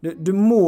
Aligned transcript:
du, 0.00 0.14
du 0.14 0.32
må 0.36 0.64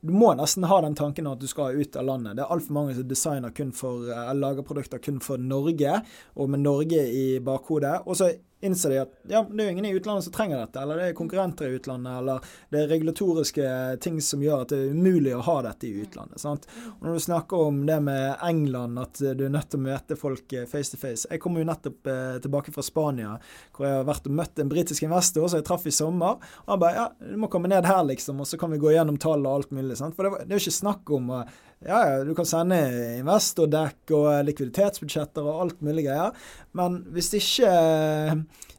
du 0.00 0.12
må 0.16 0.30
nesten 0.32 0.64
ha 0.64 0.78
den 0.80 0.94
tanken 0.96 1.28
at 1.28 1.40
du 1.42 1.48
skal 1.48 1.76
ut 1.76 1.96
av 2.00 2.06
landet. 2.08 2.38
Det 2.38 2.44
er 2.44 2.52
altfor 2.54 2.72
mange 2.72 2.94
som 2.96 3.08
designer 3.08 3.52
kun 3.52 3.72
for, 3.76 4.06
eller 4.08 4.38
lager 4.38 4.64
produkter 4.64 5.02
kun 5.02 5.18
for 5.20 5.40
Norge, 5.40 5.98
og 6.40 6.48
med 6.48 6.62
Norge 6.64 7.02
i 7.12 7.26
bakhodet. 7.44 7.98
Og 8.06 8.16
så 8.16 8.30
innser 8.60 8.90
de 8.90 8.98
at 9.02 9.12
ja, 9.28 9.40
det 9.50 9.64
er 9.64 9.70
ingen 9.72 9.86
i 9.88 9.92
utlandet 9.96 10.26
som 10.26 10.34
trenger 10.34 10.60
dette, 10.60 10.82
eller 10.82 11.00
det 11.00 11.06
er 11.10 11.16
konkurrenter 11.18 11.68
i 11.68 11.78
utlandet, 11.78 12.18
eller 12.20 12.50
det 12.72 12.82
er 12.82 12.90
regulatoriske 12.92 13.68
ting 14.04 14.20
som 14.24 14.42
gjør 14.44 14.64
at 14.64 14.74
det 14.74 14.80
er 14.80 14.94
umulig 14.96 15.32
å 15.36 15.42
ha 15.46 15.56
dette 15.64 15.88
i 15.88 16.04
utlandet. 16.04 16.42
sant? 16.42 16.68
Og 16.98 17.06
Når 17.06 17.16
du 17.16 17.24
snakker 17.26 17.64
om 17.70 17.80
det 17.88 17.98
med 18.04 18.44
England, 18.46 19.00
at 19.00 19.20
du 19.20 19.46
er 19.46 19.54
nødt 19.54 19.70
til 19.72 19.80
å 19.80 19.86
møte 19.86 20.18
folk 20.20 20.52
eh, 20.52 20.68
face 20.68 20.92
to 20.92 21.00
face 21.00 21.28
Jeg 21.30 21.40
kommer 21.40 21.62
jo 21.62 21.70
nettopp 21.70 22.10
eh, 22.10 22.36
tilbake 22.44 22.74
fra 22.74 22.84
Spania, 22.84 23.36
hvor 23.76 23.88
jeg 23.88 24.00
har 24.00 24.08
vært 24.08 24.28
og 24.28 24.36
møtt 24.42 24.60
en 24.60 24.72
britisk 24.72 25.08
investor 25.08 25.48
som 25.48 25.60
jeg 25.60 25.68
traff 25.68 25.88
i 25.88 25.94
sommer. 25.94 26.40
Og 26.66 26.74
han 26.74 26.84
bare 26.84 26.96
ja, 26.98 27.08
du 27.32 27.36
må 27.40 27.50
komme 27.52 27.70
ned 27.72 27.88
her, 27.88 28.02
liksom, 28.08 28.42
og 28.42 28.48
så 28.48 28.60
kan 28.60 28.72
vi 28.74 28.80
gå 28.82 28.92
gjennom 28.94 29.18
tall 29.20 29.46
og 29.46 29.60
alt 29.60 29.74
mulig. 29.74 29.96
sant? 30.00 30.16
For 30.16 30.28
det, 30.28 30.44
det 30.44 30.54
er 30.54 30.60
jo 30.60 30.66
ikke 30.66 30.80
snakk 30.82 31.16
om 31.16 31.34
å 31.38 31.42
ja, 31.86 32.00
ja, 32.10 32.16
du 32.24 32.34
kan 32.36 32.48
sende 32.48 32.78
investordekk 33.18 34.12
og 34.16 34.28
likviditetsbudsjetter 34.48 35.46
og 35.46 35.62
alt 35.64 35.80
mulig 35.84 36.04
greier. 36.10 36.36
Men 36.76 37.00
hvis 37.14 37.32
ikke, 37.38 37.70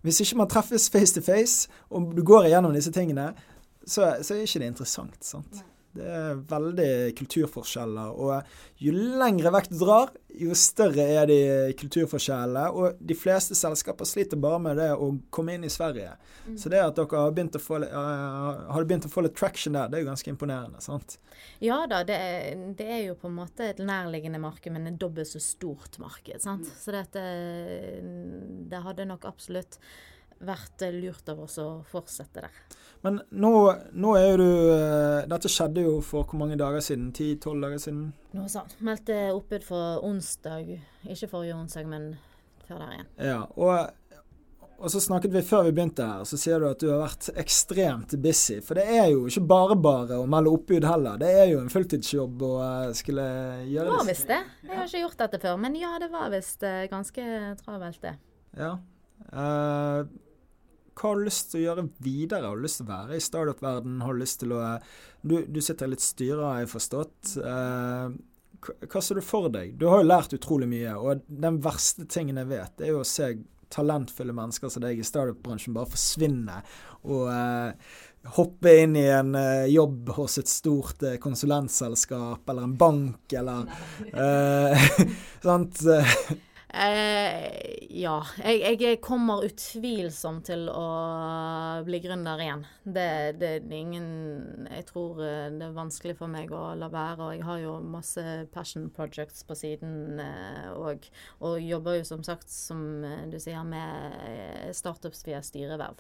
hvis 0.06 0.22
ikke 0.22 0.38
man 0.44 0.52
treffes 0.52 0.90
face 0.94 1.16
to 1.16 1.24
face, 1.26 1.70
og 1.90 2.14
du 2.18 2.22
går 2.26 2.50
igjennom 2.50 2.76
disse 2.78 2.94
tingene, 2.94 3.32
så, 3.82 4.14
så 4.22 4.36
er 4.36 4.46
ikke 4.46 4.62
det 4.62 4.74
interessant. 4.76 5.18
sant? 5.26 5.64
Det 5.92 6.08
er 6.08 6.42
veldig 6.48 6.92
kulturforskjeller. 7.20 8.12
Og 8.16 8.82
jo 8.82 8.94
lengre 8.96 9.52
vekk 9.54 9.70
du 9.72 9.78
drar, 9.82 10.12
jo 10.40 10.56
større 10.56 11.04
er 11.18 11.28
de 11.28 11.40
kulturforskjellene. 11.80 12.64
Og 12.72 13.00
de 13.00 13.18
fleste 13.18 13.58
selskaper 13.58 14.08
sliter 14.08 14.40
bare 14.42 14.62
med 14.64 14.80
det 14.80 14.90
å 14.96 15.10
komme 15.34 15.58
inn 15.58 15.66
i 15.68 15.72
Sverige. 15.74 16.14
Mm. 16.48 16.56
Så 16.62 16.72
det 16.72 16.84
at 16.84 16.96
dere 17.00 17.24
har 17.26 17.36
begynt, 17.36 17.58
få, 17.62 17.82
uh, 17.84 18.62
har 18.72 18.88
begynt, 18.88 19.10
å 19.10 19.12
få, 19.12 19.26
litt 19.26 19.36
traction 19.38 19.76
der, 19.76 19.92
det 19.92 20.00
er 20.00 20.06
jo 20.06 20.12
ganske 20.12 20.32
imponerende. 20.32 20.84
sant? 20.84 21.18
Ja 21.64 21.82
da, 21.90 22.04
det 22.08 22.18
er, 22.18 22.64
det 22.78 22.88
er 22.88 23.04
jo 23.10 23.18
på 23.20 23.28
en 23.32 23.40
måte 23.42 23.72
et 23.74 23.84
nærliggende 23.84 24.40
marked, 24.42 24.72
men 24.74 24.88
et 24.94 25.02
dobbelt 25.02 25.32
så 25.32 25.44
stort 25.44 26.00
marked. 26.02 26.40
sant? 26.44 26.72
Mm. 26.72 26.80
Så 26.86 26.96
det, 26.96 27.28
det 28.72 28.86
hadde 28.88 29.10
nok 29.12 29.28
absolutt 29.30 29.80
vært 30.42 30.84
lurt 30.96 31.28
av 31.30 31.44
oss 31.44 31.60
å 31.62 31.68
fortsette 31.90 32.48
der. 32.48 32.62
Men 33.02 33.22
nå, 33.34 33.54
nå 33.98 34.12
er 34.18 34.28
jo 34.30 34.42
du 34.42 34.50
eh, 34.76 35.24
Dette 35.30 35.50
skjedde 35.50 35.86
jo 35.88 35.96
for 36.06 36.28
hvor 36.30 36.42
mange 36.42 36.58
dager 36.60 36.84
siden? 36.86 37.10
Ti-tolv 37.18 37.64
dager 37.66 37.82
siden? 37.82 38.12
Noe 38.38 38.52
sånt. 38.52 38.76
Meldte 38.86 39.32
oppbud 39.34 39.66
for 39.66 40.06
onsdag. 40.06 40.70
Ikke 41.10 41.32
forrige 41.32 41.58
onsdag, 41.58 41.90
men 41.90 42.14
før 42.68 42.84
der 42.84 42.94
igjen. 42.96 43.10
Ja, 43.32 43.40
og, 43.58 44.28
og 44.78 44.94
så 44.94 45.02
snakket 45.04 45.34
vi 45.34 45.44
før 45.46 45.66
vi 45.68 45.74
begynte 45.76 46.06
her, 46.06 46.24
så 46.30 46.40
sier 46.40 46.62
du 46.62 46.70
at 46.70 46.82
du 46.82 46.92
har 46.92 47.02
vært 47.04 47.32
ekstremt 47.42 48.16
busy. 48.22 48.60
For 48.66 48.78
det 48.78 48.86
er 48.94 49.10
jo 49.16 49.26
ikke 49.30 49.46
bare 49.50 49.78
bare 49.82 50.22
å 50.22 50.30
melde 50.30 50.54
oppbud 50.54 50.86
heller. 50.88 51.20
Det 51.22 51.34
er 51.42 51.52
jo 51.56 51.60
en 51.66 51.74
fulltidsjobb 51.74 52.46
å 52.48 52.54
eh, 52.68 52.88
skulle 53.02 53.28
gjøre 53.66 53.90
det. 53.90 53.92
Det 53.92 53.98
var 53.98 54.10
visst 54.14 54.32
det. 54.32 54.42
Jeg 54.68 54.78
har 54.78 54.90
ikke 54.90 55.06
gjort 55.08 55.22
dette 55.26 55.42
før. 55.48 55.62
Men 55.66 55.78
ja, 55.82 55.96
det 56.02 56.14
var 56.14 56.30
visst 56.34 56.70
eh, 56.70 56.86
ganske 56.92 57.28
travelt, 57.66 58.02
det. 58.06 58.18
Ja. 58.62 58.76
Uh, 59.32 60.06
hva 61.02 61.10
har 61.10 61.22
du 61.22 61.26
lyst 61.26 61.48
til 61.52 61.62
å 61.62 61.64
gjøre 61.64 61.88
videre? 62.06 62.46
Har 62.46 62.60
du 62.60 62.66
lyst 62.66 62.78
til 62.82 62.86
å 62.86 62.92
være 62.92 63.18
i 63.18 63.24
startup-verden? 63.26 64.02
Har 64.06 64.14
du 64.14 64.22
lyst 64.22 64.42
til 64.44 64.54
å 64.54 64.66
Du, 65.22 65.40
du 65.46 65.62
sitter 65.62 65.90
litt 65.90 66.02
styre, 66.02 66.42
har 66.46 66.60
jeg 66.62 66.70
forstått. 66.72 67.36
Eh, 67.42 68.14
hva 68.62 69.02
ser 69.02 69.18
du 69.18 69.26
for 69.26 69.50
deg? 69.54 69.74
Du 69.78 69.88
har 69.90 70.02
jo 70.02 70.10
lært 70.10 70.34
utrolig 70.38 70.70
mye, 70.70 70.94
og 70.98 71.26
den 71.26 71.58
verste 71.62 72.06
tingen 72.10 72.38
jeg 72.42 72.50
vet, 72.52 72.82
er 72.82 72.94
jo 72.94 73.02
å 73.02 73.08
se 73.08 73.34
talentfulle 73.72 74.36
mennesker 74.36 74.70
som 74.70 74.84
deg 74.84 75.00
i 75.00 75.06
startup-bransjen 75.06 75.76
bare 75.76 75.90
forsvinne 75.94 76.58
og 77.08 77.30
eh, 77.32 77.94
hoppe 78.36 78.74
inn 78.84 78.98
i 79.00 79.08
en 79.10 79.34
eh, 79.38 79.72
jobb 79.72 80.12
hos 80.18 80.38
et 80.42 80.52
stort 80.52 81.06
eh, 81.08 81.18
konsulentselskap 81.24 82.50
eller 82.52 82.68
en 82.68 82.78
bank 82.78 83.38
eller 83.40 83.72
eh, 84.12 84.90
Sant? 85.46 85.82
Eh, 86.74 87.88
ja. 88.00 88.14
Jeg, 88.40 88.78
jeg, 88.80 89.00
kommer 89.04 89.44
utvilsomt 89.44 90.46
til 90.48 90.70
å 90.72 90.86
bli 91.84 92.00
gründer 92.04 92.40
igjen. 92.40 92.64
Det, 92.86 93.08
det, 93.42 93.50
er 93.60 93.74
ingen 93.76 94.70
Jeg 94.70 94.86
tror 94.88 95.20
eh, 95.26 95.50
det 95.52 95.68
er 95.68 95.76
vanskelig 95.76 96.16
for 96.22 96.32
meg 96.32 96.54
å 96.56 96.72
la 96.80 96.88
være. 96.92 97.26
Og 97.26 97.34
jeg 97.36 97.46
har 97.48 97.62
jo 97.66 97.76
masse 97.84 98.24
passion 98.56 98.88
projects 98.96 99.44
på 99.48 99.58
siden. 99.60 100.22
Eh, 100.24 100.72
og 101.44 101.60
jobber 101.60 102.00
jo 102.00 102.08
som 102.08 102.24
sagt, 102.24 102.48
som 102.54 103.04
eh, 103.04 103.26
du 103.32 103.40
sier, 103.42 103.64
med 103.68 104.72
startups 104.78 105.26
via 105.28 105.44
styreverv. 105.44 106.00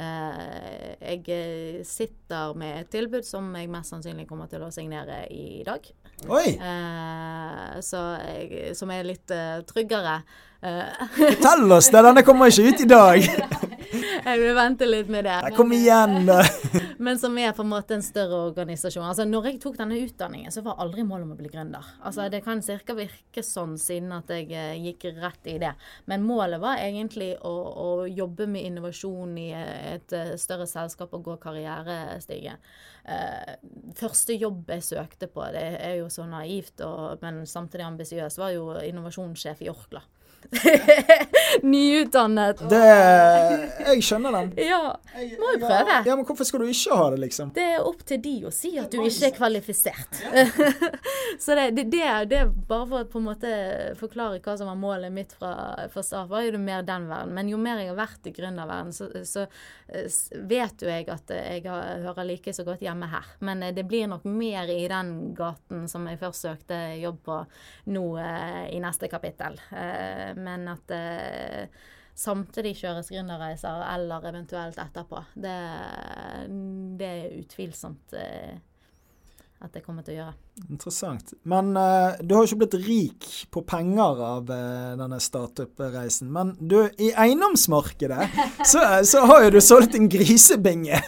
Eh, 0.00 1.16
jeg 1.16 1.86
sitter 1.88 2.54
med 2.60 2.84
et 2.84 2.92
tilbud 2.92 3.24
som 3.26 3.48
jeg 3.56 3.72
mest 3.72 3.96
sannsynlig 3.96 4.28
kommer 4.28 4.52
til 4.52 4.68
å 4.68 4.72
signere 4.74 5.24
i 5.32 5.64
dag. 5.66 5.88
Oi! 6.28 6.48
Eh, 6.60 7.80
så 7.80 8.00
jeg, 8.20 8.74
som 8.76 8.90
er 8.92 9.06
litt 9.08 9.32
uh, 9.32 9.62
tryggere. 9.68 10.18
Uh, 10.60 11.06
Fortell 11.16 11.72
oss 11.72 11.88
det! 11.88 12.02
Denne 12.04 12.24
kommer 12.26 12.52
ikke 12.52 12.68
ut 12.68 12.82
i 12.84 12.88
dag. 12.90 13.28
jeg 14.28 14.40
vil 14.42 14.52
vente 14.58 14.88
litt 14.88 15.08
med 15.12 15.24
det. 15.30 15.38
Kom 15.56 15.72
igjen, 15.72 16.26
da. 16.28 16.42
men 17.00 17.18
som 17.18 17.36
er 17.40 17.54
på 17.56 17.64
en 17.64 17.70
måte 17.72 17.96
en 17.96 18.04
større 18.04 18.42
organisasjon. 18.50 19.06
Altså, 19.08 19.24
når 19.28 19.48
jeg 19.48 19.60
tok 19.62 19.78
denne 19.80 19.98
utdanningen, 20.04 20.52
så 20.52 20.62
var 20.66 20.78
aldri 20.82 21.04
målet 21.06 21.24
om 21.24 21.32
å 21.34 21.38
bli 21.38 21.48
gründer. 21.52 21.86
Altså, 22.04 22.26
det 22.32 22.42
kan 22.44 22.60
cirka 22.64 22.96
virke 22.98 23.44
sånn 23.46 23.78
siden 23.80 24.12
at 24.16 24.30
jeg 24.34 24.50
eh, 24.52 24.76
gikk 24.84 25.08
rett 25.16 25.48
i 25.48 25.56
det. 25.62 25.72
Men 26.10 26.26
målet 26.28 26.60
var 26.62 26.82
egentlig 26.84 27.32
å, 27.40 27.54
å 27.72 27.88
jobbe 28.06 28.48
med 28.52 28.68
innovasjon 28.68 29.34
i 29.40 29.48
et 29.56 30.16
større 30.40 30.68
selskap 30.68 31.16
og 31.16 31.24
gå 31.26 31.36
karrierestige. 31.40 32.58
Uh, 33.00 33.56
første 33.96 34.36
jobb 34.36 34.68
jeg 34.70 34.84
søkte 34.84 35.30
på, 35.32 35.42
det 35.54 35.64
er 35.80 35.96
jo 36.02 36.10
så 36.12 36.26
naivt, 36.28 36.82
og, 36.84 37.22
men 37.24 37.46
samtidig 37.48 37.86
ambisiøst, 37.86 38.38
var 38.38 38.52
jo 38.54 38.74
innovasjonssjef 38.84 39.64
i 39.64 39.70
Orkla. 39.72 40.04
Nyutdannet. 41.62 42.62
Det 42.70 42.80
Jeg 43.86 44.04
skjønner 44.04 44.34
den. 44.34 44.50
Ja. 44.66 44.80
Må 45.40 45.52
jo 45.54 45.60
prøve. 45.62 45.98
Ja, 46.06 46.16
Men 46.16 46.24
hvorfor 46.26 46.48
skal 46.48 46.64
du 46.64 46.70
ikke 46.70 46.96
ha 46.96 47.08
det, 47.14 47.20
liksom? 47.26 47.52
Det 47.54 47.66
er 47.76 47.86
opp 47.86 48.02
til 48.06 48.20
de 48.22 48.34
å 48.48 48.52
si 48.54 48.72
at 48.80 48.90
du 48.92 49.00
ikke 49.02 49.30
er 49.30 49.36
kvalifisert. 49.36 50.22
så 51.44 51.56
det, 51.58 51.68
det, 51.78 51.86
det, 52.30 52.40
er 52.40 52.50
bare 52.50 52.86
for 52.90 53.04
å 53.04 53.10
på 53.10 53.20
en 53.20 53.28
måte 53.28 53.52
forklare 54.00 54.40
hva 54.42 54.56
som 54.58 54.70
var 54.70 54.78
målet 54.80 55.14
mitt 55.14 55.34
fra, 55.36 55.52
fra 55.92 56.04
start, 56.06 56.30
var 56.30 56.46
jo 56.46 56.54
det 56.56 56.62
mer 56.62 56.86
den 56.86 57.08
verden. 57.10 57.34
Men 57.36 57.52
jo 57.52 57.60
mer 57.60 57.82
jeg 57.82 57.92
har 57.92 58.00
vært 58.00 58.30
i 58.30 58.34
gründerverden, 58.34 58.94
så, 58.96 59.10
så 59.26 59.46
vet 60.50 60.82
jo 60.82 60.90
jeg 60.90 61.08
at 61.10 61.32
jeg 61.34 61.64
hører 61.66 62.26
like 62.26 62.54
så 62.54 62.64
godt 62.66 62.82
hjemme 62.84 63.08
her. 63.10 63.26
Men 63.46 63.64
eh, 63.66 63.74
det 63.76 63.86
blir 63.88 64.08
nok 64.10 64.26
mer 64.28 64.70
i 64.70 64.82
den 64.90 65.34
gaten 65.38 65.86
som 65.90 66.06
jeg 66.08 66.20
først 66.20 66.46
søkte 66.46 66.78
jobb 67.00 67.22
på 67.26 67.38
nå 67.94 68.04
eh, 68.22 68.66
i 68.74 68.80
neste 68.82 69.10
kapittel. 69.10 69.58
Eh, 69.70 70.29
men 70.38 70.68
at 70.70 70.84
det 70.90 71.70
samtidig 72.20 72.74
kjøres 72.80 73.10
gründerreiser 73.12 73.84
eller 73.94 74.26
eventuelt 74.28 74.80
etterpå. 74.80 75.22
Det, 75.34 75.58
det 77.00 77.08
er 77.08 77.38
utvilsomt 77.40 78.18
eh, 78.18 78.58
at 79.60 79.74
det 79.76 79.82
kommer 79.84 80.04
til 80.04 80.14
å 80.14 80.18
gjøre. 80.22 80.34
Interessant. 80.70 81.34
Men 81.48 81.74
uh, 81.76 82.16
du 82.24 82.32
har 82.32 82.44
jo 82.44 82.48
ikke 82.48 82.60
blitt 82.62 82.76
rik 82.86 83.26
på 83.52 83.62
penger 83.68 84.22
av 84.24 84.48
uh, 84.48 84.94
denne 84.96 85.18
startup-reisen. 85.20 86.30
Men 86.32 86.54
du, 86.60 86.78
i 86.96 87.10
eiendomsmarkedet 87.12 88.28
så, 88.70 88.84
så, 89.04 89.24
har 89.28 89.44
jo 89.44 89.52
du 89.56 89.60
solgt 89.64 89.98
en 89.98 90.08
grisebinge. 90.12 91.02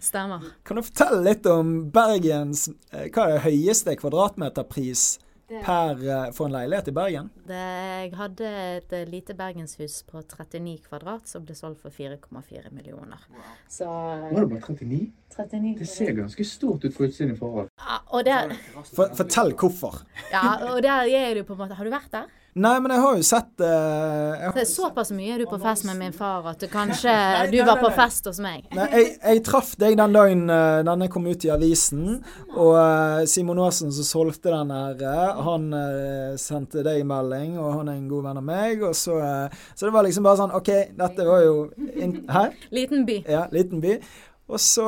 Stemmer. 0.00 0.48
Kan 0.64 0.80
du 0.80 0.86
fortelle 0.86 1.20
litt 1.26 1.48
om 1.50 1.74
Bergens 1.92 2.70
uh, 2.72 3.04
Hva 3.12 3.28
er 3.28 3.36
det 3.36 3.44
høyeste 3.50 3.98
kvadratmeterpris 4.00 5.04
per, 5.60 6.02
eh, 6.08 6.32
for 6.32 6.48
en 6.48 6.54
leilighet 6.56 6.88
i 6.88 6.94
Bergen? 6.96 7.30
Det, 7.46 7.60
jeg 8.02 8.12
hadde 8.18 8.50
et 8.78 8.94
eh, 8.96 9.06
lite 9.08 9.36
bergenshus 9.38 10.00
på 10.08 10.22
39 10.22 10.78
kvadrat 10.88 11.28
som 11.28 11.44
ble 11.46 11.56
solgt 11.58 11.82
for 11.84 11.94
4,4 11.94 12.72
millioner. 12.72 13.20
Wow. 13.30 13.54
Så, 13.68 13.88
Var 13.88 14.38
det 14.38 14.48
bare 14.54 14.64
39? 14.72 15.00
39 15.36 15.74
det 15.78 15.88
ser 15.88 16.12
ganske 16.16 16.44
stort 16.44 16.84
ut 16.84 16.94
for 16.96 17.08
utsiden 17.08 17.34
i 17.34 17.38
forhold. 17.38 17.68
Ja, 17.80 17.98
og 18.12 18.24
der, 18.28 18.54
for, 18.92 19.12
fortell 19.16 19.54
hvorfor. 19.58 20.02
Ja, 20.32 20.46
og 20.72 20.82
der 20.84 21.08
er 21.08 21.34
du 21.36 21.44
på 21.48 21.56
en 21.56 21.64
måte 21.64 21.76
Har 21.78 21.88
du 21.88 21.92
vært 21.92 22.12
der? 22.12 22.30
Nei, 22.52 22.74
men 22.84 22.92
jeg 22.92 23.00
har 23.00 23.14
jo 23.16 23.24
sett 23.24 23.62
uh, 23.64 24.42
har... 24.52 24.56
Såpass 24.68 25.08
mye 25.16 25.30
er 25.32 25.40
du 25.40 25.46
på 25.48 25.56
fest 25.62 25.86
med 25.88 25.96
min 25.96 26.12
far 26.12 26.44
at 26.50 26.60
kanskje 26.72 27.12
du 27.48 27.56
var 27.64 27.78
på 27.80 27.88
fest 27.96 28.26
hos 28.28 28.42
meg. 28.44 28.66
Nei, 28.76 28.88
jeg, 28.92 29.06
jeg 29.22 29.40
traff 29.46 29.70
deg 29.80 29.96
den 29.96 30.12
dagen 30.12 30.42
uh, 30.52 30.82
denne 30.84 31.08
kom 31.12 31.30
ut 31.30 31.46
i 31.48 31.52
avisen, 31.54 32.18
og 32.52 32.74
uh, 32.76 33.22
Simon 33.30 33.62
Aasen 33.64 33.94
som 33.96 34.04
solgte 34.04 34.52
den 34.52 34.72
her, 34.74 35.32
han 35.46 35.70
uh, 35.72 36.34
sendte 36.40 36.84
deg 36.84 37.06
melding, 37.08 37.56
og 37.56 37.78
han 37.78 37.88
er 37.88 37.96
en 37.96 38.10
god 38.10 38.28
venn 38.28 38.42
av 38.42 38.46
meg, 38.50 38.84
og 38.84 38.92
så 39.00 39.16
Så 39.74 39.86
det 39.86 39.94
var 39.94 40.04
liksom 40.04 40.26
bare 40.26 40.40
sånn 40.42 40.52
OK, 40.56 40.70
dette 40.98 41.24
var 41.26 41.42
jo 41.44 41.56
Hæ? 41.72 42.44
Liten 42.74 43.06
by. 43.08 43.16
Ja, 43.30 43.46
liten 43.52 43.80
by. 43.80 43.96
Og 44.52 44.60
så 44.60 44.84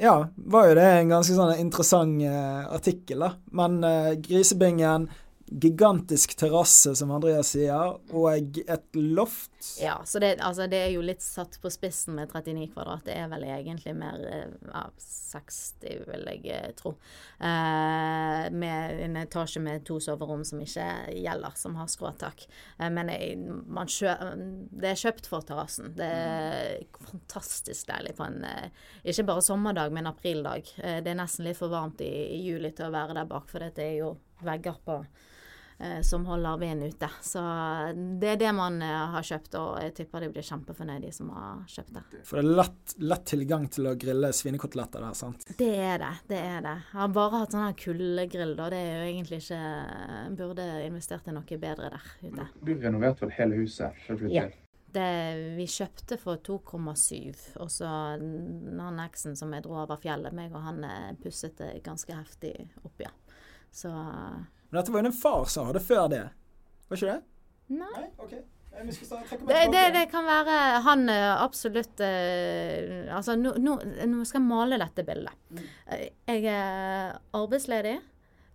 ja, 0.00 0.14
var 0.36 0.68
jo 0.68 0.74
det 0.78 0.86
en 0.86 1.12
ganske 1.12 1.36
sånn 1.36 1.60
interessant 1.60 2.24
artikkel, 2.72 3.24
da. 3.26 3.30
Men 3.56 3.80
grisebingen 4.24 5.08
gigantisk 5.46 6.34
terrasse, 6.38 6.90
som 6.98 7.10
Andreas 7.14 7.52
sier, 7.54 7.96
og 8.10 8.56
et 8.66 8.96
loft 8.98 9.52
Ja, 9.80 10.00
så 10.04 10.18
det, 10.22 10.36
altså, 10.42 10.66
det, 10.70 10.78
er 10.78 10.90
jo 10.94 11.04
litt 11.06 11.22
satt 11.22 11.56
på 11.62 11.70
spissen 11.70 12.16
med 12.18 12.32
39 12.34 12.66
kvadrat. 12.74 13.04
Det 13.06 13.14
er 13.14 13.28
vel 13.30 13.46
egentlig 13.46 13.94
mer 13.98 14.22
eh, 14.26 14.52
ja, 14.70 14.82
60, 15.02 16.02
vil 16.06 16.26
jeg 16.30 16.42
eh, 16.54 16.72
tro. 16.78 16.96
Eh, 17.38 18.46
med 18.54 19.02
en 19.06 19.18
etasje 19.22 19.62
med 19.62 19.84
to 19.86 20.00
soverom 20.02 20.42
som 20.46 20.62
ikke 20.62 20.86
gjelder, 21.14 21.54
som 21.58 21.78
har 21.78 21.90
skråtak. 21.90 22.46
Eh, 22.78 22.90
men 22.94 23.10
jeg, 23.14 23.38
kjø, 23.96 24.16
det 24.82 24.92
er 24.92 25.02
kjøpt 25.04 25.30
for 25.30 25.46
terrassen. 25.46 25.94
Det 25.98 26.10
er 26.10 27.06
fantastisk 27.10 27.90
deilig 27.90 28.16
på 28.18 28.26
en 28.26 28.42
ikke 29.06 29.26
bare 29.30 29.46
sommerdag, 29.46 29.94
men 29.94 30.10
aprildag. 30.10 30.74
Eh, 30.82 30.98
det 31.06 31.14
er 31.14 31.22
nesten 31.22 31.46
litt 31.46 31.58
for 31.58 31.70
varmt 31.72 32.02
i, 32.02 32.12
i 32.34 32.42
juli 32.48 32.74
til 32.74 32.90
å 32.90 32.94
være 32.94 33.18
der 33.18 33.30
bak, 33.30 33.50
for 33.50 33.62
dette 33.62 33.82
er 33.86 33.98
jo 34.02 34.16
vegger 34.44 34.78
på 34.84 35.00
Eh, 35.00 35.32
som 36.00 36.24
holder 36.26 36.56
veden 36.56 36.82
ute. 36.82 37.08
Så 37.20 37.40
det 38.20 38.30
er 38.32 38.38
det 38.40 38.52
man 38.56 38.78
eh, 38.82 39.02
har 39.12 39.24
kjøpt, 39.28 39.56
og 39.60 39.70
jeg 39.84 39.92
tipper 39.98 40.24
de 40.24 40.30
blir 40.32 40.46
kjempefornøyd, 40.46 41.04
de 41.04 41.12
som 41.12 41.28
har 41.36 41.64
kjøpt 41.68 41.92
det. 41.98 42.04
For 42.24 42.40
det 42.40 42.44
er 42.46 42.60
lett, 42.62 42.94
lett 43.12 43.26
tilgang 43.28 43.66
til 43.72 43.90
å 43.90 43.96
grille 44.00 44.32
svinekoteletter 44.36 45.04
der, 45.04 45.16
sant? 45.18 45.44
Det 45.58 45.72
er 45.74 46.00
det. 46.00 46.12
det 46.32 46.40
er 46.40 46.62
det. 46.64 46.76
Jeg 46.88 47.00
har 47.02 47.12
bare 47.18 47.42
hatt 47.42 47.56
sånn 47.56 47.66
her 47.66 47.76
kuldegrill, 47.82 48.54
da. 48.56 48.70
Det 48.72 48.80
er 48.80 48.94
jo 48.94 49.08
egentlig 49.10 49.42
ikke 49.44 49.62
Burde 50.36 50.64
investert 50.86 51.28
i 51.28 51.34
noe 51.34 51.58
bedre 51.60 51.90
der 51.92 52.06
ute. 52.22 52.46
Du 52.64 52.72
renoverte 52.72 53.26
vel 53.26 53.36
hele 53.36 53.60
huset? 53.60 54.06
Ja. 54.32 54.48
Det, 54.96 55.06
vi 55.58 55.66
kjøpte 55.68 56.16
for 56.16 56.40
2,7, 56.40 57.58
og 57.60 57.68
så 57.72 57.88
han 58.16 59.00
eksen 59.04 59.36
som 59.36 59.52
jeg 59.52 59.66
dro 59.66 59.76
over 59.82 60.00
fjellet, 60.00 60.32
meg 60.36 60.54
og 60.56 60.64
han 60.64 60.84
eh, 60.88 61.14
pusset 61.20 61.58
det 61.60 61.82
ganske 61.84 62.16
heftig 62.16 62.54
opp, 62.80 63.04
ja. 63.04 63.12
Så 63.76 63.92
men 64.76 64.82
dette 64.82 64.92
var 64.92 65.00
jo 65.00 65.08
den 65.08 65.16
far 65.16 65.46
som 65.48 65.70
hadde 65.70 65.80
før 65.80 66.10
det. 66.12 66.26
Var 66.90 66.98
ikke 66.98 67.14
det? 67.14 67.20
Nei. 67.72 67.92
Nei? 67.94 68.08
Okay. 68.20 68.42
Det, 68.76 69.60
det, 69.72 69.84
det, 69.94 70.02
kan 70.12 70.26
være 70.28 70.56
han 70.84 71.08
eh, 71.08 71.30
absolutt 71.40 72.02
uh, 72.04 73.06
Altså, 73.16 73.32
nå, 73.40 73.54
nå, 73.56 73.78
nå, 74.04 74.26
skal 74.28 74.42
jeg 74.42 74.48
male 74.50 74.76
dette 74.82 75.04
bildet. 75.06 75.32
Mm. 75.48 75.62
Jeg 76.28 76.44
er 76.52 77.16
arbeidsledig. 77.32 77.94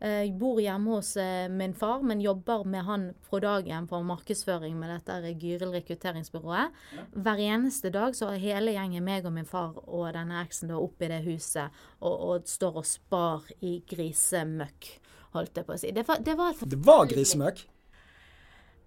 Jeg 0.01 0.31
bor 0.37 0.57
hjemme 0.61 0.95
hos 0.95 1.11
min 1.53 1.73
far, 1.77 2.05
men 2.05 2.21
jobber 2.21 2.63
med 2.69 2.85
han 2.87 3.03
på 3.29 3.37
dagen 3.41 3.85
på 3.89 3.99
markedsføring 4.05 4.77
med 4.77 4.89
dette 4.93 5.33
Gyril 5.41 5.73
rekrutteringsbyrået. 5.75 6.77
Hver 7.17 7.41
eneste 7.45 7.91
dag 7.93 8.17
så 8.17 8.31
er 8.31 8.41
hele 8.41 8.73
gjengen, 8.73 9.05
meg 9.05 9.25
og 9.29 9.35
min 9.35 9.49
far 9.49 9.77
og 9.83 10.07
denne 10.13 10.41
eksen, 10.41 10.69
da 10.69 10.79
oppe 10.81 11.05
i 11.05 11.11
det 11.13 11.21
huset 11.25 11.81
og, 11.99 12.13
og 12.13 12.49
står 12.49 12.81
og 12.81 12.89
spar 12.89 13.49
i 13.61 13.79
grisemøkk 13.89 14.89
holdt 15.35 15.61
jeg 15.61 15.67
på 15.67 15.75
å 15.75 15.79
si. 15.79 15.91
Det 15.95 16.07
var, 16.07 16.23
det 16.23 16.35
var, 16.39 16.57
det 16.67 16.79
var 16.85 17.05
grisemøkk? 17.11 17.63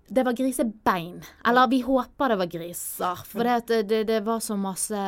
Det 0.07 0.23
var 0.27 0.37
grisebein. 0.37 1.23
Eller 1.49 1.69
vi 1.69 1.81
håper 1.81 2.29
det 2.29 2.37
var 2.37 2.51
griser. 2.53 3.23
For 3.29 3.49
det, 3.49 3.83
det, 3.89 4.03
det, 4.11 4.21
var 4.27 4.43
så 4.45 4.57
masse 4.61 4.99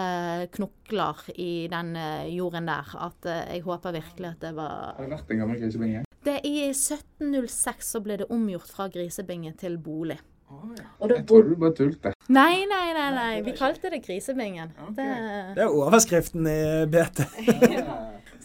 knokler 0.56 1.20
i 1.36 1.66
den 1.72 1.92
eh, 2.00 2.30
jorden 2.32 2.70
der 2.70 2.94
at 3.08 3.28
eh, 3.28 3.42
jeg 3.56 3.66
håper 3.66 3.98
virkelig 3.98 4.30
at 4.30 4.46
det 4.46 4.54
var 4.56 4.96
Har 4.96 5.04
det 5.04 5.12
vært 5.18 5.34
en 5.34 5.42
gammel 5.44 5.60
grisebinge? 5.60 6.06
Det, 6.26 6.40
I 6.48 6.70
1706 6.70 7.92
så 7.92 8.00
ble 8.02 8.16
det 8.22 8.30
omgjort 8.32 8.72
fra 8.72 8.88
grisebinge 8.92 9.52
til 9.60 9.76
bolig. 9.78 10.18
Oh, 10.46 10.70
ja. 10.78 10.88
Jeg 11.10 11.26
trodde 11.26 11.50
du 11.50 11.60
bare 11.60 11.74
tulte. 11.74 12.12
Nei, 12.30 12.64
nei, 12.70 12.84
nei. 12.94 13.08
nei. 13.14 13.32
Vi 13.46 13.54
kalte 13.58 13.90
det 13.90 14.04
Grisebingen. 14.06 14.70
Okay. 14.88 14.94
Det... 14.94 15.56
det 15.58 15.64
er 15.64 15.74
overskriften 15.74 16.46
i 16.46 16.60
BT. 16.90 17.26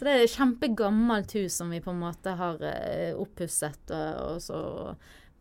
Så 0.01 0.07
det 0.07 0.13
er 0.17 0.23
et 0.25 0.33
kjempegammelt 0.33 1.33
hus 1.37 1.59
som 1.59 1.69
vi 1.69 1.77
på 1.77 1.91
en 1.93 1.99
måte 2.01 2.31
har 2.33 2.55
uh, 2.57 3.19
oppusset 3.21 3.91
og, 3.93 4.15
og, 4.31 4.39
så 4.41 4.61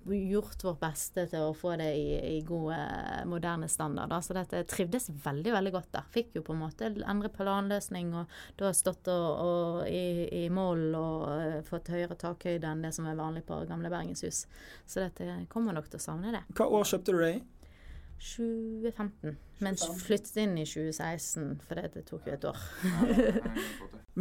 gjort 0.04 0.64
vårt 0.66 0.82
beste 0.82 1.22
til 1.32 1.46
å 1.46 1.54
få 1.56 1.70
det 1.80 1.86
i, 1.96 2.18
i 2.34 2.42
god 2.44 3.24
moderne 3.28 3.70
standard. 3.72 4.12
Så 4.20 4.36
dette 4.36 4.60
trivdes 4.68 5.08
veldig 5.24 5.54
veldig 5.54 5.72
godt 5.72 5.88
der. 5.96 6.10
Fikk 6.12 6.36
jo 6.36 6.42
på 6.44 6.52
en 6.52 6.60
måte 6.60 6.90
endre 6.90 7.30
planløsning 7.32 8.12
og 8.20 8.36
da 8.60 8.74
stått 8.76 9.08
og, 9.08 9.28
og 9.46 9.80
i, 9.88 10.28
i, 10.42 10.44
mål 10.52 10.84
og 10.98 11.24
uh, 11.30 11.56
fått 11.64 11.88
høyere 11.94 12.20
takhøyde 12.20 12.68
enn 12.68 12.84
det 12.84 12.92
som 12.96 13.08
er 13.08 13.16
vanlig 13.16 13.46
på 13.48 13.62
gamle 13.70 13.88
Bergenshus. 13.88 14.42
Så 14.84 15.06
dette 15.06 15.38
kommer 15.48 15.72
nok 15.72 15.88
til 15.88 16.02
å 16.02 16.06
savne 16.10 16.36
det. 16.36 16.44
Hva 16.52 16.68
år 16.68 16.92
kjøpte 16.92 17.16
du 17.16 17.24
det 17.24 17.32
i? 17.38 17.40
2015. 18.20 19.36
Men 19.64 19.76
flyttet 19.76 20.36
inn 20.40 20.56
i 20.60 20.64
2016, 20.68 21.60
for 21.66 21.80
det 21.80 22.04
tok 22.08 22.28
jo 22.28 22.36
et 22.36 22.46
år. 22.48 22.62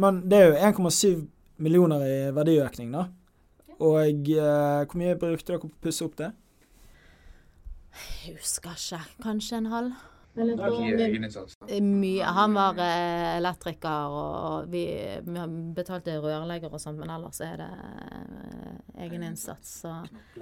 Men 0.02 0.22
det 0.30 0.38
er 0.38 0.50
jo 0.50 0.60
1,7 0.70 1.26
millioner 1.60 2.04
i 2.04 2.20
verdiøkning, 2.34 2.92
da. 2.94 3.06
Og 3.80 4.28
eh, 4.28 4.84
hvor 4.84 5.00
mye 5.00 5.16
brukte 5.16 5.52
dere 5.52 5.62
på 5.62 5.70
å 5.70 5.82
pusse 5.84 6.04
opp 6.04 6.18
det? 6.20 6.30
Jeg 8.24 8.36
husker 8.38 8.76
ikke. 8.76 9.00
Kanskje 9.24 9.60
en 9.60 9.70
halv? 9.72 9.94
Mye. 11.80 12.24
Han 12.24 12.54
var 12.56 12.78
eh, 12.82 13.36
elektriker, 13.38 14.14
og 14.20 14.70
vi, 14.72 14.84
vi 15.26 15.46
betalte 15.76 16.16
rørlegger 16.20 16.72
og 16.72 16.82
sånn, 16.82 16.98
men 17.00 17.12
ellers 17.12 17.40
er 17.44 17.56
det 17.60 17.68
eh, 17.70 19.04
egen 19.04 19.22
innsats. 19.22 19.80
Så. 19.80 19.94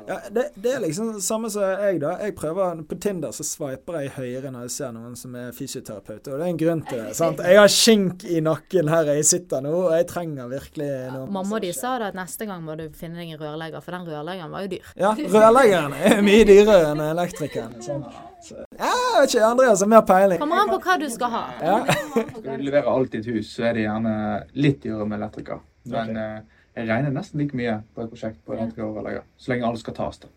Ja, 0.07 0.21
det, 0.31 0.51
det, 0.55 0.73
er 0.73 0.81
liksom 0.85 1.13
det 1.15 1.23
samme 1.23 1.51
som 1.51 1.63
jeg, 1.63 2.01
da. 2.03 2.15
Jeg 2.23 2.35
prøver 2.39 2.83
På 2.89 2.99
Tinder 3.01 3.35
så 3.35 3.47
sveiper 3.47 4.01
jeg 4.03 4.15
høyere 4.17 4.53
når 4.55 4.67
jeg 4.67 4.75
ser 4.79 4.95
noen 4.97 5.17
som 5.19 5.35
er 5.39 5.53
fysioterapeut, 5.57 6.27
og 6.29 6.39
det 6.39 6.47
er 6.47 6.53
en 6.53 6.63
grunn 6.63 6.85
til 6.89 7.03
det. 7.05 7.17
sant? 7.19 7.43
Jeg 7.45 7.61
har 7.61 7.73
skink 7.73 8.25
i 8.29 8.43
nakken 8.45 8.91
her 8.93 9.13
jeg 9.15 9.27
sitter 9.29 9.65
nå, 9.65 9.75
og 9.89 9.93
jeg 9.97 10.09
trenger 10.11 10.51
virkelig 10.51 10.89
noe 11.13 11.27
ja, 11.27 11.33
Mamma 11.39 11.61
di 11.63 11.73
sa 11.77 11.97
da 12.01 12.11
at 12.13 12.19
neste 12.19 12.49
gang 12.49 12.65
må 12.65 12.77
du 12.79 12.89
finne 12.97 13.21
deg 13.21 13.37
en 13.37 13.43
rørlegger, 13.43 13.85
for 13.85 13.97
den 13.97 14.09
rørleggeren 14.09 14.55
var 14.55 14.67
jo 14.67 14.75
dyr. 14.77 14.91
Ja, 14.99 15.13
rørleggeren 15.15 15.95
er 15.99 16.25
mye 16.25 16.49
dyrere 16.49 16.93
enn 16.93 17.05
elektrikeren. 17.11 17.79
Sånn. 17.85 18.05
Så, 18.43 18.55
ja, 18.55 18.89
jeg 18.89 19.23
vet 19.23 19.33
ikke, 19.33 19.47
Andreas 19.49 19.81
har 19.83 19.91
mer 19.91 20.05
peiling. 20.07 20.39
Kommer 20.41 20.63
an 20.63 20.71
på 20.71 20.79
hva 20.85 20.95
du 21.01 21.09
skal 21.11 21.33
ha. 21.33 21.43
Ja. 21.59 21.79
skal 22.15 22.61
du 22.61 22.65
levere 22.69 22.93
alt 22.93 23.17
i 23.17 23.21
et 23.23 23.29
hus, 23.33 23.51
så 23.51 23.67
er 23.69 23.77
det 23.77 23.85
gjerne 23.85 24.15
litt 24.55 24.81
dyrere 24.85 25.09
med 25.11 25.19
elektriker. 25.19 25.61
Men 25.91 26.15
okay. 26.15 26.39
Eh, 26.39 26.57
jeg 26.79 26.87
regner 26.93 27.15
nesten 27.15 27.43
like 27.43 27.59
mye 27.59 27.81
på 27.95 28.05
et 28.05 28.11
prosjekt 28.13 28.39
på 28.47 28.55
elektrikeroverlegger, 28.55 29.25
så 29.35 29.51
lenge 29.51 29.67
alle 29.67 29.81
skal 29.83 29.97
tas. 29.97 30.21
da. 30.23 30.31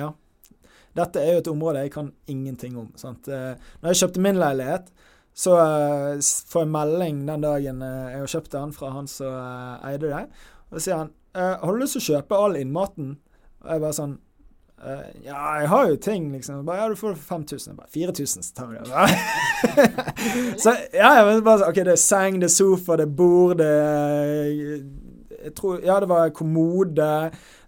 Ja. 0.00 0.08
Dette 0.96 1.20
er 1.20 1.36
jo 1.36 1.42
et 1.42 1.50
område 1.52 1.84
jeg 1.84 1.92
kan 1.92 2.08
ingenting 2.32 2.78
om. 2.80 2.88
sant? 2.96 3.28
Eh, 3.28 3.52
når 3.82 3.92
jeg 3.92 4.02
kjøpte 4.02 4.24
min 4.24 4.40
leilighet, 4.40 4.88
så 5.32 5.56
uh, 5.56 6.32
får 6.52 6.66
jeg 6.66 6.68
melding 6.68 7.22
den 7.24 7.44
dagen 7.44 7.78
jeg 7.80 8.18
har 8.20 8.32
kjøpt 8.34 8.52
den, 8.52 8.72
fra 8.76 8.90
han 8.92 9.06
som 9.08 9.36
eide 9.88 10.10
det. 10.10 10.26
Og 10.68 10.74
så 10.76 10.82
sier 10.84 10.98
han 11.00 11.12
har 11.32 11.72
du 11.72 11.80
lyst 11.80 11.96
til 11.96 12.02
å 12.02 12.08
kjøpe 12.10 12.36
all 12.36 12.58
innmaten? 12.60 13.14
Og 13.62 13.70
jeg 13.72 13.80
bare 13.80 13.96
sånn 13.96 14.18
Uh, 14.82 15.04
ja, 15.22 15.38
jeg 15.60 15.68
har 15.70 15.88
jo 15.88 15.96
ting, 15.96 16.32
liksom. 16.32 16.64
Bare, 16.66 16.82
ja, 16.82 16.88
du 16.90 16.98
får 16.98 17.14
det 17.14 17.18
for 17.22 17.36
5000. 17.36 17.76
Bare 17.76 17.92
4000, 17.94 18.42
så 18.42 18.54
tar 18.56 18.66
vi 18.66 18.78
det. 18.78 18.88
så 20.62 20.74
ja, 20.90 21.12
jeg 21.20 21.44
bare 21.44 21.60
sånn, 21.60 21.68
OK, 21.68 21.82
det 21.86 21.94
er 21.94 22.02
seng, 22.02 22.40
det 22.42 22.48
er 22.48 22.54
sofa, 22.56 22.96
det 22.98 23.06
er 23.06 23.14
bord, 23.22 23.60
det 23.62 23.68
er 23.68 24.42
jeg 25.42 25.54
tror, 25.58 25.80
Ja, 25.82 26.00
det 26.00 26.08
var 26.10 26.34
kommode, 26.34 27.12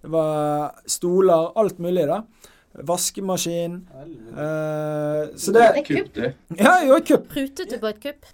det 0.02 0.10
var 0.10 0.74
stoler, 0.86 1.52
alt 1.58 1.78
mulig, 1.82 2.06
da 2.10 2.20
vaskemaskin. 2.82 3.88
Uh, 4.34 5.36
så 5.36 5.52
det 5.52 5.66
Et 5.78 5.86
kupp, 5.86 6.14
du. 6.14 6.24
Ja, 6.58 6.72
jeg 6.80 6.88
gjorde 6.88 7.06
kupp. 7.06 7.28
Prutet 7.30 7.70
du 7.70 7.78
på 7.78 7.86
et 7.86 8.00
kupp? 8.02 8.26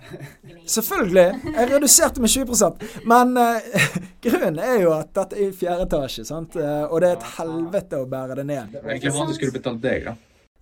Selvfølgelig. 0.67 1.27
Jeg 1.57 1.71
reduserte 1.75 2.21
med 2.21 2.29
20% 2.29 3.05
Men 3.05 3.37
uh, 3.37 3.61
grunnen 4.25 4.59
er 4.59 4.81
jo 4.81 4.95
at 4.97 5.13
dette 5.17 5.37
er 5.37 5.51
i 5.51 5.53
fjerde 5.57 5.87
etasje, 5.89 6.25
sant? 6.25 6.57
Uh, 6.57 6.89
og 6.89 7.01
det 7.05 7.13
er 7.13 7.19
et 7.19 7.29
helvete 7.37 8.01
å 8.01 8.09
bære 8.09 8.41
det 8.41 8.49
ned. 8.49 8.81
Egentlig 8.81 9.15
han 9.19 9.35
skulle 9.37 9.57
betalt 9.59 9.83
deg, 9.85 10.09
da. 10.09 10.17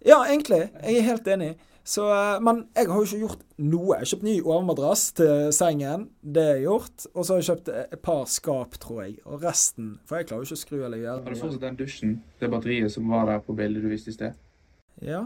Ja, 0.06 0.22
egentlig. 0.26 0.64
Jeg 0.82 0.98
er 0.98 1.08
helt 1.12 1.32
enig. 1.34 1.54
Så, 1.88 2.04
eh, 2.12 2.40
men 2.44 2.66
jeg 2.76 2.90
har 2.90 2.98
jo 3.00 3.06
ikke 3.06 3.18
gjort 3.22 3.44
noe. 3.64 3.94
Jeg 3.94 4.02
har 4.02 4.08
kjøpt 4.10 4.24
ny 4.26 4.34
overmadrass 4.42 5.04
til 5.16 5.52
sengen. 5.56 6.08
Det 6.20 6.44
er 6.44 6.58
gjort. 6.66 7.06
Og 7.14 7.24
så 7.24 7.32
har 7.32 7.38
jeg 7.40 7.46
kjøpt 7.48 7.70
et 7.72 8.00
par 8.04 8.26
skap, 8.28 8.76
tror 8.82 8.98
jeg. 9.06 9.14
Og 9.24 9.44
resten 9.44 9.94
For 10.08 10.20
jeg 10.20 10.28
klarer 10.28 10.44
jo 10.44 10.50
ikke 10.50 10.58
å 10.58 10.60
skru 10.64 10.76
eller 10.82 11.00
gjøre 11.00 11.22
Har 11.24 11.36
du 11.36 11.40
fortsatt 11.40 11.62
den 11.64 11.78
dusjen, 11.78 12.10
det 12.42 12.50
batteriet 12.52 12.92
som 12.92 13.08
var 13.08 13.24
der 13.30 13.40
på 13.46 13.56
bildet 13.56 13.86
du 13.86 13.88
viste 13.88 14.12
i 14.12 14.16
sted? 14.18 14.36
Ja. 15.00 15.22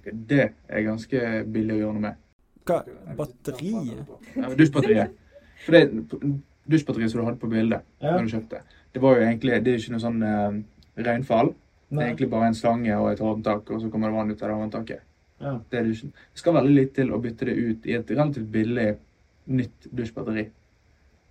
Okay, 0.00 0.16
det 0.32 0.46
er 0.48 0.82
ganske 0.88 1.20
billig 1.54 1.76
å 1.76 1.80
gjøre 1.84 1.94
noe 1.98 2.04
med. 2.08 2.24
Hva? 2.66 2.80
Batteriet? 3.18 4.10
Ja, 4.34 4.50
dusjbatteriet. 4.58 5.14
For 5.62 5.76
det 5.76 5.84
dusjbatteriet 6.70 7.12
som 7.12 7.20
du 7.20 7.28
hadde 7.28 7.42
på 7.42 7.50
bildet 7.52 7.86
ja. 8.00 8.16
når 8.16 8.26
du 8.26 8.34
kjøpte, 8.34 8.64
det 8.90 9.02
var 9.04 9.18
jo 9.18 9.28
egentlig 9.28 9.60
Det 9.62 9.74
er 9.74 9.84
ikke 9.84 9.94
noe 9.94 10.02
sånn 10.02 10.24
uh, 10.24 10.58
regnfall. 10.98 11.52
Det 11.90 12.02
er 12.02 12.10
egentlig 12.10 12.30
bare 12.34 12.50
en 12.50 12.58
slange 12.58 12.98
og 12.98 13.12
et 13.12 13.22
håndtak, 13.22 13.70
og 13.70 13.82
så 13.82 13.92
kommer 13.92 14.10
det 14.10 14.18
vann 14.18 14.34
ut 14.34 14.42
av 14.42 14.50
det 14.50 14.58
håndtaket. 14.64 15.06
Ja. 15.40 15.56
Det, 15.72 15.82
det, 15.88 16.12
skal 16.36 16.56
veldig 16.58 16.76
litt 16.76 16.96
til 16.96 17.12
å 17.12 17.20
bytte 17.22 17.48
det 17.48 17.56
ut 17.56 17.86
i 17.88 17.96
et 17.96 18.10
relativt 18.12 18.50
billig 18.52 18.88
nytt 19.50 19.88
dusjbatteri. 19.90 20.50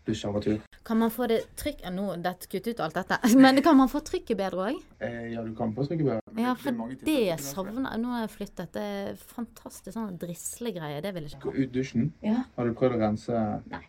Dusjarmatur. 0.10 0.62
Kan 0.88 0.98
man 0.98 1.12
få 1.13 1.28
det 1.30 1.42
trykk 1.60 1.84
Nå, 1.94 2.06
det 2.24 2.48
kutt 2.50 2.68
ut 2.72 2.80
alt 2.82 2.96
dette. 2.98 3.20
Men 3.44 3.62
kan 3.62 3.78
man 3.78 3.92
få 3.92 4.01
trykket 4.06 4.39
bedre 4.39 4.72
òg? 4.72 4.80
Eh, 5.06 5.28
ja, 5.36 5.44
du 5.46 5.51
kan 5.58 5.75
få 5.75 5.86
trykket 5.86 6.08
bedre. 6.08 6.34
Ja, 6.39 6.56
for 6.58 6.74
det, 6.74 7.04
det 7.06 7.38
savner 7.46 8.00
Nå 8.00 8.16
har 8.16 8.25
jeg 8.25 8.34
flyttet. 8.38 8.74
Det 8.74 8.88
er 9.04 9.22
fantastisk 9.36 9.94
sånn 9.94 10.18
drislegreie. 10.22 11.04
Det 11.06 11.13
vil 11.13 11.28
jeg 11.28 11.38
ikke 11.38 11.51
ha. 11.51 11.56
Ut 11.60 11.75
dusjen? 11.75 12.12
Ja. 12.25 12.42
Har 12.58 12.70
du 12.70 12.78
prøvd 12.80 12.98
å 12.98 13.01
rense 13.04 13.46
Nei. 13.70 13.84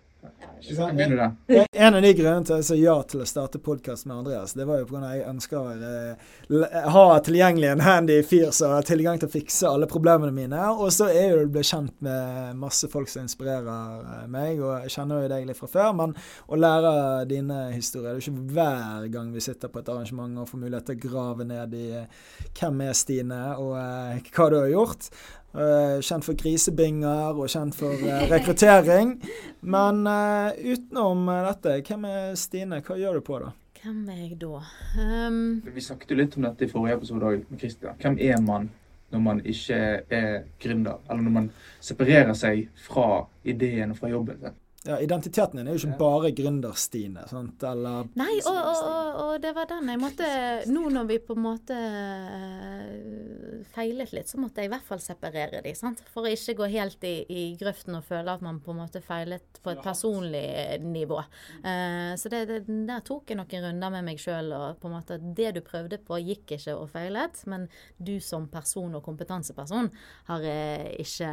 Begynner. 0.60 1.32
En 1.72 1.94
av 1.94 2.02
de 2.02 2.10
grunnene 2.14 2.44
til 2.44 2.54
at 2.54 2.60
jeg 2.60 2.66
sa 2.68 2.76
ja 2.76 2.94
til 3.08 3.22
å 3.22 3.26
starte 3.28 3.60
podkast 3.64 4.04
med 4.04 4.18
Andreas, 4.20 4.52
det 4.52 4.66
var 4.68 4.82
jo 4.82 4.88
pga. 4.90 5.00
at 5.00 5.14
jeg 5.16 5.28
ønsker 5.30 5.56
å 5.56 5.62
være, 5.70 6.74
ha 6.92 7.04
tilgjengelig 7.24 7.70
en 7.70 7.84
handy 7.84 8.18
fyr 8.28 8.50
som 8.52 8.74
har 8.74 8.84
tilgang 8.84 9.20
til 9.20 9.30
å 9.30 9.32
fikse 9.32 9.70
alle 9.70 9.88
problemene 9.88 10.34
mine. 10.36 10.66
Og 10.76 10.92
så 10.92 11.08
er 11.08 11.32
jo 11.32 11.46
å 11.48 11.64
kjent 11.64 11.94
med 12.04 12.58
masse 12.60 12.90
folk 12.92 13.08
som 13.08 13.24
inspirerer 13.24 14.04
eh, 14.20 14.28
meg, 14.28 14.60
og 14.60 14.84
jeg 14.84 14.94
kjenner 14.98 15.24
jo 15.24 15.32
deg 15.32 15.48
litt 15.48 15.60
fra 15.60 15.70
før, 15.72 15.96
men 16.02 16.14
å 16.46 16.60
lære 16.60 16.94
dine 17.30 17.62
historier 17.72 18.10
Det 18.10 18.12
er 18.12 18.20
jo 18.20 18.26
ikke 18.26 18.54
hver 18.54 19.08
gang 19.14 19.32
vi 19.32 19.44
sitter 19.44 19.72
på 19.72 19.80
et 19.80 19.90
arrangement 19.92 20.42
og 20.42 20.48
får 20.50 20.64
mulighet 20.66 20.90
til 20.90 21.00
å 21.00 21.04
grave 21.08 21.48
ned 21.48 21.76
i 21.80 21.86
eh, 22.02 22.22
hvem 22.60 22.84
er 22.84 22.96
Stine, 23.00 23.42
og 23.56 23.76
eh, 23.80 24.32
hva 24.36 24.50
du 24.52 24.60
har 24.60 24.72
gjort. 24.74 25.10
Eh, 25.50 25.98
kjent 26.06 26.22
for 26.22 26.38
grisebinger 26.38 27.34
og 27.34 27.48
kjent 27.50 27.74
for 27.74 27.98
eh, 28.06 28.26
rekruttering. 28.30 29.16
Men 29.74 30.04
eh, 30.06 30.60
utenom 30.76 31.24
dette, 31.48 31.80
hvem 31.88 32.06
er 32.06 32.36
Stine? 32.38 32.78
Hva 32.86 32.98
gjør 33.00 33.18
du 33.18 33.24
på, 33.26 33.40
da? 33.42 33.50
Hvem 33.80 34.04
er 34.12 34.20
jeg 34.20 34.36
da? 34.42 34.60
Um, 35.00 35.40
Vi 35.64 35.82
snakket 35.82 36.12
jo 36.12 36.20
litt 36.20 36.36
om 36.38 36.46
dette 36.46 36.66
i 36.66 36.70
forrige 36.70 37.00
episode 37.00 37.32
òg, 37.32 37.42
med 37.48 37.62
Christian. 37.62 37.98
Hvem 37.98 38.20
er 38.22 38.38
man 38.44 38.68
når 39.10 39.22
man 39.24 39.40
ikke 39.42 39.78
er 40.06 40.42
gründer? 40.62 41.00
Eller 41.08 41.26
når 41.26 41.34
man 41.38 41.48
separerer 41.82 42.34
seg 42.38 42.68
fra 42.78 43.24
ideen 43.42 43.90
og 43.90 43.98
fra 43.98 44.12
jobben 44.12 44.38
sin? 44.44 44.59
Ja, 44.88 44.96
identiteten 45.00 45.60
din 45.60 45.68
er 45.68 45.76
jo 45.76 45.82
ikke 45.82 45.98
bare 46.00 46.30
gründer-Stine, 46.32 47.26
sant? 47.28 47.60
Eller 47.68 48.06
Nei, 48.16 48.38
og, 48.48 48.56
og, 48.56 48.78
og, 48.88 49.18
og 49.24 49.42
det 49.42 49.50
var 49.56 49.68
den 49.68 49.90
jeg 49.92 50.00
måtte 50.00 50.28
Nå 50.72 50.86
når 50.94 51.10
vi 51.10 51.18
på 51.20 51.36
en 51.36 51.42
måte 51.44 51.76
eh, 51.76 53.60
feilet 53.74 54.14
litt, 54.16 54.30
så 54.30 54.40
måtte 54.40 54.62
jeg 54.62 54.70
i 54.70 54.72
hvert 54.72 54.86
fall 54.86 55.02
separere 55.04 55.60
de, 55.64 55.74
sant? 55.76 56.00
For 56.14 56.24
å 56.24 56.32
ikke 56.32 56.56
gå 56.62 56.70
helt 56.72 57.04
i, 57.04 57.14
i 57.28 57.42
grøften 57.60 57.98
og 57.98 58.06
føle 58.08 58.32
at 58.32 58.44
man 58.44 58.60
på 58.64 58.72
en 58.72 58.80
måte 58.80 59.02
feilet 59.04 59.60
på 59.60 59.74
et 59.74 59.82
personlig 59.84 60.46
nivå. 60.80 61.20
Eh, 61.60 62.16
så 62.20 62.32
det, 62.32 62.42
det, 62.48 62.60
der 62.88 63.04
tok 63.06 63.30
jeg 63.30 63.40
noen 63.40 63.66
runder 63.66 63.94
med 63.98 64.08
meg 64.08 64.22
sjøl, 64.22 64.48
og 64.56 64.80
på 64.80 64.88
en 64.88 64.96
måte 64.96 65.20
det 65.20 65.52
du 65.56 65.60
prøvde 65.66 66.00
på, 66.00 66.18
gikk 66.24 66.56
ikke 66.56 66.76
og 66.78 66.88
feilet. 66.94 67.42
Men 67.50 67.68
du 67.98 68.16
som 68.24 68.48
person 68.50 68.96
og 68.96 69.04
kompetanseperson 69.04 69.90
har 70.30 70.48
eh, 70.48 70.88
ikke 71.04 71.30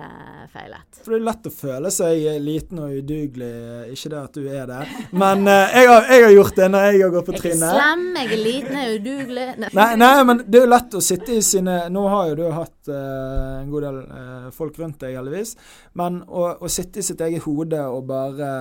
feilet. 0.54 1.02
For 1.04 1.16
det 1.16 1.22
er 1.22 1.28
lett 1.30 1.50
å 1.50 1.54
føle 1.54 1.94
seg 1.94 2.28
eh, 2.28 2.42
liten 2.44 2.84
og 2.84 3.00
udugelig, 3.00 3.37
ikke 3.46 4.10
det 4.12 4.18
at 4.20 4.38
du 4.38 4.48
er 4.50 4.66
det. 4.70 4.80
Men 5.12 5.48
eh, 5.48 5.76
jeg, 5.78 5.90
har, 5.90 6.08
jeg 6.12 6.24
har 6.26 6.34
gjort 6.34 6.56
det 6.58 6.68
når 6.74 6.86
jeg 6.88 7.02
har 7.02 7.12
gått 7.14 7.28
på 7.28 7.34
Jeg 7.36 7.38
er 7.38 7.44
trinnet. 7.44 7.76
slem, 7.76 8.04
jeg 8.18 8.32
er 8.32 8.42
liten, 8.42 8.78
jeg 8.78 8.88
er 8.88 8.96
udugelig. 9.00 9.48
Nei. 9.62 9.70
Nei, 9.78 9.88
nei, 10.02 10.12
men 10.30 10.42
det 10.46 10.60
er 10.60 10.66
jo 10.66 10.72
lett 10.72 10.98
å 10.98 11.02
sitte 11.04 11.36
i 11.38 11.42
sine 11.46 11.76
Nå 11.94 12.06
har 12.12 12.30
jo 12.32 12.38
du 12.40 12.44
hatt 12.56 12.92
uh, 12.92 13.62
en 13.62 13.72
god 13.72 13.86
del 13.88 14.00
uh, 14.06 14.48
folk 14.56 14.80
rundt 14.82 15.00
deg, 15.04 15.18
heldigvis. 15.20 15.56
Men 16.00 16.22
å, 16.28 16.48
å 16.58 16.72
sitte 16.72 17.02
i 17.02 17.06
sitt 17.06 17.22
eget 17.26 17.46
hode 17.46 17.82
og 17.88 18.08
bare 18.10 18.52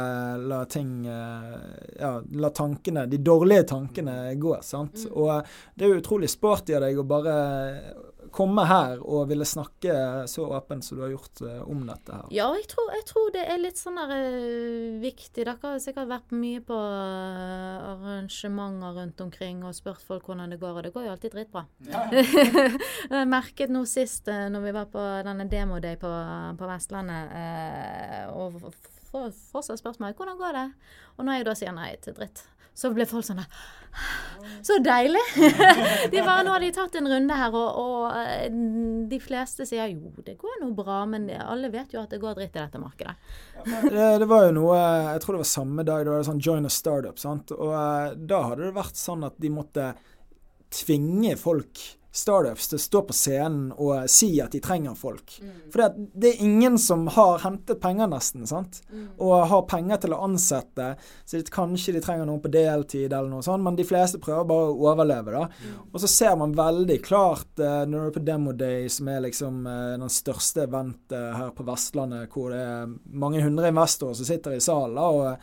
la 0.43 0.65
ting 0.71 1.07
uh, 1.09 1.57
Ja, 1.97 2.17
la 2.43 2.53
tankene, 2.55 3.07
de 3.11 3.23
dårlige 3.25 3.69
tankene 3.73 4.35
gå, 4.41 4.59
sant. 4.67 5.07
Og 5.13 5.33
det 5.75 5.87
er 5.87 5.95
jo 5.95 6.03
utrolig 6.03 6.31
sporty 6.33 6.77
av 6.77 6.85
deg 6.87 7.01
å 7.01 7.07
bare 7.09 7.37
komme 8.35 8.65
her 8.69 9.01
og 9.03 9.29
ville 9.31 9.47
snakke 9.49 10.27
så 10.31 10.47
åpent 10.57 10.85
som 10.85 10.99
du 10.99 11.05
har 11.05 11.13
gjort 11.13 11.43
uh, 11.45 11.61
om 11.71 11.85
dette 11.89 12.15
her. 12.15 12.27
Ja, 12.35 12.49
jeg 12.59 12.69
tror, 12.73 12.91
jeg 12.95 13.07
tror 13.11 13.31
det 13.35 13.45
er 13.47 13.61
litt 13.63 13.81
sånn 13.81 14.01
der 14.01 14.15
uh, 14.17 14.99
viktig. 15.03 15.35
Dere 15.37 15.57
har 15.63 15.79
sikkert 15.83 16.11
vært 16.11 16.35
mye 16.37 16.63
på 16.65 16.77
uh, 16.77 17.93
arrangementer 17.93 18.97
rundt 19.01 19.23
omkring 19.27 19.63
og 19.67 19.77
spurt 19.77 20.05
folk 20.07 20.29
hvordan 20.31 20.55
det 20.55 20.61
går, 20.63 20.79
og 20.81 20.87
det 20.87 20.95
går 20.97 21.07
jo 21.07 21.15
alltid 21.15 21.37
dritbra. 21.37 21.67
jeg 23.17 23.31
merket 23.31 23.73
nå 23.73 23.85
sist 23.89 24.27
når 24.27 24.69
vi 24.69 24.77
var 24.77 24.91
på 24.93 25.07
denne 25.27 25.49
demoday 25.51 25.99
på, 26.01 26.13
på 26.59 26.71
Vestlandet, 26.71 27.35
og 28.35 28.61
får 29.17 29.33
fortsatt 29.55 29.83
spørsmål 29.83 30.15
hvordan 30.19 30.39
går 30.41 30.61
det? 30.61 30.69
Og 31.17 31.27
når 31.27 31.41
jeg 31.41 31.49
da 31.49 31.57
sier 31.59 31.75
nei 31.77 31.91
til 32.05 32.17
dritt, 32.17 32.45
så 32.77 32.91
ble 32.93 33.07
folk 33.09 33.25
sånn 33.25 33.41
Så 34.67 34.77
deilig! 34.85 35.23
de 36.13 36.21
bare, 36.21 36.43
nå 36.45 36.53
har 36.53 36.61
de 36.61 36.69
tatt 36.77 36.99
en 37.01 37.09
runde 37.09 37.39
her, 37.39 37.55
og, 37.57 37.79
og 37.81 38.19
eh, 38.21 38.51
de 39.09 39.21
fleste 39.23 39.65
sier 39.69 39.89
jo, 39.95 40.13
det 40.27 40.37
går 40.41 40.59
nå 40.61 40.69
bra, 40.77 40.99
men 41.09 41.31
alle 41.41 41.71
vet 41.73 41.95
jo 41.97 42.03
at 42.03 42.13
det 42.13 42.21
går 42.21 42.37
dritt 42.37 42.59
i 42.59 42.61
dette 42.61 42.81
markedet. 42.83 43.15
Det, 43.65 44.11
det 44.21 44.29
var 44.29 44.45
jo 44.47 44.53
noe 44.59 44.77
Jeg 44.77 45.23
tror 45.25 45.39
det 45.39 45.41
var 45.41 45.49
samme 45.51 45.87
dag. 45.89 46.05
Det 46.05 46.13
var 46.13 46.27
sånn 46.29 46.43
Join 46.45 46.69
a 46.69 46.73
Startup. 46.73 47.17
sant? 47.19 47.55
Og 47.57 47.73
eh, 47.73 48.13
da 48.29 48.43
hadde 48.51 48.67
det 48.67 48.77
vært 48.77 49.01
sånn 49.01 49.25
at 49.27 49.41
de 49.41 49.53
måtte 49.57 49.89
tvinge 50.77 51.37
folk, 51.41 51.81
startups, 52.17 52.69
til 52.71 52.79
å 52.79 52.83
stå 52.83 53.03
på 53.09 53.17
scenen 53.17 53.71
og 53.77 54.09
si 54.11 54.31
at 54.43 54.55
de 54.55 54.61
trenger 54.65 54.97
folk. 54.99 55.37
For 55.73 55.83
det, 55.83 56.07
det 56.15 56.31
er 56.33 56.45
ingen 56.47 56.79
som 56.81 57.07
har 57.13 57.43
hentet 57.45 57.81
penger, 57.83 58.09
nesten, 58.11 58.47
sant? 58.49 58.81
og 59.17 59.47
har 59.51 59.67
penger 59.71 60.03
til 60.03 60.17
å 60.17 60.23
ansette. 60.27 60.93
Så 61.25 61.39
det, 61.39 61.51
kanskje 61.53 61.97
de 61.97 62.03
trenger 62.05 62.29
noen 62.29 62.43
på 62.43 62.53
deltid, 62.53 63.11
eller 63.11 63.31
noe 63.31 63.45
sånt, 63.45 63.65
men 63.65 63.79
de 63.79 63.87
fleste 63.87 64.21
prøver 64.23 64.49
bare 64.49 64.73
å 64.73 64.91
overleve. 64.91 65.37
da. 65.37 65.77
Og 65.93 66.01
så 66.03 66.11
ser 66.11 66.37
man 66.41 66.57
veldig 66.57 66.99
klart 67.05 67.63
eh, 67.63 67.85
når 67.87 67.97
du 67.97 68.11
er 68.11 68.17
på 68.17 68.25
Demo 68.27 68.57
Day, 68.57 68.89
som 68.93 69.13
er 69.13 69.25
liksom 69.27 69.63
eh, 69.71 69.95
den 70.01 70.13
største 70.13 70.67
eventet 70.67 71.37
her 71.37 71.55
på 71.57 71.67
Vestlandet, 71.67 72.29
hvor 72.33 72.53
det 72.55 72.61
er 72.65 72.93
mange 73.13 73.45
hundre 73.45 73.73
investorer 73.73 74.17
som 74.17 74.29
sitter 74.29 74.57
i 74.57 74.63
salen 74.65 74.99
og 75.01 75.37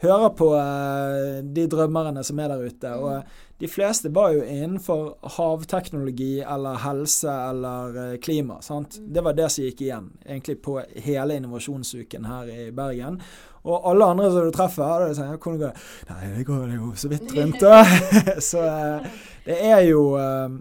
hører 0.00 0.32
på 0.36 0.50
eh, 0.56 1.40
de 1.44 1.66
drømmerne 1.70 2.24
som 2.26 2.40
er 2.40 2.52
der 2.52 2.66
ute. 2.66 2.92
Og 2.96 3.49
de 3.60 3.68
fleste 3.68 4.08
var 4.08 4.30
jo 4.32 4.44
innenfor 4.44 5.18
havteknologi 5.36 6.40
eller 6.40 6.78
helse 6.80 7.30
eller 7.30 8.12
eh, 8.12 8.18
klima. 8.18 8.62
sant? 8.62 8.96
Det 9.00 9.20
var 9.20 9.36
det 9.36 9.50
som 9.52 9.64
gikk 9.66 9.82
igjen, 9.84 10.06
egentlig 10.24 10.62
på 10.64 10.78
hele 11.04 11.36
innovasjonsuken 11.36 12.24
her 12.24 12.48
i 12.48 12.70
Bergen. 12.72 13.20
Og 13.68 13.90
alle 13.90 14.06
andre 14.08 14.30
som 14.32 14.48
du 14.48 14.56
treffer, 14.56 14.86
hadde 14.88 15.10
sånn, 15.18 15.34
ja, 15.34 15.36
hvordan 15.36 15.60
går 15.60 15.66
det? 15.66 15.84
Nei, 16.08 16.30
det 16.38 16.46
går 16.48 16.72
jo 16.72 16.88
så 16.96 17.10
vidt 17.12 17.34
rundt, 17.36 17.60
da. 17.60 17.82
så 18.50 18.64
eh, 18.64 19.12
det 19.44 19.58
er 19.68 19.84
jo 19.90 20.06
eh, 20.16 20.56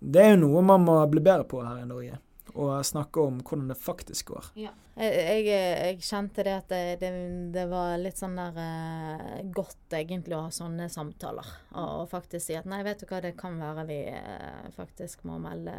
Det 0.00 0.22
er 0.22 0.32
jo 0.32 0.40
noe 0.46 0.64
man 0.64 0.88
må 0.88 0.96
bli 1.12 1.20
bedre 1.20 1.44
på 1.48 1.60
her 1.66 1.82
i 1.82 1.88
Norge. 1.88 2.16
Å 2.56 2.80
snakke 2.80 3.20
om 3.28 3.42
hvordan 3.44 3.68
det 3.74 3.76
faktisk 3.76 4.32
går. 4.32 4.52
Jeg, 4.56 4.72
jeg, 4.96 5.44
jeg 5.46 5.98
kjente 6.00 6.44
det 6.46 6.54
at 6.56 6.70
det, 6.72 6.80
det, 7.02 7.10
det 7.52 7.64
var 7.68 7.98
litt 8.00 8.16
sånn 8.16 8.38
der 8.38 8.56
eh, 8.62 9.42
godt 9.52 9.92
egentlig 9.98 10.36
å 10.38 10.46
ha 10.46 10.52
sånne 10.54 10.88
samtaler. 10.92 11.50
Og, 11.74 11.90
og 12.02 12.08
faktisk 12.10 12.46
si 12.46 12.56
at 12.56 12.68
nei, 12.70 12.80
vet 12.86 13.02
du 13.02 13.06
hva, 13.10 13.20
det 13.24 13.34
kan 13.36 13.58
være 13.60 13.84
vi 13.90 13.98
eh, 14.08 14.66
faktisk 14.76 15.26
må 15.28 15.36
melde 15.42 15.74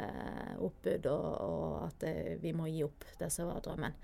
oppbud, 0.61 1.09
og, 1.09 1.27
og 1.47 1.77
at 1.87 2.07
eh, 2.09 2.33
vi 2.43 2.53
må 2.53 2.69
gi 2.69 2.85
opp 2.85 3.09
det 3.17 3.31
som 3.33 3.49
var 3.49 3.63
drømmen. 3.65 3.97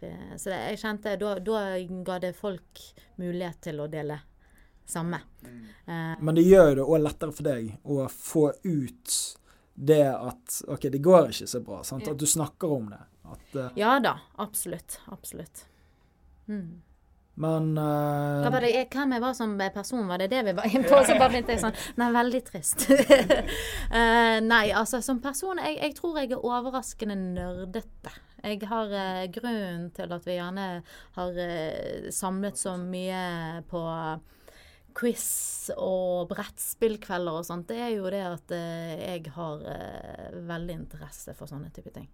Vi, 0.00 0.12
så 0.40 0.54
det, 0.54 0.60
jeg 0.72 0.82
kjente 0.86 1.16
da, 1.20 1.36
da 1.44 1.64
ga 2.08 2.20
det 2.24 2.34
folk 2.38 2.86
mulighet 3.20 3.60
til 3.68 3.84
å 3.84 3.90
dele 3.92 4.22
samme. 4.88 5.20
Eh, 5.44 6.16
Men 6.20 6.34
det 6.34 6.48
gjør 6.48 6.70
jo 6.70 6.76
det 6.80 6.88
òg 6.88 7.02
lettere 7.04 7.36
for 7.36 7.52
deg 7.52 7.72
å 7.84 8.04
få 8.08 8.50
ut 8.64 9.18
det 9.74 10.04
at 10.08 10.60
OK, 10.70 10.88
det 10.88 11.02
går 11.02 11.32
ikke 11.32 11.48
så 11.50 11.60
bra. 11.64 11.82
Sant? 11.84 12.08
At 12.08 12.20
du 12.20 12.26
snakker 12.28 12.72
om 12.72 12.88
det. 12.92 13.00
At, 13.24 13.54
uh, 13.56 13.70
ja 13.74 13.98
da, 14.00 14.18
absolutt. 14.36 15.00
Absolutt. 15.06 15.64
Mm. 16.46 16.82
men 17.40 17.70
uh, 17.78 18.42
Hva 18.44 18.50
var 18.52 18.66
det, 18.66 18.82
hvem 18.92 19.14
jeg 19.16 19.22
var 19.22 19.36
som 19.38 19.54
person, 19.74 20.04
var 20.08 20.20
det 20.20 20.28
det 20.34 20.42
vi 20.44 20.52
var 20.56 20.68
inne 20.68 20.84
på? 20.84 20.98
Så 21.06 21.16
bare 21.16 21.32
begynte 21.32 21.54
jeg 21.54 21.62
sånn 21.62 21.78
Nei, 22.00 22.10
veldig 22.14 22.42
trist. 22.50 22.84
uh, 22.90 24.38
nei, 24.52 24.66
altså 24.76 25.00
som 25.04 25.22
person 25.24 25.62
jeg, 25.62 25.78
jeg 25.80 25.96
tror 25.96 26.20
jeg 26.20 26.34
er 26.34 26.44
overraskende 26.44 27.16
nerdete. 27.16 28.12
Jeg 28.44 28.60
har 28.68 28.90
Grunnen 29.32 29.86
til 29.96 30.10
at 30.12 30.26
vi 30.28 30.34
gjerne 30.36 30.66
har 31.14 31.38
samlet 32.12 32.58
så 32.60 32.74
mye 32.76 33.62
på 33.70 33.80
quiz 34.94 35.70
og 35.80 36.28
brettspillkvelder 36.28 37.38
og 37.40 37.46
sånt, 37.48 37.70
det 37.72 37.80
er 37.86 37.94
jo 37.94 38.12
det 38.12 38.20
at 38.28 38.52
jeg 38.52 39.32
har 39.32 39.64
veldig 40.44 40.76
interesse 40.76 41.32
for 41.38 41.48
sånne 41.48 41.72
type 41.72 41.94
ting. 41.96 42.04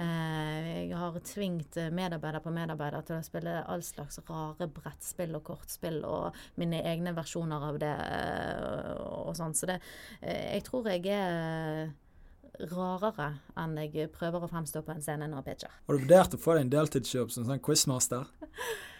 Eh, 0.00 0.68
jeg 0.88 0.96
har 0.96 1.16
tvingt 1.28 1.76
eh, 1.76 1.90
medarbeider 1.92 2.40
på 2.40 2.52
medarbeider 2.54 3.04
til 3.04 3.18
å 3.18 3.24
spille 3.24 3.58
all 3.68 3.82
slags 3.84 4.20
rare 4.30 4.68
brettspill 4.72 5.34
og 5.36 5.44
kortspill 5.50 5.98
og 6.08 6.38
mine 6.60 6.80
egne 6.88 7.12
versjoner 7.16 7.66
av 7.68 7.80
det 7.82 7.90
eh, 7.90 8.94
og 8.96 9.34
sånn. 9.36 9.56
Så 9.56 9.68
det, 9.68 9.80
jeg 10.22 10.64
tror 10.64 10.88
jeg 10.88 11.04
er 11.12 11.90
rarere 12.70 13.28
enn 13.60 13.76
jeg 13.80 14.08
prøver 14.14 14.44
å 14.44 14.48
fremstå 14.48 14.82
på 14.84 14.94
en 14.94 15.04
scene 15.04 15.28
når 15.28 15.42
jeg 15.42 15.48
pitcher. 15.50 15.76
Har 15.84 15.96
du 15.96 16.04
vurdert 16.06 16.36
å 16.36 16.40
få 16.40 16.56
deg 16.56 16.66
en 16.66 16.72
deltidsjobb 16.78 17.34
som 17.34 17.48
sånn 17.48 17.62
quizmaster? 17.64 18.24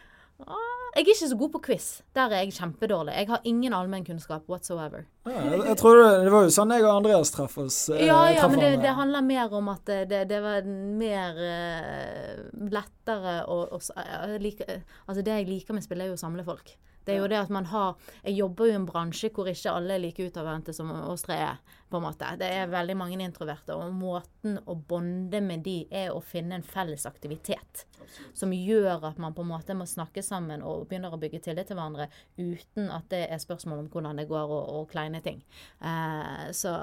Jeg 0.90 1.04
er 1.04 1.06
ikke 1.14 1.28
så 1.30 1.36
god 1.38 1.50
på 1.54 1.60
quiz. 1.62 1.84
Der 2.18 2.32
er 2.34 2.40
jeg 2.42 2.52
kjempedårlig. 2.56 3.12
Jeg 3.14 3.28
har 3.28 3.40
ingen 3.46 3.72
allmennkunnskap 3.76 4.48
whatsoever. 4.50 5.04
Ja, 5.28 5.36
jeg, 5.52 5.60
jeg 5.68 5.76
tror 5.78 6.00
det, 6.00 6.08
det 6.26 6.32
var 6.34 6.42
jo 6.48 6.50
sånn 6.56 6.72
jeg 6.74 6.82
og 6.82 6.96
Andreas 6.96 7.30
traff 7.30 7.54
oss. 7.62 7.76
eh, 7.94 8.06
Ja, 8.08 8.16
ja, 8.34 8.48
men 8.50 8.58
det, 8.58 8.72
det 8.82 8.94
handler 8.98 9.22
mer 9.22 9.54
om 9.54 9.68
at 9.70 9.84
det, 9.86 10.00
det, 10.10 10.24
det 10.32 10.40
var 10.42 10.66
mer 10.66 11.38
eh, 11.46 12.42
lettere 12.74 13.36
å 13.46 13.60
å 13.70 13.78
s- 13.78 13.92
Altså, 13.94 15.22
det 15.22 15.36
jeg 15.38 15.48
liker 15.48 15.74
med 15.78 15.86
spill, 15.86 16.00
er 16.02 16.10
jo 16.10 16.18
å 16.18 16.24
samle 16.24 16.44
folk. 16.44 16.74
Det 17.04 17.14
er 17.14 17.22
jo 17.22 17.28
det 17.30 17.38
at 17.40 17.52
man 17.52 17.66
har 17.70 17.96
Jeg 18.22 18.36
jobber 18.36 18.68
jo 18.68 18.72
i 18.72 18.78
en 18.78 18.86
bransje 18.88 19.30
hvor 19.34 19.48
ikke 19.50 19.72
alle 19.72 19.96
er 19.96 20.02
like 20.02 20.26
utadvendte 20.26 20.74
som 20.76 20.90
oss 20.92 21.26
tre 21.26 21.38
er. 21.50 21.60
på 21.90 21.96
en 21.96 22.04
måte. 22.04 22.26
Det 22.38 22.46
er 22.46 22.68
veldig 22.70 22.94
mange 22.94 23.16
introverte, 23.18 23.74
og 23.74 23.90
måten 23.98 24.60
å 24.62 24.76
bonde 24.76 25.40
med 25.42 25.64
de 25.66 25.88
er 25.90 26.12
å 26.14 26.20
finne 26.22 26.54
en 26.54 26.62
felles 26.62 27.02
aktivitet. 27.06 27.84
Som 28.32 28.54
gjør 28.54 29.08
at 29.08 29.18
man 29.18 29.34
på 29.34 29.42
en 29.42 29.50
måte 29.50 29.74
må 29.74 29.88
snakke 29.90 30.22
sammen 30.22 30.62
og 30.62 30.86
begynner 30.86 31.10
å 31.10 31.18
bygge 31.18 31.42
tillit 31.42 31.66
til 31.66 31.80
hverandre 31.80 32.06
uten 32.38 32.92
at 32.94 33.10
det 33.10 33.24
er 33.26 33.42
spørsmål 33.42 33.82
om 33.82 33.90
hvordan 33.90 34.22
det 34.22 34.28
går 34.30 34.54
og, 34.54 34.70
og 34.76 34.90
kleine 34.92 35.18
ting. 35.24 35.42
Eh, 35.82 36.50
så 36.54 36.76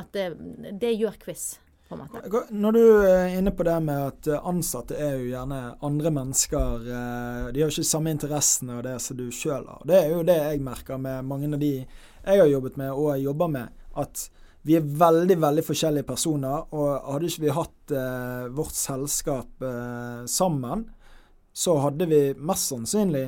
at 0.00 0.16
det, 0.16 0.30
det 0.80 0.96
gjør 0.96 1.20
quiz 1.20 1.50
på 1.90 1.96
en 1.96 2.02
måte. 2.06 2.42
Når 2.54 2.76
du 2.76 2.82
er 3.02 3.32
inne 3.34 3.50
på 3.50 3.66
det 3.66 3.76
med 3.82 4.02
at 4.06 4.28
eh, 4.30 4.46
ansatte 4.46 4.94
er 4.94 5.16
jo 5.18 5.30
gjerne 5.32 5.60
andre 5.86 6.12
mennesker. 6.14 6.86
Eh, 6.86 7.46
de 7.50 7.62
har 7.62 7.66
jo 7.66 7.74
ikke 7.74 7.90
samme 7.90 8.14
interessene 8.14 8.78
og 8.78 8.84
det 8.86 8.96
som 9.02 9.18
du 9.18 9.26
sjøl 9.34 9.66
har. 9.66 9.82
Det 9.90 9.98
er 9.98 10.12
jo 10.14 10.26
det 10.26 10.38
jeg 10.38 10.62
merker 10.64 11.00
med 11.02 11.26
mange 11.26 11.50
av 11.50 11.58
de 11.62 11.74
jeg 11.80 12.42
har 12.42 12.46
jobbet 12.46 12.78
med 12.78 12.92
og 12.92 13.18
jobber 13.18 13.50
med. 13.50 13.82
At 13.98 14.28
vi 14.68 14.76
er 14.76 14.86
veldig, 15.02 15.38
veldig 15.40 15.64
forskjellige 15.64 16.08
personer. 16.08 16.68
Og 16.76 17.12
hadde 17.14 17.30
ikke 17.30 17.46
vi 17.46 17.54
hatt 17.58 17.94
eh, 17.96 18.48
vårt 18.54 18.76
selskap 18.76 19.66
eh, 19.66 20.24
sammen, 20.30 20.86
så 21.52 21.80
hadde 21.82 22.06
vi 22.06 22.20
mest 22.38 22.70
sannsynlig 22.70 23.26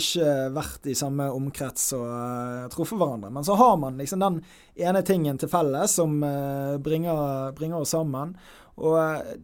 ikke 0.00 0.28
vært 0.54 0.88
i 0.90 0.96
samme 0.98 1.26
omkrets 1.32 1.92
og 1.96 2.04
uh, 2.08 2.66
truffet 2.72 2.98
hverandre. 3.00 3.30
Men 3.34 3.46
så 3.46 3.56
har 3.60 3.76
man 3.80 3.98
liksom 4.00 4.22
den 4.24 4.40
ene 4.80 5.02
tingen 5.06 5.38
til 5.40 5.50
felles 5.52 5.96
som 6.00 6.16
uh, 6.24 6.76
bringer, 6.82 7.52
bringer, 7.58 7.82
oss 7.82 7.94
sammen. 7.96 8.34
Og 8.80 8.96
uh, 8.98 9.34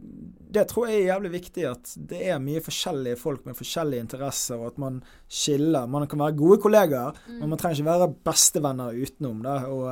det 0.50 0.64
tror 0.70 0.88
jeg 0.88 1.04
er 1.04 1.12
jævlig 1.12 1.30
viktig, 1.36 1.64
at 1.70 1.92
det 2.10 2.20
er 2.32 2.42
mye 2.42 2.62
forskjellige 2.64 3.18
folk 3.20 3.44
med 3.46 3.54
forskjellige 3.54 4.02
interesser, 4.02 4.58
og 4.58 4.72
at 4.72 4.80
man 4.82 4.98
skiller. 5.30 5.86
Man 5.86 6.08
kan 6.10 6.18
være 6.24 6.38
gode 6.40 6.58
kollegaer, 6.64 7.14
mm. 7.28 7.38
men 7.38 7.52
man 7.52 7.60
trenger 7.60 7.78
ikke 7.78 7.90
være 7.92 8.10
bestevenner 8.26 8.98
utenom 8.98 9.44
da, 9.46 9.56
og 9.70 9.86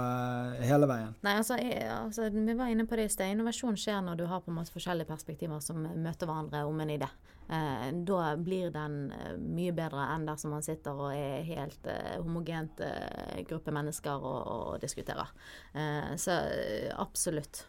hele 0.67 0.91
veien. 0.91 1.15
Nei, 1.23 1.37
altså, 1.39 1.61
jeg, 1.63 1.87
altså, 1.95 2.27
Vi 2.35 2.59
var 2.59 2.73
inne 2.73 2.89
på 2.91 2.99
det 2.99 3.07
i 3.07 3.15
sted. 3.15 3.31
Innovasjon 3.31 3.79
skjer 3.79 4.03
når 4.03 4.19
du 4.19 4.27
har 4.27 4.43
på 4.43 4.55
måte 4.55 4.75
forskjellige 4.75 5.11
perspektiver 5.13 5.63
som 5.63 5.87
møter 5.87 6.27
hverandre 6.27 6.67
om 6.67 6.83
en 6.83 6.97
idé. 6.99 7.11
Eh, 7.49 7.93
da 7.93 8.37
blir 8.37 8.71
den 8.71 9.13
eh, 9.13 9.33
mye 9.41 9.73
bedre 9.73 10.11
enn 10.13 10.27
dersom 10.29 10.53
man 10.53 10.65
sitter 10.67 10.99
og 10.99 11.15
er 11.15 11.47
helt 11.49 11.87
eh, 11.89 12.19
homogent 12.21 12.83
eh, 12.85 13.39
gruppe 13.49 13.73
mennesker 13.73 14.21
og, 14.21 14.41
og 14.53 14.83
diskuterer. 14.83 15.31
Eh, 15.73 16.13
så 16.21 16.43
eh, 16.53 16.91
absolutt. 16.93 17.65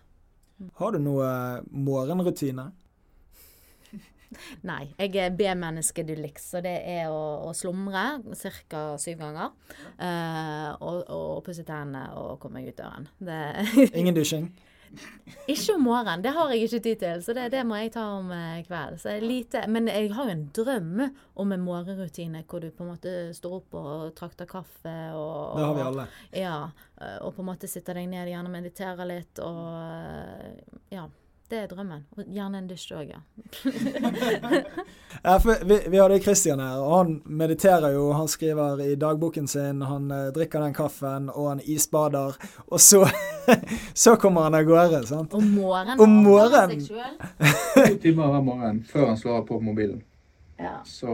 Har 0.80 0.92
du 0.92 1.00
noe 1.02 1.28
morgenrutine? 1.72 2.70
Nei, 4.62 4.84
jeg 5.00 5.16
er 5.18 5.34
B-menneske 5.34 6.04
du 6.06 6.14
luxe, 6.20 6.46
så 6.52 6.62
det 6.62 6.76
er 6.86 7.10
å, 7.10 7.50
å 7.50 7.54
slumre 7.58 8.04
ca. 8.70 8.82
syv 9.02 9.24
ganger. 9.24 9.56
Uh, 9.98 10.70
og, 10.86 11.00
og 11.10 11.40
pusse 11.48 11.66
tennene 11.66 12.12
og 12.20 12.38
komme 12.42 12.60
meg 12.60 12.70
ut 12.70 12.78
døren. 12.78 13.10
Ingen 13.90 14.18
dusjing? 14.18 14.52
Ikke 15.50 15.76
om 15.76 15.86
morgenen, 15.86 16.22
det 16.22 16.34
har 16.36 16.52
jeg 16.54 16.66
ikke 16.66 16.80
tid 16.86 17.00
til, 17.02 17.24
så 17.26 17.34
det, 17.38 17.48
det 17.54 17.62
må 17.66 17.78
jeg 17.80 17.94
ta 17.96 18.06
om 18.18 18.30
kvelden. 18.30 19.00
kveld. 19.00 19.24
Lite, 19.26 19.64
men 19.68 19.90
jeg 19.90 20.12
har 20.14 20.30
jo 20.30 20.36
en 20.36 20.46
drøm 20.56 21.06
om 21.42 21.54
en 21.56 21.64
morgenrutine 21.66 22.44
hvor 22.50 22.62
du 22.62 22.70
på 22.72 22.86
en 22.86 22.92
måte 22.94 23.14
står 23.36 23.56
opp 23.60 23.78
og 23.80 24.12
trakter 24.18 24.50
kaffe. 24.50 24.96
Og, 25.14 25.58
det 25.58 25.66
har 25.66 25.78
vi 25.78 25.86
alle. 25.88 26.08
Ja, 26.36 26.58
og 27.24 27.34
på 27.36 27.44
en 27.44 27.50
måte 27.50 27.70
sitter 27.72 27.98
deg 27.98 28.10
ned, 28.12 28.30
gjerne 28.30 28.54
mediterer 28.54 29.10
litt 29.10 29.42
og 29.42 30.94
ja. 30.94 31.08
Det 31.50 31.58
er 31.58 31.68
drømmen. 31.68 32.04
Og 32.14 32.28
gjerne 32.30 32.60
en 32.62 32.68
dusj 32.70 32.92
òg, 32.94 33.08
ja. 33.10 33.20
ja 35.24 35.38
vi, 35.42 35.78
vi, 35.90 35.98
hadde 35.98 36.20
Christian 36.22 36.60
her, 36.62 36.78
og 36.78 36.92
han 36.94 37.16
mediterer 37.26 37.96
jo. 37.96 38.12
Han 38.14 38.30
skriver 38.30 38.84
i 38.86 38.94
dagboken 39.02 39.50
sin, 39.50 39.82
han 39.82 40.12
uh, 40.14 40.28
drikker 40.36 40.62
den 40.62 40.76
kaffen, 40.78 41.32
og 41.34 41.48
han 41.50 41.64
isbader. 41.66 42.38
Og 42.68 42.82
så, 42.86 43.02
så 44.04 44.14
kommer 44.22 44.46
han 44.46 44.60
av 44.60 44.68
gårde. 44.70 45.02
sant? 45.10 45.34
Om 45.34 45.50
morgenen. 45.56 46.00
Om 46.06 46.16
morgenen. 46.28 46.86
To 46.86 47.98
timer 48.04 48.30
hver 48.36 48.46
morgen 48.46 48.84
før 48.92 49.08
han 49.08 49.18
slår 49.18 49.42
på 49.50 49.60
mobilen. 49.60 50.04
Ja. 50.60 50.78
Så 50.86 51.10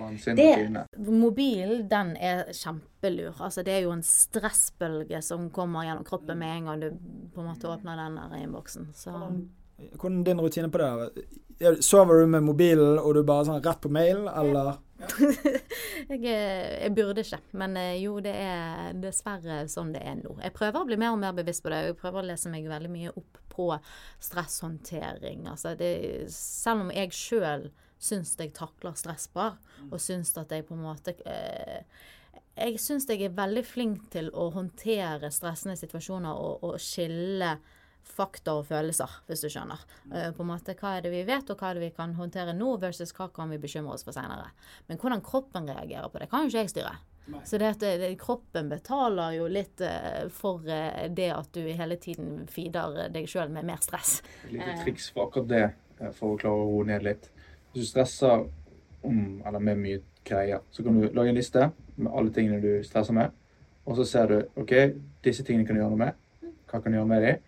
rutine. 0.00 0.84
Mobilen, 0.96 1.86
den 1.90 2.14
er 2.16 2.44
kjempelur. 2.56 3.34
Altså, 3.38 3.64
det 3.66 3.76
er 3.76 3.84
jo 3.86 3.94
en 3.94 4.04
stressbølge 4.06 5.22
som 5.24 5.50
kommer 5.54 5.88
gjennom 5.88 6.06
kroppen 6.08 6.40
med 6.40 6.56
en 6.56 6.70
gang 6.70 6.84
du 6.84 6.88
på 7.34 7.42
en 7.42 7.50
måte 7.50 7.70
åpner 7.70 8.00
den 8.04 8.20
der 8.20 8.38
innboksen. 8.42 8.90
Så 8.96 9.16
hvordan 9.90 10.20
er 10.20 10.24
din 10.24 10.40
rutine 10.40 10.70
på 10.70 10.78
det? 10.78 11.26
Sover 11.80 12.20
du 12.20 12.26
med 12.26 12.42
mobilen 12.42 12.98
og 12.98 13.14
du 13.14 13.22
bare 13.26 13.46
sånn 13.46 13.62
rett 13.62 13.80
på 13.82 13.90
mail, 13.92 14.24
eller? 14.28 14.80
jeg, 16.12 16.22
jeg, 16.22 16.90
burde 16.94 17.24
ikke, 17.24 17.40
men 17.58 17.76
eh, 17.78 17.96
jo, 18.02 18.16
det 18.22 18.34
er 18.38 18.92
dessverre 19.02 19.64
sånn 19.70 19.92
det 19.94 20.02
er 20.06 20.18
nå. 20.20 20.36
Jeg 20.42 20.54
prøver 20.54 20.82
å 20.82 20.88
bli 20.88 20.98
mer 21.00 21.14
og 21.14 21.20
mer 21.22 21.34
bevisst 21.36 21.64
på 21.64 21.72
det. 21.72 21.80
Jeg 21.88 21.98
prøver 21.98 22.22
å 22.22 22.28
lese 22.30 22.52
meg 22.52 22.68
veldig 22.70 22.90
mye 22.92 23.14
opp 23.18 23.40
på 23.52 23.68
stresshåndtering. 24.22 25.46
Altså, 25.50 25.74
det, 25.78 25.92
selv 26.34 26.86
om 26.86 26.92
jeg 26.94 27.14
sjøl 27.16 27.68
syns 28.02 28.34
jeg 28.38 28.54
takler 28.56 28.96
stress 28.98 29.28
bra, 29.32 29.52
og 29.90 30.00
syns 30.02 30.34
at 30.40 30.52
jeg 30.52 30.66
på 30.66 30.74
en 30.76 30.86
måte 30.86 31.14
eh, 31.28 31.84
Jeg 32.56 32.80
syns 32.82 33.06
jeg 33.08 33.22
er 33.24 33.36
veldig 33.36 33.62
flink 33.64 34.10
til 34.12 34.28
å 34.34 34.50
håndtere 34.52 35.30
stressende 35.32 35.78
situasjoner 35.78 36.34
og, 36.34 36.66
og 36.66 36.80
skille 36.82 37.56
fakta 38.02 38.56
og 38.58 38.66
følelser, 38.68 39.10
hvis 39.28 39.44
du 39.44 39.48
skjønner. 39.52 39.82
Uh, 40.10 40.30
på 40.34 40.42
en 40.44 40.50
måte, 40.50 40.74
Hva 40.78 40.96
er 40.96 41.06
det 41.06 41.12
vi 41.14 41.22
vet, 41.28 41.48
og 41.48 41.60
hva 41.60 41.70
er 41.70 41.78
det 41.78 41.86
vi 41.86 41.94
kan 41.96 42.14
håndtere 42.18 42.54
nå, 42.56 42.74
versus 42.82 43.14
hva 43.16 43.28
kan 43.34 43.52
vi 43.52 43.60
bekymre 43.62 43.94
oss 43.94 44.04
for 44.06 44.16
senere. 44.16 44.50
Men 44.88 45.00
hvordan 45.00 45.22
kroppen 45.24 45.70
reagerer 45.70 46.10
på 46.10 46.20
det, 46.20 46.28
kan 46.30 46.44
jo 46.44 46.52
ikke 46.52 46.64
jeg 46.64 46.72
styre. 46.74 46.96
Nei. 47.30 47.40
Så 47.46 47.58
det 47.62 47.68
at 47.76 47.84
det, 48.02 48.08
kroppen 48.18 48.66
betaler 48.72 49.36
jo 49.36 49.46
litt 49.46 49.80
uh, 49.86 50.26
for 50.34 50.66
uh, 50.66 51.06
det 51.08 51.30
at 51.30 51.52
du 51.54 51.62
hele 51.62 51.96
tiden 52.02 52.42
feeder 52.50 53.06
deg 53.14 53.30
sjøl 53.30 53.52
med 53.54 53.70
mer 53.70 53.80
stress. 53.84 54.18
Et 54.48 54.56
lite 54.58 54.74
triks 54.82 55.08
for 55.14 55.28
akkurat 55.28 55.52
det, 55.54 55.64
for 56.18 56.34
å 56.34 56.42
klare 56.42 56.66
å 56.66 56.68
roe 56.74 56.90
ned 56.90 57.06
litt. 57.06 57.30
Hvis 57.72 57.86
du 57.86 57.90
stresser 57.90 58.44
om 59.02 59.22
eller 59.46 59.58
med 59.58 59.80
mye 59.80 60.02
greier, 60.24 60.60
så 60.70 60.84
kan 60.84 60.98
du 61.00 61.08
lage 61.08 61.32
en 61.32 61.38
liste 61.38 61.70
med 61.96 62.12
alle 62.14 62.32
tingene 62.32 62.60
du 62.62 62.84
stresser 62.86 63.16
med. 63.16 63.32
Og 63.86 63.96
så 63.96 64.04
ser 64.06 64.28
du 64.30 64.60
OK, 64.60 64.74
disse 65.24 65.44
tingene 65.44 65.66
kan 65.66 65.76
du 65.76 65.82
gjøre 65.82 65.94
noe 65.94 66.04
med. 66.04 66.52
Hva 66.70 66.80
kan 66.80 66.92
du 66.92 66.98
gjøre 66.98 67.10
med 67.10 67.26
dem? 67.26 67.42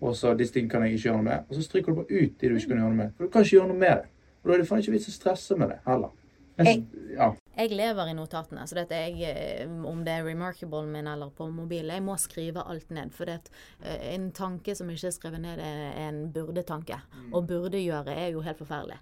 Og 0.00 0.16
så 0.16 0.32
disse 0.38 0.54
tingene 0.54 0.72
kan 0.72 0.86
jeg 0.86 0.96
ikke 0.96 1.08
gjøre 1.08 1.18
noe 1.18 1.28
med. 1.28 1.48
Og 1.48 1.58
så 1.58 1.66
stryker 1.66 1.92
du 1.92 2.00
bare 2.00 2.22
ut 2.22 2.40
de 2.40 2.48
du 2.48 2.56
ikke 2.56 2.72
kan 2.72 2.78
gjøre 2.80 2.94
noe 2.94 3.02
med. 3.02 3.12
For 3.16 3.26
du 3.26 3.32
kan 3.32 3.44
ikke 3.44 3.56
gjøre 3.56 3.72
noe 3.72 3.82
med 3.82 3.96
det. 3.96 4.08
Og 4.40 4.48
da 4.48 4.54
er 4.54 4.62
det 4.62 4.68
faen 4.70 4.84
ikke 4.84 4.94
vits 4.96 5.10
å 5.10 5.14
stresse 5.16 5.58
med 5.60 5.72
det 5.72 5.80
heller. 5.88 6.16
Jeg, 6.60 6.80
ja. 7.16 7.30
jeg, 7.56 7.70
lever 7.72 8.10
i 8.10 8.14
notatene. 8.16 8.66
så 8.68 8.76
dette 8.76 8.96
jeg, 8.98 9.14
eh, 9.24 9.70
Om 9.88 10.02
det 10.04 10.12
er 10.12 10.26
remarkable 10.26 10.82
min 10.88 11.08
eller 11.08 11.30
på 11.32 11.46
mobilen, 11.48 11.92
jeg 11.94 12.04
må 12.04 12.16
skrive 12.20 12.64
alt 12.68 12.90
ned. 12.92 13.14
For 13.16 13.28
det, 13.28 13.52
eh, 13.80 14.14
en 14.14 14.30
tanke 14.36 14.74
som 14.76 14.90
ikke 14.92 15.08
er 15.08 15.16
skrevet 15.16 15.40
ned, 15.40 15.60
er 15.60 15.96
en 16.08 16.26
burde-tanke. 16.32 17.00
Mm. 17.14 17.30
Og 17.32 17.46
burde 17.48 17.80
gjøre 17.80 18.16
er 18.16 18.34
jo 18.34 18.44
helt 18.44 18.60
forferdelig. 18.60 19.00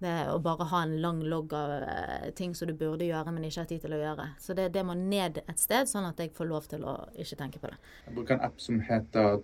Det 0.00 0.16
å 0.32 0.38
bare 0.40 0.64
ha 0.70 0.82
en 0.86 0.94
lang 1.02 1.18
logg 1.28 1.52
av 1.52 1.72
uh, 1.84 2.28
ting 2.36 2.54
som 2.56 2.70
du 2.70 2.72
burde 2.72 3.04
gjøre, 3.04 3.34
men 3.36 3.44
ikke 3.44 3.60
har 3.60 3.68
tid 3.68 3.82
til 3.84 3.92
å 3.92 4.00
gjøre. 4.00 4.30
Så 4.40 4.56
det, 4.56 4.70
det 4.72 4.84
må 4.88 4.96
ned 4.96 5.42
et 5.42 5.60
sted, 5.60 5.90
sånn 5.90 6.08
at 6.08 6.20
jeg 6.22 6.32
får 6.36 6.48
lov 6.48 6.68
til 6.70 6.86
å 6.88 6.94
ikke 7.20 7.36
tenke 7.36 7.60
på 7.60 7.68
det. 7.68 7.76
Jeg 8.06 8.16
bruker 8.16 8.38
en 8.38 8.46
app 8.48 8.62
som 8.64 8.80
heter 8.86 9.42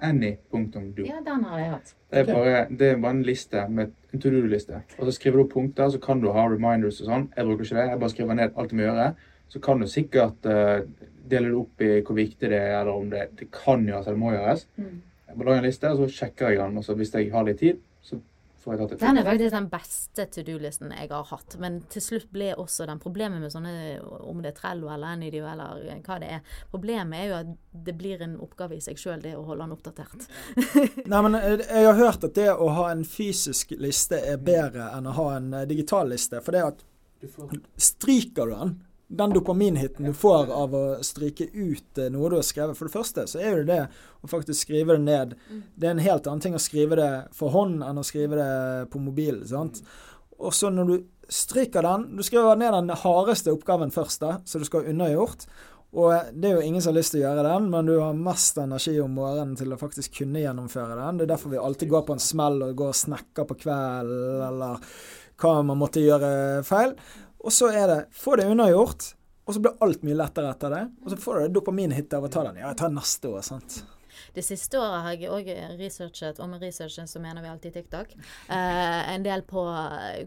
Any.do. 0.00 1.04
Ja, 1.04 1.20
den 1.24 1.44
har 1.44 1.58
jeg 1.58 1.70
hatt. 1.70 1.94
Det 2.10 2.20
er, 2.20 2.28
bare, 2.28 2.66
det 2.70 2.88
er 2.88 3.00
bare 3.00 3.16
en 3.16 3.24
liste 3.26 3.64
med 3.68 3.92
en 4.12 4.20
to 4.20 4.30
do-liste. 4.32 4.80
Og 4.98 5.08
så 5.08 5.12
skriver 5.16 5.42
du 5.42 5.48
punkter, 5.52 5.88
så 5.88 6.00
kan 6.00 6.20
du 6.20 6.30
ha 6.32 6.46
reminders 6.48 7.00
og 7.02 7.10
sånn. 7.10 7.26
Jeg 7.36 7.48
bruker 7.48 7.66
ikke 7.66 7.78
det. 7.80 7.88
Jeg 7.90 8.00
bare 8.00 8.14
skriver 8.14 8.38
ned 8.38 8.54
alt 8.56 8.72
jeg 8.72 8.80
må 8.80 8.86
gjøre. 8.86 9.08
Så 9.52 9.60
kan 9.64 9.82
du 9.82 9.88
sikkert 9.90 10.48
uh, 10.48 10.84
dele 11.28 11.50
det 11.50 11.58
opp 11.58 11.84
i 11.84 11.90
hvor 12.00 12.16
viktig 12.16 12.50
det 12.50 12.60
er, 12.60 12.78
eller 12.80 12.94
om 12.94 13.10
det, 13.12 13.26
det 13.40 13.50
kan 13.54 13.84
gjøres 13.88 14.08
eller 14.08 14.22
må 14.22 14.32
gjøres. 14.32 14.64
Mm. 14.76 14.94
Jeg 15.28 15.36
bare 15.36 15.50
lager 15.50 15.60
en 15.60 15.68
liste, 15.68 15.92
og 15.92 16.00
så 16.00 16.20
sjekker 16.20 16.54
jeg 16.54 16.62
den. 16.62 16.80
Og 16.80 16.86
så 16.86 16.96
hvis 16.98 17.14
jeg 17.14 17.32
har 17.34 17.46
litt 17.48 17.60
tid, 17.60 17.82
Den 18.64 19.18
er 19.20 19.26
faktisk 19.26 19.54
den 19.54 19.68
beste 19.72 20.26
to 20.32 20.44
do-listen 20.46 20.92
jeg 20.94 21.10
har 21.10 21.26
hatt. 21.28 21.56
Men 21.60 21.80
til 21.92 22.04
slutt 22.04 22.30
ble 22.32 22.52
også 22.60 22.86
den 22.88 23.02
problemet 23.02 23.42
med 23.42 23.52
sånne, 23.52 23.74
om 24.24 24.40
det 24.44 24.54
er 24.54 24.56
Trello 24.58 24.88
eller 24.92 25.14
Anydio 25.14 25.44
eller 25.50 26.00
hva 26.06 26.18
det 26.22 26.30
er, 26.38 26.56
problemet 26.72 27.20
er 27.20 27.28
jo 27.28 27.36
at 27.42 27.52
det 27.86 27.96
blir 27.98 28.24
en 28.24 28.38
oppgave 28.44 28.78
i 28.78 28.82
seg 28.84 29.00
sjøl, 29.00 29.20
det 29.24 29.34
å 29.36 29.44
holde 29.48 29.66
den 29.66 29.76
oppdatert. 29.76 30.26
Nei, 31.10 31.20
men 31.26 31.38
eh, 31.40 31.60
jeg 31.60 31.90
har 31.90 32.00
hørt 32.00 32.26
at 32.30 32.38
det 32.38 32.50
å 32.54 32.70
ha 32.78 32.88
en 32.92 33.04
fysisk 33.08 33.76
liste 33.80 34.20
er 34.20 34.40
bedre 34.42 34.90
enn 34.96 35.10
å 35.10 35.16
ha 35.18 35.28
en 35.36 35.52
eh, 35.52 35.68
digital 35.70 36.10
liste. 36.14 36.40
For 36.44 36.56
det 36.56 36.64
at 36.72 36.84
stryker 37.80 38.50
du 38.50 38.56
den 38.56 38.74
den 39.16 39.34
dopaminhiten 39.34 40.08
du 40.08 40.14
får 40.16 40.52
av 40.52 40.74
å 40.74 40.84
stryke 41.04 41.46
ut 41.52 42.00
eh, 42.00 42.10
noe 42.12 42.30
du 42.32 42.38
har 42.38 42.46
skrevet. 42.46 42.78
For 42.78 42.88
det 42.88 42.96
første 42.96 43.26
så 43.30 43.40
er 43.40 43.60
det 43.60 43.66
det 43.72 43.80
å 44.24 44.30
faktisk 44.30 44.66
skrive 44.66 44.96
det 44.96 45.04
ned. 45.06 45.36
Mm. 45.50 45.62
Det 45.74 45.88
er 45.88 45.96
en 45.96 46.06
helt 46.06 46.30
annen 46.30 46.44
ting 46.44 46.56
å 46.58 46.62
skrive 46.62 46.98
det 47.00 47.12
for 47.36 47.54
hånd 47.54 47.84
enn 47.86 48.00
å 48.00 48.06
skrive 48.06 48.40
det 48.40 48.54
på 48.92 49.02
mobil. 49.02 49.42
sant? 49.48 49.82
Og 50.38 50.54
så 50.54 50.70
når 50.72 50.90
du 50.90 50.96
stryker 51.30 51.80
den 51.86 52.18
Du 52.18 52.22
skriver 52.26 52.58
ned 52.60 52.74
den 52.74 52.90
hardeste 53.00 53.52
oppgaven 53.54 53.94
først, 53.94 54.20
da, 54.20 54.34
så 54.44 54.60
du 54.60 54.66
skal 54.68 54.84
ha 54.84 54.92
unnagjort. 54.92 55.46
Og 55.94 56.34
det 56.34 56.48
er 56.48 56.56
jo 56.56 56.64
ingen 56.66 56.82
som 56.82 56.90
har 56.90 56.98
lyst 56.98 57.14
til 57.14 57.22
å 57.22 57.28
gjøre 57.28 57.44
den, 57.46 57.68
men 57.70 57.86
du 57.86 57.94
har 58.00 58.16
mest 58.18 58.58
energi 58.58 58.96
om 59.00 59.12
morgenen 59.14 59.54
til 59.58 59.70
å 59.72 59.78
faktisk 59.78 60.16
kunne 60.18 60.42
gjennomføre 60.42 60.96
den. 60.98 61.20
Det 61.20 61.28
er 61.28 61.36
derfor 61.36 61.52
vi 61.52 61.60
alltid 61.62 61.92
går 61.92 62.02
på 62.08 62.16
en 62.16 62.22
smell 62.22 62.64
og 62.66 62.74
går 62.80 62.90
og 62.90 62.98
snekker 62.98 63.46
på 63.46 63.56
kvelden, 63.62 64.42
eller 64.48 64.82
hva 65.40 65.52
man 65.66 65.78
måtte 65.78 66.02
gjøre 66.02 66.64
feil. 66.66 66.96
Og 67.44 67.52
så 67.52 67.68
er 67.76 67.86
det 67.90 67.98
få 68.16 68.38
det 68.40 68.48
unnagjort, 68.48 69.10
og 69.44 69.54
så 69.56 69.60
blir 69.60 69.82
alt 69.84 70.04
mye 70.06 70.16
lettere 70.16 70.52
etter 70.54 70.72
det. 70.72 70.84
Og 71.04 71.12
så 71.12 71.18
får 71.20 71.42
du 71.42 71.58
dopaminhit 71.58 72.16
av 72.16 72.24
å 72.24 72.30
ta 72.32 72.46
den. 72.46 72.62
Ja, 72.62 72.70
jeg 72.72 72.80
tar 72.80 72.94
neste 72.94 73.28
år, 73.28 73.44
sant. 73.44 73.82
Det 74.34 74.42
siste 74.46 74.78
året 74.80 75.04
har 75.04 75.18
jeg 75.18 75.30
òg 75.30 75.50
researchet, 75.78 76.40
og 76.40 76.48
med 76.50 76.62
researchen 76.64 77.10
så 77.10 77.20
mener 77.22 77.44
vi 77.44 77.50
alltid 77.50 77.76
TikTok, 77.76 78.14
eh, 78.16 79.00
en 79.14 79.26
del 79.26 79.44
på 79.46 79.64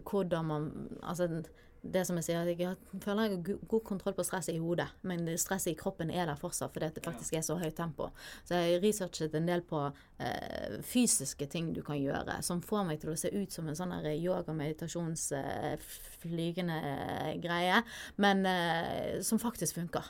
hvordan 0.08 0.46
man 0.46 0.68
Altså 1.02 1.42
det 1.82 2.06
som 2.06 2.16
jeg 2.18 2.24
sier, 2.26 2.46
jeg 2.48 2.76
føler 3.04 3.22
jeg 3.24 3.32
har 3.36 3.42
god 3.70 3.84
kontroll 3.86 4.14
på 4.16 4.24
stresset 4.26 4.54
i 4.56 4.62
hodet, 4.62 4.88
men 5.06 5.38
stresset 5.38 5.72
i 5.72 5.78
kroppen 5.78 6.10
er 6.10 6.26
der 6.28 6.40
fortsatt 6.40 6.72
fordi 6.74 6.88
det 6.96 7.04
faktisk 7.04 7.32
er 7.38 7.44
så 7.46 7.54
høyt 7.60 7.76
tempo. 7.78 8.04
Så 8.48 8.52
jeg 8.54 8.62
har 8.74 8.84
researchet 8.84 9.32
en 9.38 9.48
del 9.48 9.62
på 9.68 9.80
eh, 9.86 10.68
fysiske 10.86 11.46
ting 11.50 11.64
du 11.76 11.82
kan 11.86 11.98
gjøre, 12.00 12.34
som 12.46 12.64
får 12.64 12.82
meg 12.88 12.96
til 13.02 13.10
å 13.12 13.20
se 13.20 13.28
ut 13.34 13.50
som 13.54 13.64
en 13.68 13.78
sånn 13.78 13.94
yoga-meditasjonsflygende 14.08 16.78
eh, 16.92 17.34
greie, 17.42 17.76
men 18.16 18.46
eh, 18.48 19.22
som 19.26 19.38
faktisk 19.42 19.74
funker. 19.78 20.04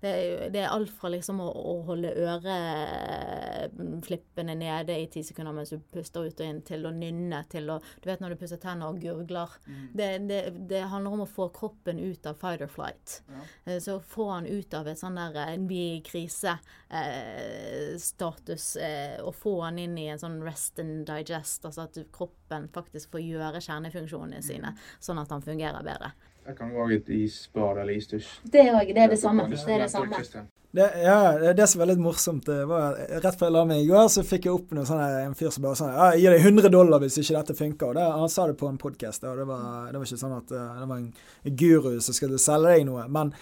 Det 0.00 0.08
er, 0.08 0.48
det 0.52 0.60
er, 0.62 0.70
alt 0.72 0.90
fra 0.96 1.08
liksom 1.12 1.40
å, 1.44 1.48
å 1.50 1.82
holde 1.84 2.14
øreflippene 2.24 4.54
nede 4.56 4.96
i 4.96 5.06
ti 5.12 5.20
sekunder 5.26 5.52
mens 5.56 5.70
du 5.74 5.78
puster 5.92 6.20
ut 6.24 6.40
og 6.40 6.46
inn, 6.46 6.62
til 6.64 6.86
å 6.88 6.90
nynne, 6.94 7.40
til 7.52 7.70
å 7.72 7.76
Du 8.00 8.08
vet 8.08 8.20
når 8.22 8.30
du 8.32 8.36
pusser 8.40 8.60
tenner 8.62 8.86
og 8.88 9.00
gurgler. 9.02 9.50
Mm. 9.66 9.86
Det, 9.92 10.18
det, 10.30 10.40
det, 10.70 10.82
handler 10.90 11.10
om 11.12 11.20
å 11.26 11.28
få 11.28 11.44
kroppen 11.54 11.98
ut 12.00 12.26
av 12.26 12.34
fight 12.40 12.60
or 12.64 12.70
flight. 12.70 13.22
Ja. 13.28 13.40
Eh, 13.66 13.80
så 13.82 14.00
få 14.00 14.30
han 14.30 14.46
ut 14.48 14.74
av 14.74 14.88
et 14.88 14.98
sånn 15.00 15.16
der 15.20 15.58
vi 15.68 15.90
er 15.90 15.96
i 15.98 16.02
krise-status, 16.06 18.76
eh, 18.80 19.16
eh, 19.16 19.24
og 19.24 19.34
få 19.36 19.62
han 19.66 19.78
inn 19.82 19.98
i 20.00 20.08
en 20.12 20.22
sånn 20.22 20.38
rest 20.44 20.78
and 20.82 20.96
digest, 21.08 21.64
altså 21.68 21.80
at 21.84 21.94
kroppen 22.14 22.62
faktisk 22.72 23.06
får 23.14 23.22
gjøre 23.26 23.64
kjernefunksjonene 23.64 24.42
sine, 24.44 24.70
mm. 24.72 24.78
sånn 25.02 25.22
at 25.22 25.32
han 25.34 25.44
fungerer 25.44 25.82
bedre. 25.86 26.08
Jeg 26.46 26.56
kan 26.56 26.72
òg 26.72 26.96
et 26.96 27.12
isbad 27.14 27.82
eller 27.82 27.92
isdusj. 27.98 28.30
Det 28.52 28.64
òg. 28.72 28.94
Det 28.94 29.04
er 29.04 29.12
det 29.12 29.20
samme. 29.20 29.46
Det 29.50 29.76
er 29.76 29.84
det 29.84 29.90
samme. 29.92 30.48
Det, 30.72 30.92
ja, 31.02 31.52
det 31.52 31.66
som 31.66 31.80
var 31.80 31.88
litt 31.90 31.98
morsomt, 31.98 32.46
det 32.46 32.64
var 32.70 32.94
rett 32.94 33.38
før 33.38 33.48
jeg 33.48 33.54
la 33.56 33.62
meg 33.66 33.80
i 33.82 33.88
går, 33.88 34.04
så 34.12 34.22
fikk 34.22 34.44
jeg 34.46 34.54
opp 34.54 34.74
noe 34.76 34.86
sånn 34.86 35.00
en 35.02 35.32
fyr 35.34 35.50
som 35.50 35.64
bare 35.64 35.78
sa 35.80 35.88
ja, 35.90 36.04
jeg 36.14 36.22
gir 36.22 36.36
deg 36.36 36.46
100 36.46 36.70
dollar 36.70 37.02
hvis 37.02 37.18
ikke 37.18 37.40
dette 37.40 37.56
funker. 37.58 37.88
Og 37.90 37.98
det, 37.98 38.04
han 38.20 38.30
sa 38.30 38.44
det 38.46 38.54
på 38.60 38.68
en 38.70 38.78
podkast, 38.78 39.26
og 39.26 39.40
det 39.40 39.48
var, 39.48 39.64
det 39.90 39.98
var, 39.98 40.06
ikke 40.06 40.20
sånn 40.20 40.36
at 40.36 40.54
eh, 40.54 40.76
det 40.78 40.86
var 40.92 41.00
en 41.00 41.56
guru 41.64 41.90
som 41.98 42.14
skulle 42.14 42.38
selge 42.38 42.76
deg 42.76 42.86
noe. 42.86 43.08
Men 43.10 43.32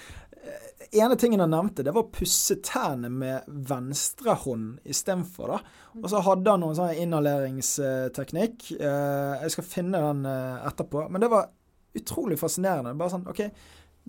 eh, 0.41 0.71
ene 1.03 1.21
tingen 1.21 1.45
han 1.45 1.53
nevnte, 1.53 1.85
det 1.85 1.93
var 1.93 2.07
å 2.07 2.15
pusse 2.17 2.57
tærne 2.65 3.13
med 3.13 3.45
venstrehånd 3.69 4.89
istedenfor. 4.89 5.59
Og 6.01 6.09
så 6.09 6.25
hadde 6.25 6.57
han 6.57 6.65
noen 6.65 6.81
sånn 6.81 6.97
inhaleringsteknikk. 7.05 8.71
Eh, 8.79 9.37
jeg 9.45 9.53
skal 9.53 9.69
finne 9.69 10.01
den 10.01 10.25
etterpå. 10.33 11.11
Men 11.13 11.29
det 11.29 11.33
var 11.37 11.53
utrolig 11.97 12.39
fascinerende. 12.41 12.97
Bare 12.99 13.15
sånn 13.15 13.29
OK, 13.31 13.47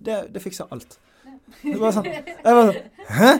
det, 0.00 0.24
det 0.34 0.42
fikser 0.44 0.68
alt. 0.74 0.98
Det 1.62 1.76
var 1.80 1.94
sånn, 1.94 2.06
jeg 2.06 2.54
var 2.56 2.68
sånn 2.68 2.76
Hæ? 3.10 3.30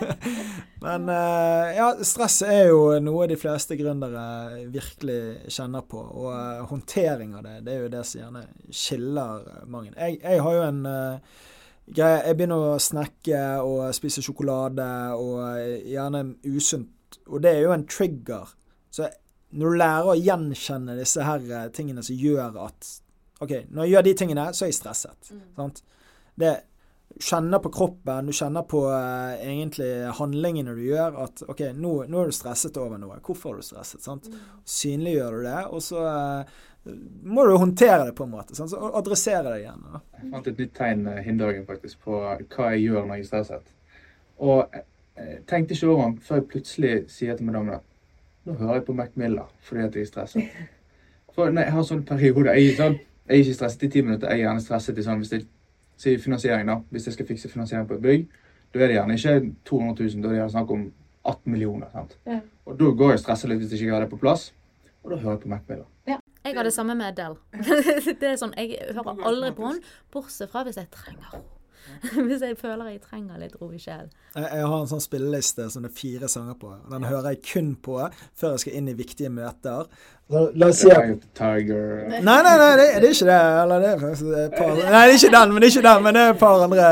Men 0.84 1.08
uh, 1.08 1.70
ja, 1.72 1.86
stress 2.04 2.42
er 2.44 2.68
jo 2.68 2.92
noe 3.02 3.26
de 3.30 3.38
fleste 3.40 3.76
gründere 3.78 4.66
virkelig 4.72 5.50
kjenner 5.52 5.84
på. 5.88 5.98
Og 5.98 6.28
uh, 6.30 6.64
håndtering 6.68 7.32
av 7.38 7.46
det, 7.46 7.56
det 7.66 7.74
er 7.74 7.86
jo 7.86 7.92
det 7.94 8.02
som 8.06 8.20
gjerne 8.20 8.44
skiller 8.68 9.46
mange. 9.72 9.94
Jeg, 9.96 10.20
jeg 10.20 10.42
har 10.44 10.58
jo 10.58 10.66
en 10.66 10.82
uh, 10.84 11.40
greie 11.88 12.20
Jeg 12.28 12.38
begynner 12.38 12.66
å 12.74 12.82
snakke 12.82 13.40
og 13.64 13.88
spise 13.96 14.24
sjokolade 14.24 14.88
og 15.16 15.88
gjerne 15.88 16.26
usunt. 16.52 17.18
Og 17.30 17.40
det 17.44 17.56
er 17.56 17.64
jo 17.64 17.74
en 17.74 17.88
trigger. 17.88 18.52
Så 18.92 19.08
når 19.54 19.72
du 19.72 19.80
lærer 19.80 20.12
å 20.12 20.18
gjenkjenne 20.18 20.98
disse 20.98 21.24
her 21.24 21.72
tingene 21.74 22.04
som 22.04 22.18
gjør 22.18 22.60
at 22.66 22.92
OK, 23.42 23.56
når 23.70 23.84
jeg 23.84 23.94
gjør 23.94 24.06
de 24.06 24.14
tingene, 24.20 24.46
så 24.54 24.64
er 24.64 24.70
jeg 24.70 24.78
stresset. 24.78 25.32
Mm. 25.34 25.42
Sant? 25.56 25.82
Det 26.38 26.52
kjenner 27.20 27.58
på 27.62 27.70
kroppen, 27.70 28.26
du 28.26 28.34
kjenner 28.34 28.64
på 28.66 28.84
uh, 28.90 29.34
egentlig 29.38 29.90
handlingene 30.18 30.74
du 30.74 30.82
gjør, 30.86 31.18
at 31.26 31.42
OK, 31.46 31.66
nå, 31.78 31.94
nå, 32.10 32.20
er 32.20 32.30
du 32.30 32.36
stresset 32.36 32.78
over 32.80 32.98
noe. 32.98 33.18
Hvorfor 33.24 33.54
er 33.54 33.62
du 33.62 33.66
stresset? 33.66 34.02
sant? 34.04 34.28
Mm. 34.30 34.62
Synliggjør 34.76 35.38
du 35.38 35.46
det, 35.46 35.60
og 35.70 35.84
så 35.84 36.06
uh, 36.06 36.56
må 37.22 37.46
du 37.46 37.54
håndtere 37.56 38.08
det 38.08 38.16
på 38.18 38.26
en 38.26 38.34
måte. 38.34 38.56
Sant? 38.58 38.72
Så 38.72 38.90
adressere 38.98 39.52
det 39.52 39.62
igjen. 39.62 39.86
Da. 39.86 40.02
Jeg 40.18 40.32
fant 40.34 40.50
et 40.50 40.64
nytt 40.64 40.74
tegn 40.78 41.06
uh, 41.10 41.22
hindagen 41.26 41.66
faktisk 41.70 42.02
på 42.06 42.20
hva 42.22 42.74
jeg 42.74 42.84
gjør 42.88 43.06
når 43.06 43.20
jeg 43.20 43.26
er 43.26 43.30
stresset. 43.30 43.72
Og 44.42 44.78
jeg 45.14 45.42
tenkte 45.46 45.76
ikke 45.76 45.90
over 45.92 46.08
den 46.08 46.16
før 46.26 46.40
jeg 46.40 46.50
plutselig 46.50 46.94
sier 47.12 47.36
til 47.38 47.46
madammen 47.46 47.76
at 47.76 47.90
nå 48.44 48.56
hører 48.58 48.80
jeg 48.80 48.86
på 48.88 48.96
Mac 48.98 49.12
Miller 49.16 49.46
fordi 49.64 49.84
at 49.84 49.94
jeg 49.94 50.08
er 50.08 50.10
stresset. 50.10 50.62
For 51.34 51.50
nei, 51.50 51.64
jeg 51.66 51.74
har 51.74 51.86
sånne 51.86 52.06
perioder. 52.06 52.54
jeg 52.54 52.72
er 52.72 52.76
sånn 52.78 52.96
jeg 53.28 53.34
er 53.34 53.42
ikke 53.44 53.54
stresset 53.54 53.82
i 53.82 53.88
ti 53.88 54.00
minutter. 54.04 54.28
Jeg 54.28 54.40
er 54.40 54.48
gjerne 54.48 54.64
stresset 54.64 54.98
i 54.98 55.04
sånn 55.06 55.22
hvis 55.22 55.32
jeg 55.32 55.46
si 55.96 56.16
finansiering, 56.18 56.68
da. 56.68 56.80
Hvis 56.90 57.06
jeg 57.08 57.16
skal 57.16 57.28
fikse 57.28 57.48
finansiering 57.48 57.88
på 57.88 57.96
et 57.96 58.02
bygg, 58.02 58.26
da 58.74 58.82
er 58.82 58.90
det 58.90 58.98
gjerne 58.98 59.16
ikke 59.16 59.54
200 59.70 60.04
000, 60.04 60.22
da 60.22 60.28
er 60.28 60.32
det 60.32 60.40
gjerne 60.42 60.56
snakk 60.56 60.74
om 60.74 60.84
18 61.24 61.52
millioner. 61.52 61.88
sant? 61.92 62.18
Ja. 62.26 62.40
Og 62.66 62.78
da 62.80 62.92
går 63.00 63.14
jeg 63.14 63.24
stresset 63.24 63.50
litt 63.50 63.62
hvis 63.62 63.72
jeg 63.72 63.86
ikke 63.86 63.96
har 63.96 64.04
det 64.04 64.10
på 64.12 64.20
plass, 64.20 64.52
og 65.02 65.10
da 65.12 65.20
hører 65.22 65.36
jeg 65.36 65.44
på 65.46 65.52
Mac-biler. 65.54 65.88
Ja. 66.08 66.20
Jeg 66.44 66.56
har 66.56 66.66
det 66.66 66.74
samme 66.74 66.94
med 66.94 67.16
Del. 67.16 67.38
det 68.20 68.28
er 68.28 68.36
sånn, 68.36 68.52
Jeg 68.60 68.76
hører 68.92 69.22
aldri 69.24 69.54
på 69.56 69.70
henne, 69.70 69.94
bortsett 70.12 70.50
fra 70.52 70.66
hvis 70.66 70.76
jeg 70.76 70.90
trenger 70.92 71.30
henne. 71.30 71.53
Hvis 72.26 72.42
jeg 72.42 72.56
føler 72.58 72.94
jeg 72.94 73.00
trenger 73.04 73.38
litt 73.40 73.54
ro 73.60 73.70
i 73.72 73.78
sjelen. 73.80 74.10
Jeg, 74.34 74.44
jeg, 74.44 74.66
har 74.70 74.76
en 74.80 74.90
sånn 74.90 75.02
spilleliste 75.04 75.68
som 75.72 75.84
det 75.84 75.92
er 75.92 75.96
fire 75.98 76.30
sanger 76.30 76.58
på. 76.60 76.72
Den 76.90 77.06
hører 77.08 77.34
jeg 77.34 77.42
kun 77.46 77.72
på 77.84 77.98
før 78.34 78.54
jeg 78.54 78.64
skal 78.64 78.78
inn 78.80 78.90
i 78.92 78.96
viktige 78.98 79.32
møter. 79.32 79.88
La, 80.32 80.46
la 80.56 80.70
oss 80.72 80.80
si 80.80 80.88
at 80.88 81.26
Tiger 81.36 82.06
Nei, 82.08 82.20
nei, 82.24 82.54
nei, 82.56 82.70
det, 82.80 82.86
det 83.02 83.10
er 83.10 83.16
ikke 83.16 83.28
det. 83.28 83.40
Eller 83.64 83.84
det 83.84 83.90
er 83.90 84.46
et 84.46 84.56
par, 84.56 84.72
nei, 84.78 84.86
det 84.92 85.02
er 85.02 85.18
ikke 85.18 85.34
den, 85.36 85.52
men 85.52 85.60
det 85.60 85.68
er 85.68 85.74
ikke 85.74 85.88
den, 85.88 86.06
men 86.06 86.16
det 86.16 86.22
er 86.22 86.32
et 86.34 86.44
par 86.44 86.64
andre 86.68 86.88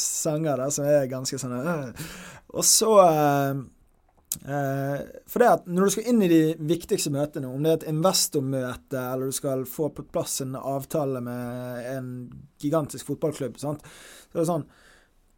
sanger 0.00 0.64
der 0.64 0.74
som 0.74 0.90
er 0.90 1.06
ganske 1.12 1.40
sånn 1.40 1.54
øh. 1.60 2.08
Og 2.54 2.66
så 2.66 2.90
uh, 3.02 3.62
For 4.42 5.42
det 5.42 5.50
at 5.50 5.68
når 5.70 5.86
du 5.86 5.94
skal 5.94 6.08
inn 6.10 6.22
i 6.24 6.30
de 6.30 6.40
viktigste 6.66 7.12
møtene, 7.14 7.50
om 7.50 7.62
det 7.64 7.70
er 7.70 7.78
et 7.80 7.90
investormøte, 7.92 8.98
eller 8.98 9.30
du 9.30 9.36
skal 9.36 9.66
få 9.68 9.90
på 9.94 10.06
plass 10.14 10.40
en 10.44 10.56
avtale 10.58 11.22
med 11.24 11.90
en 11.92 12.08
gigantisk 12.62 13.12
fotballklubb, 13.12 13.60
sant? 13.62 13.84
så 14.32 14.40
det 14.40 14.48
sånn 14.50 14.66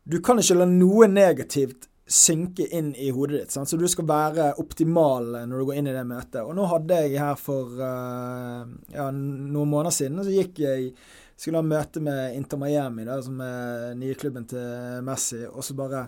Du 0.06 0.20
kan 0.22 0.38
ikke 0.38 0.54
la 0.60 0.68
noe 0.70 1.08
negativt 1.10 1.88
synke 2.06 2.68
inn 2.70 2.92
i 2.94 3.08
hodet 3.10 3.40
ditt. 3.40 3.52
Sant? 3.54 3.68
Så 3.68 3.78
du 3.78 3.86
skal 3.90 4.06
være 4.06 4.52
optimal 4.62 5.32
når 5.48 5.58
du 5.58 5.64
går 5.66 5.80
inn 5.80 5.90
i 5.90 5.94
det 5.96 6.04
møtet. 6.06 6.42
Og 6.44 6.54
nå 6.54 6.66
hadde 6.70 7.00
jeg 7.02 7.18
her 7.18 7.38
for 7.40 7.72
uh, 7.80 8.62
ja, 8.94 9.08
noen 9.10 9.72
måneder 9.72 9.94
siden, 9.94 10.22
så 10.22 10.30
gikk 10.30 10.62
jeg 10.62 10.92
skulle 11.36 11.60
ha 11.60 11.66
møte 11.66 12.00
med 12.00 12.36
Inter 12.38 12.60
Miami, 12.60 13.04
da, 13.04 13.18
som 13.22 13.42
er 13.44 13.98
nye 13.98 14.14
klubben 14.16 14.46
til 14.48 15.02
Messi, 15.04 15.42
og 15.50 15.66
så 15.66 15.76
bare 15.76 16.06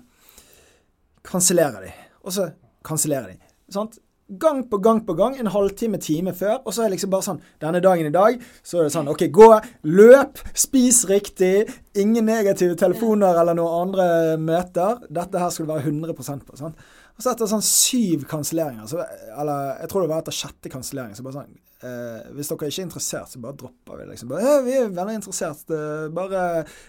kansellerer 1.27 1.85
de. 1.85 1.91
Og 2.25 2.33
så 2.33 2.47
kansellerer 2.89 3.35
de. 3.35 3.55
Sant? 3.73 4.01
gang 4.29 4.71
på 4.71 4.79
gang 4.79 5.07
på 5.07 5.15
gang, 5.15 5.39
en 5.41 5.47
halvtime, 5.47 5.99
time 5.99 6.35
før. 6.35 6.59
Og 6.65 6.75
så 6.75 6.83
er 6.83 6.89
det 6.89 6.99
liksom 6.99 7.13
bare 7.13 7.27
sånn 7.27 7.41
Denne 7.63 7.81
dagen 7.85 8.09
i 8.09 8.15
dag, 8.15 8.41
så 8.63 8.81
er 8.81 8.89
det 8.89 8.95
sånn 8.95 9.09
OK, 9.09 9.27
gå, 9.33 9.49
løp, 9.89 10.41
spis 10.53 11.05
riktig. 11.09 11.69
Ingen 11.99 12.29
negative 12.29 12.77
telefoner 12.79 13.41
eller 13.41 13.57
noen 13.59 13.89
andre 13.89 14.09
møter. 14.41 15.05
Dette 15.09 15.41
her 15.41 15.53
skal 15.55 15.67
du 15.69 15.73
være 15.73 15.89
100 15.89 16.19
på. 16.19 16.59
Sant? 16.61 16.85
Og 17.19 17.25
så 17.25 17.33
etter 17.33 17.51
sånn 17.51 17.65
syv 17.67 18.29
kanselleringer, 18.31 18.93
eller 19.41 19.81
jeg 19.81 19.91
tror 19.91 20.05
det 20.05 20.11
var 20.13 20.21
etter 20.23 20.37
sjette 20.37 20.71
kansellering, 20.71 21.17
så 21.19 21.25
bare 21.27 21.41
sånn 21.41 21.57
eh, 21.83 22.29
Hvis 22.37 22.53
dere 22.53 22.69
ikke 22.69 22.79
er 22.85 22.87
interessert, 22.87 23.33
så 23.33 23.41
bare 23.43 23.59
dropper 23.59 23.99
vi 23.99 24.07
liksom. 24.13 24.31
Bare, 24.31 24.53
vi 24.63 24.77
er 24.79 24.93
veldig 24.95 25.17
interessert. 25.19 25.65
Det, 25.67 25.81
bare, 26.15 26.45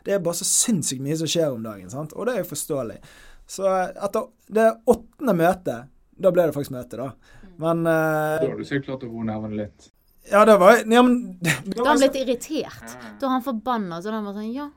det 0.05 0.13
er 0.13 0.21
bare 0.21 0.38
så 0.38 0.45
sinnssykt 0.45 1.01
mye 1.01 1.17
som 1.17 1.31
skjer 1.31 1.55
om 1.55 1.65
dagen, 1.65 1.89
sant? 1.89 2.13
og 2.13 2.29
det 2.29 2.35
er 2.35 2.43
jo 2.43 2.51
forståelig. 2.51 2.99
Så 3.49 3.65
etter 3.65 4.27
det 4.53 4.67
åttende 4.89 5.33
møtet 5.38 5.89
da 6.19 6.31
ble 6.35 6.49
det 6.49 6.55
faktisk 6.55 6.75
møte, 6.75 6.99
da. 6.99 7.38
Men 7.59 7.85
uh, 7.88 8.39
Da 8.39 8.49
har 8.49 8.59
du 8.59 8.67
sikkert 8.67 8.91
klart 8.91 9.07
å 9.07 9.12
roe 9.12 9.27
nervene 9.27 9.63
litt? 9.63 9.88
Ja, 10.29 10.43
det 10.45 10.59
var 10.62 10.81
ja, 10.83 11.03
men, 11.05 11.15
det, 11.43 11.55
Da 11.71 11.85
har 11.85 11.93
han 11.93 12.03
blitt 12.03 12.19
irritert. 12.19 12.99
Da 13.19 13.29
er 13.29 13.38
han 13.38 13.45
forbanna. 13.45 14.01
Så 14.03 14.12
da 14.12 14.19
var 14.23 14.35
sånn 14.35 14.51
Ja, 14.51 14.67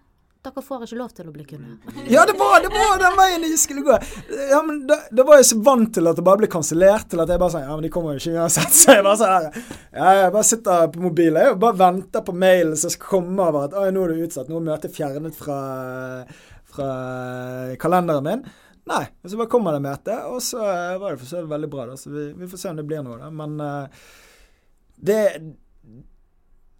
dere 0.43 0.63
får 0.65 0.87
ikke 0.87 0.99
lov 0.99 1.11
til 1.15 1.29
å 1.31 1.35
bli 1.35 1.45
kunder. 1.47 1.99
Ja, 2.11 2.25
det 2.27 2.37
var, 2.39 2.57
det 2.63 2.71
var 2.75 2.97
den 3.03 3.19
veien 3.19 3.47
jeg 3.47 3.59
skulle 3.63 3.85
gå. 3.87 3.99
Ja, 4.53 4.63
men 4.67 4.81
da, 4.89 5.01
da 5.15 5.27
var 5.27 5.43
jeg 5.43 5.51
så 5.51 5.61
vant 5.67 5.93
til 5.95 6.11
at 6.11 6.19
det 6.19 6.27
bare 6.27 6.43
ble 6.45 6.51
kansellert, 6.51 7.11
til 7.11 7.23
at 7.23 7.31
jeg 7.31 7.43
bare 7.43 7.55
sa 7.55 7.63
Ja, 7.67 7.75
men 7.75 7.87
de 7.87 7.93
kommer 7.95 8.17
jo 8.17 8.23
ikke 8.23 8.39
uansett. 8.39 8.75
Så 8.81 8.97
jeg 8.97 9.07
bare 9.07 9.21
sånn 9.21 9.37
her 9.37 9.51
Ja, 9.53 10.17
jeg 10.23 10.35
bare 10.39 10.49
sitter 10.49 10.91
på 10.95 11.05
mobilen 11.11 11.53
og 11.53 11.63
bare 11.63 11.81
venter 11.85 12.27
på 12.27 12.35
mailen 12.39 12.79
som 12.79 12.95
skal 12.95 13.19
komme 13.19 13.51
over 13.51 13.69
at 13.69 13.95
nå 13.95 14.07
er 14.07 14.15
du 14.15 14.27
utsatt. 14.27 14.51
Nå 14.51 14.63
er 14.63 14.69
møtet 14.73 14.95
fjernet 14.95 15.39
fra, 15.39 15.63
fra 16.71 16.91
kalenderen 17.83 18.31
min. 18.31 18.47
Nei. 18.91 19.05
Og 19.23 19.31
så 19.31 19.39
bare 19.39 19.51
kommer 19.51 19.77
det 19.77 19.85
møte, 19.85 20.17
og 20.27 20.41
så 20.43 20.63
uh, 20.63 21.01
var 21.01 21.15
det 21.15 21.23
for 21.23 21.31
så 21.31 21.43
vidt 21.43 21.53
veldig 21.53 21.71
bra. 21.71 21.87
Da. 21.93 21.99
Så 22.01 22.11
vi, 22.11 22.29
vi, 22.39 22.49
får 22.51 22.63
se 22.63 22.73
om 22.73 22.81
det 22.81 22.87
blir 22.89 23.05
noe, 23.07 23.19
da. 23.21 23.31
Men 23.35 23.59
uh, 23.63 24.07
det 24.97 25.21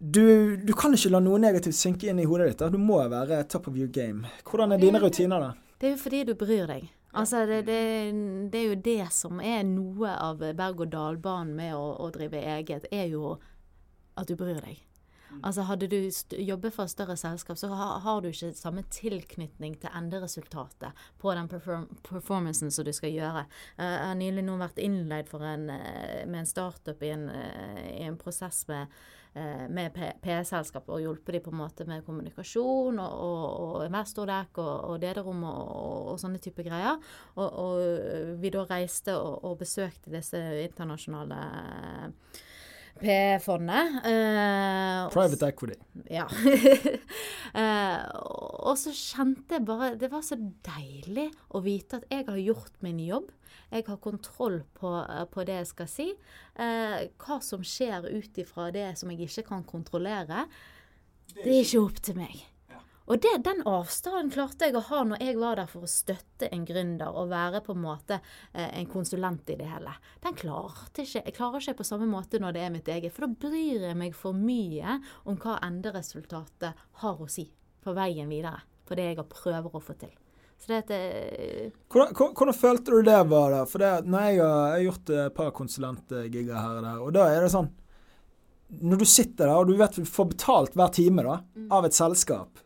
du, 0.03 0.57
du, 0.57 0.73
kan 0.75 0.91
ikke 0.91 1.13
la 1.13 1.21
noe 1.23 1.39
negativt 1.39 1.77
synke 1.79 2.09
inn 2.11 2.19
i 2.19 2.27
hodet 2.27 2.49
ditt. 2.49 2.59
Da. 2.59 2.67
Du 2.73 2.81
må 2.81 2.99
være 3.07 3.39
top 3.47 3.69
of 3.71 3.77
your 3.79 3.87
game. 3.87 4.27
Hvordan 4.43 4.75
er 4.75 4.81
dine 4.81 4.99
rutiner, 4.99 5.39
da? 5.39 5.77
Det 5.79 5.87
er 5.87 5.95
jo 5.95 6.01
fordi 6.01 6.23
du 6.27 6.33
bryr 6.39 6.67
deg. 6.67 6.89
Altså, 7.13 7.45
det, 7.45 7.61
det, 7.67 7.79
det, 8.51 8.59
er 8.59 8.67
jo 8.67 8.77
det 8.83 9.07
som 9.13 9.39
er 9.39 9.61
noe 9.67 10.11
av 10.17 10.41
berg-og-dal-banen 10.41 11.53
med 11.55 11.75
å, 11.77 11.83
å, 12.01 12.09
drive 12.11 12.41
eget, 12.55 12.87
er 12.91 13.11
jo 13.13 13.35
at 14.17 14.27
du 14.27 14.35
bryr 14.39 14.59
deg. 14.63 14.81
Altså 15.41 15.65
Hadde 15.67 15.87
du 15.91 15.97
jobbet 16.37 16.75
for 16.75 16.85
et 16.85 16.93
større 16.93 17.15
selskap, 17.19 17.57
så 17.57 17.69
har, 17.73 18.21
du 18.21 18.29
ikke 18.29 18.53
samme 18.57 18.83
tilknytning 18.93 19.79
til 19.81 19.95
enderesultatet 19.95 20.93
på 21.21 21.33
den 21.33 21.49
perform 21.51 21.87
performancen 22.03 22.71
som 22.71 22.85
du 22.85 22.93
skal 22.95 23.13
gjøre. 23.13 23.45
Uh, 23.79 23.87
jeg 23.87 24.05
har 24.07 24.19
nylig 24.19 24.45
nå 24.45 24.59
vært 24.61 24.79
innleid 24.83 25.33
en, 25.33 25.67
uh, 25.71 26.21
med 26.29 26.43
en 26.43 26.49
startup 26.49 27.03
i 27.03 27.11
en, 27.15 27.27
uh, 27.31 27.83
i 27.89 28.07
en 28.07 28.19
prosess 28.19 28.65
med 28.71 28.87
med 29.33 29.95
PS-selskap 30.21 30.91
og 30.93 30.99
hjulpet 31.01 31.33
dem 31.33 31.41
på 31.41 31.49
en 31.49 31.57
måte 31.57 31.87
med 31.89 32.03
kommunikasjon 32.05 32.99
og, 33.01 33.13
og, 33.17 33.45
og 33.63 33.85
investordekk 33.87 34.59
og, 34.61 34.73
og 34.91 34.99
lederom 35.01 35.41
og, 35.49 35.71
og, 36.11 36.19
sånne 36.21 36.37
type 36.37 36.61
greier. 36.61 37.01
Og, 37.41 38.37
vi 38.37 38.51
da 38.53 38.61
reiste 38.69 39.17
og 39.17 39.57
besøkte 39.57 40.13
disse 40.13 40.37
internasjonale 40.67 41.41
P-fondet. 43.01 43.95
Uh, 44.05 45.09
Private 45.13 45.49
equity. 45.49 45.77
Ja. 46.11 46.27
uh, 46.29 47.99
og 48.69 48.77
så 48.79 48.93
kjente 48.95 49.57
jeg 49.57 49.65
bare 49.67 49.93
Det 49.99 50.09
var 50.11 50.23
så 50.25 50.37
deilig 50.37 51.29
å 51.53 51.63
vite 51.65 51.99
at 51.99 52.07
jeg 52.13 52.27
har 52.29 52.39
gjort 52.41 52.77
min 52.85 53.01
jobb. 53.03 53.31
Jeg 53.73 53.87
har 53.87 53.99
kontroll 54.01 54.61
på, 54.77 54.93
uh, 54.93 55.25
på 55.29 55.45
det 55.49 55.59
jeg 55.61 55.71
skal 55.73 55.91
si. 55.91 56.07
hva 56.53 57.39
som 57.41 57.63
skjer 57.65 58.05
ut 58.13 58.37
ifra 58.37 58.69
det 58.71 58.91
som 58.99 59.09
jeg 59.11 59.25
ikke 59.25 59.47
kan 59.49 59.63
kontrollere, 59.65 60.45
det 61.33 61.47
er 61.49 61.63
ikke 61.63 61.81
opp 61.81 62.01
til 62.05 62.19
meg. 62.19 62.52
Og 63.11 63.19
det, 63.19 63.33
den 63.43 63.59
avstanden 63.67 64.31
klarte 64.31 64.69
jeg 64.69 64.77
å 64.79 64.83
ha 64.87 65.01
når 65.07 65.23
jeg 65.25 65.35
var 65.41 65.59
der 65.59 65.67
for 65.67 65.83
å 65.83 65.91
støtte 65.91 66.47
en 66.55 66.63
gründer 66.67 67.11
og 67.11 67.33
være 67.33 67.59
på 67.65 67.75
en 67.75 67.83
måte 67.83 68.19
eh, 68.53 68.69
en 68.79 68.87
konsulent 68.87 69.49
i 69.51 69.57
det 69.59 69.67
hele. 69.67 69.91
Den 70.23 70.37
klarte 70.39 71.03
ikke, 71.03 71.25
jeg 71.25 71.35
klarer 71.35 71.59
ikke 71.59 71.81
på 71.81 71.87
samme 71.89 72.07
måte 72.07 72.39
når 72.39 72.55
det 72.55 72.63
er 72.63 72.71
mitt 72.71 72.87
eget. 72.87 73.11
For 73.11 73.27
da 73.27 73.49
bryr 73.49 73.89
jeg 73.89 73.99
meg 73.99 74.15
for 74.15 74.37
mye 74.37 75.01
om 75.27 75.35
hva 75.35 75.57
enderesultatet 75.67 76.87
har 77.03 77.19
å 77.19 77.27
si 77.27 77.49
på 77.83 77.95
veien 77.97 78.31
videre. 78.31 78.63
På 78.87 78.95
det 78.95 79.11
jeg 79.11 79.27
prøver 79.27 79.75
å 79.75 79.83
få 79.83 79.99
til. 79.99 80.15
Så 80.63 80.71
det 80.71 80.81
at 80.85 80.95
eh, 80.95 81.69
hvordan, 81.91 82.15
hvordan, 82.15 82.55
følte 82.55 82.95
du 82.95 83.03
det 83.03 83.21
var 83.27 83.51
da? 83.51 83.63
For 83.67 83.83
det, 83.83 83.93
når 84.07 84.27
jeg 84.29 84.43
har, 84.47 84.81
gjort 84.87 85.15
et 85.17 85.35
par 85.35 85.55
konsulentgigger 85.59 86.55
her 86.55 86.77
og 86.79 86.85
der, 86.87 87.01
og 87.03 87.15
da 87.19 87.27
er 87.35 87.43
det 87.43 87.51
sånn 87.51 87.67
Når 88.79 89.01
du 89.01 89.05
sitter 89.05 89.49
der 89.49 89.57
og 89.59 89.67
du 89.67 89.75
vet 89.75 89.99
du 89.99 90.07
får 90.07 90.29
betalt 90.31 90.77
hver 90.79 90.93
time 90.95 91.25
da, 91.25 91.41
mm. 91.43 91.67
av 91.67 91.89
et 91.89 91.97
selskap 91.97 92.62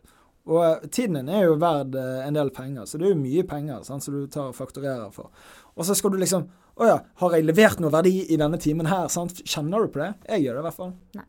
og 0.48 0.60
eh, 0.64 0.88
tiden 0.88 1.18
din 1.20 1.32
er 1.32 1.46
jo 1.46 1.58
verd 1.60 1.96
eh, 1.98 2.22
en 2.26 2.38
del 2.38 2.50
penger, 2.54 2.86
så 2.88 2.98
det 2.98 3.08
er 3.08 3.14
jo 3.14 3.20
mye 3.20 3.44
penger 3.48 3.84
sant, 3.86 4.04
som 4.04 4.16
du 4.16 4.24
tar 4.32 4.52
og 4.52 4.56
fakturerer 4.56 5.10
for. 5.14 5.28
Og 5.76 5.86
så 5.86 5.96
skal 5.98 6.14
du 6.14 6.18
liksom 6.20 6.48
Å 6.78 6.86
ja, 6.86 6.98
har 7.18 7.32
jeg 7.34 7.42
levert 7.42 7.80
noe 7.82 7.90
verdi 7.90 8.20
i 8.30 8.36
denne 8.38 8.58
timen 8.62 8.86
her? 8.86 9.08
Sant? 9.10 9.40
Kjenner 9.42 9.82
du 9.82 9.90
på 9.90 9.98
det? 9.98 10.12
Jeg 10.30 10.44
gjør 10.44 10.58
det 10.58 10.60
i 10.60 10.66
hvert 10.68 10.76
fall. 10.76 10.92
Nei. 11.18 11.24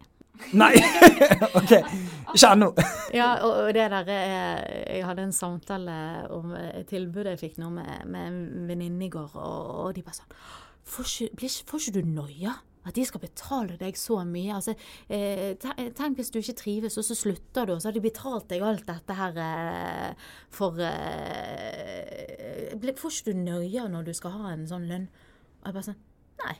Nei! 0.61 0.67
OK. 1.57 1.73
Ikke 2.35 2.51
ennå. 2.51 2.67
ja, 3.17 3.31
og 3.47 3.71
det 3.73 3.87
der 3.89 4.11
Jeg 4.13 5.01
hadde 5.07 5.25
en 5.25 5.33
samtale 5.33 5.95
om 6.37 6.53
tilbudet 6.87 7.33
jeg 7.33 7.41
fikk 7.41 7.57
nå 7.63 7.71
med, 7.73 8.05
med 8.13 8.27
en 8.29 8.69
venninne 8.69 9.07
i 9.07 9.09
går, 9.09 9.33
og, 9.41 9.73
og 9.87 9.89
de 9.97 10.05
bare 10.05 10.19
sånn 10.21 10.37
Får 10.89 11.09
ikke, 11.25 11.49
får 11.69 11.81
ikke 11.81 11.97
du 11.97 12.13
noia? 12.13 12.53
At 12.87 12.95
de 12.95 13.03
skal 13.05 13.21
betale 13.21 13.75
deg 13.79 13.97
så 13.99 14.21
mye. 14.27 14.55
Altså, 14.55 14.75
eh, 15.11 15.57
tenk 15.59 16.19
hvis 16.19 16.31
du 16.31 16.39
ikke 16.39 16.57
trives, 16.61 16.97
og 16.97 17.05
så 17.05 17.17
slutter 17.17 17.67
du, 17.67 17.73
og 17.75 17.81
så 17.81 17.89
har 17.89 17.97
de 17.97 18.05
betalt 18.05 18.47
deg 18.51 18.63
alt 18.63 18.85
dette 18.87 19.17
her 19.19 19.41
eh, 19.43 20.29
for 20.53 20.79
eh, 20.79 22.15
Får 22.99 23.11
ikke 23.11 23.33
du 23.33 23.43
nøye 23.43 23.83
når 23.91 24.07
du 24.07 24.13
skal 24.15 24.31
ha 24.39 24.53
en 24.53 24.65
sånn 24.69 24.87
lønn? 24.89 25.09
Og 25.59 25.69
jeg 25.69 25.75
bare 25.75 25.87
sånn 25.91 26.01
Nei. 26.39 26.55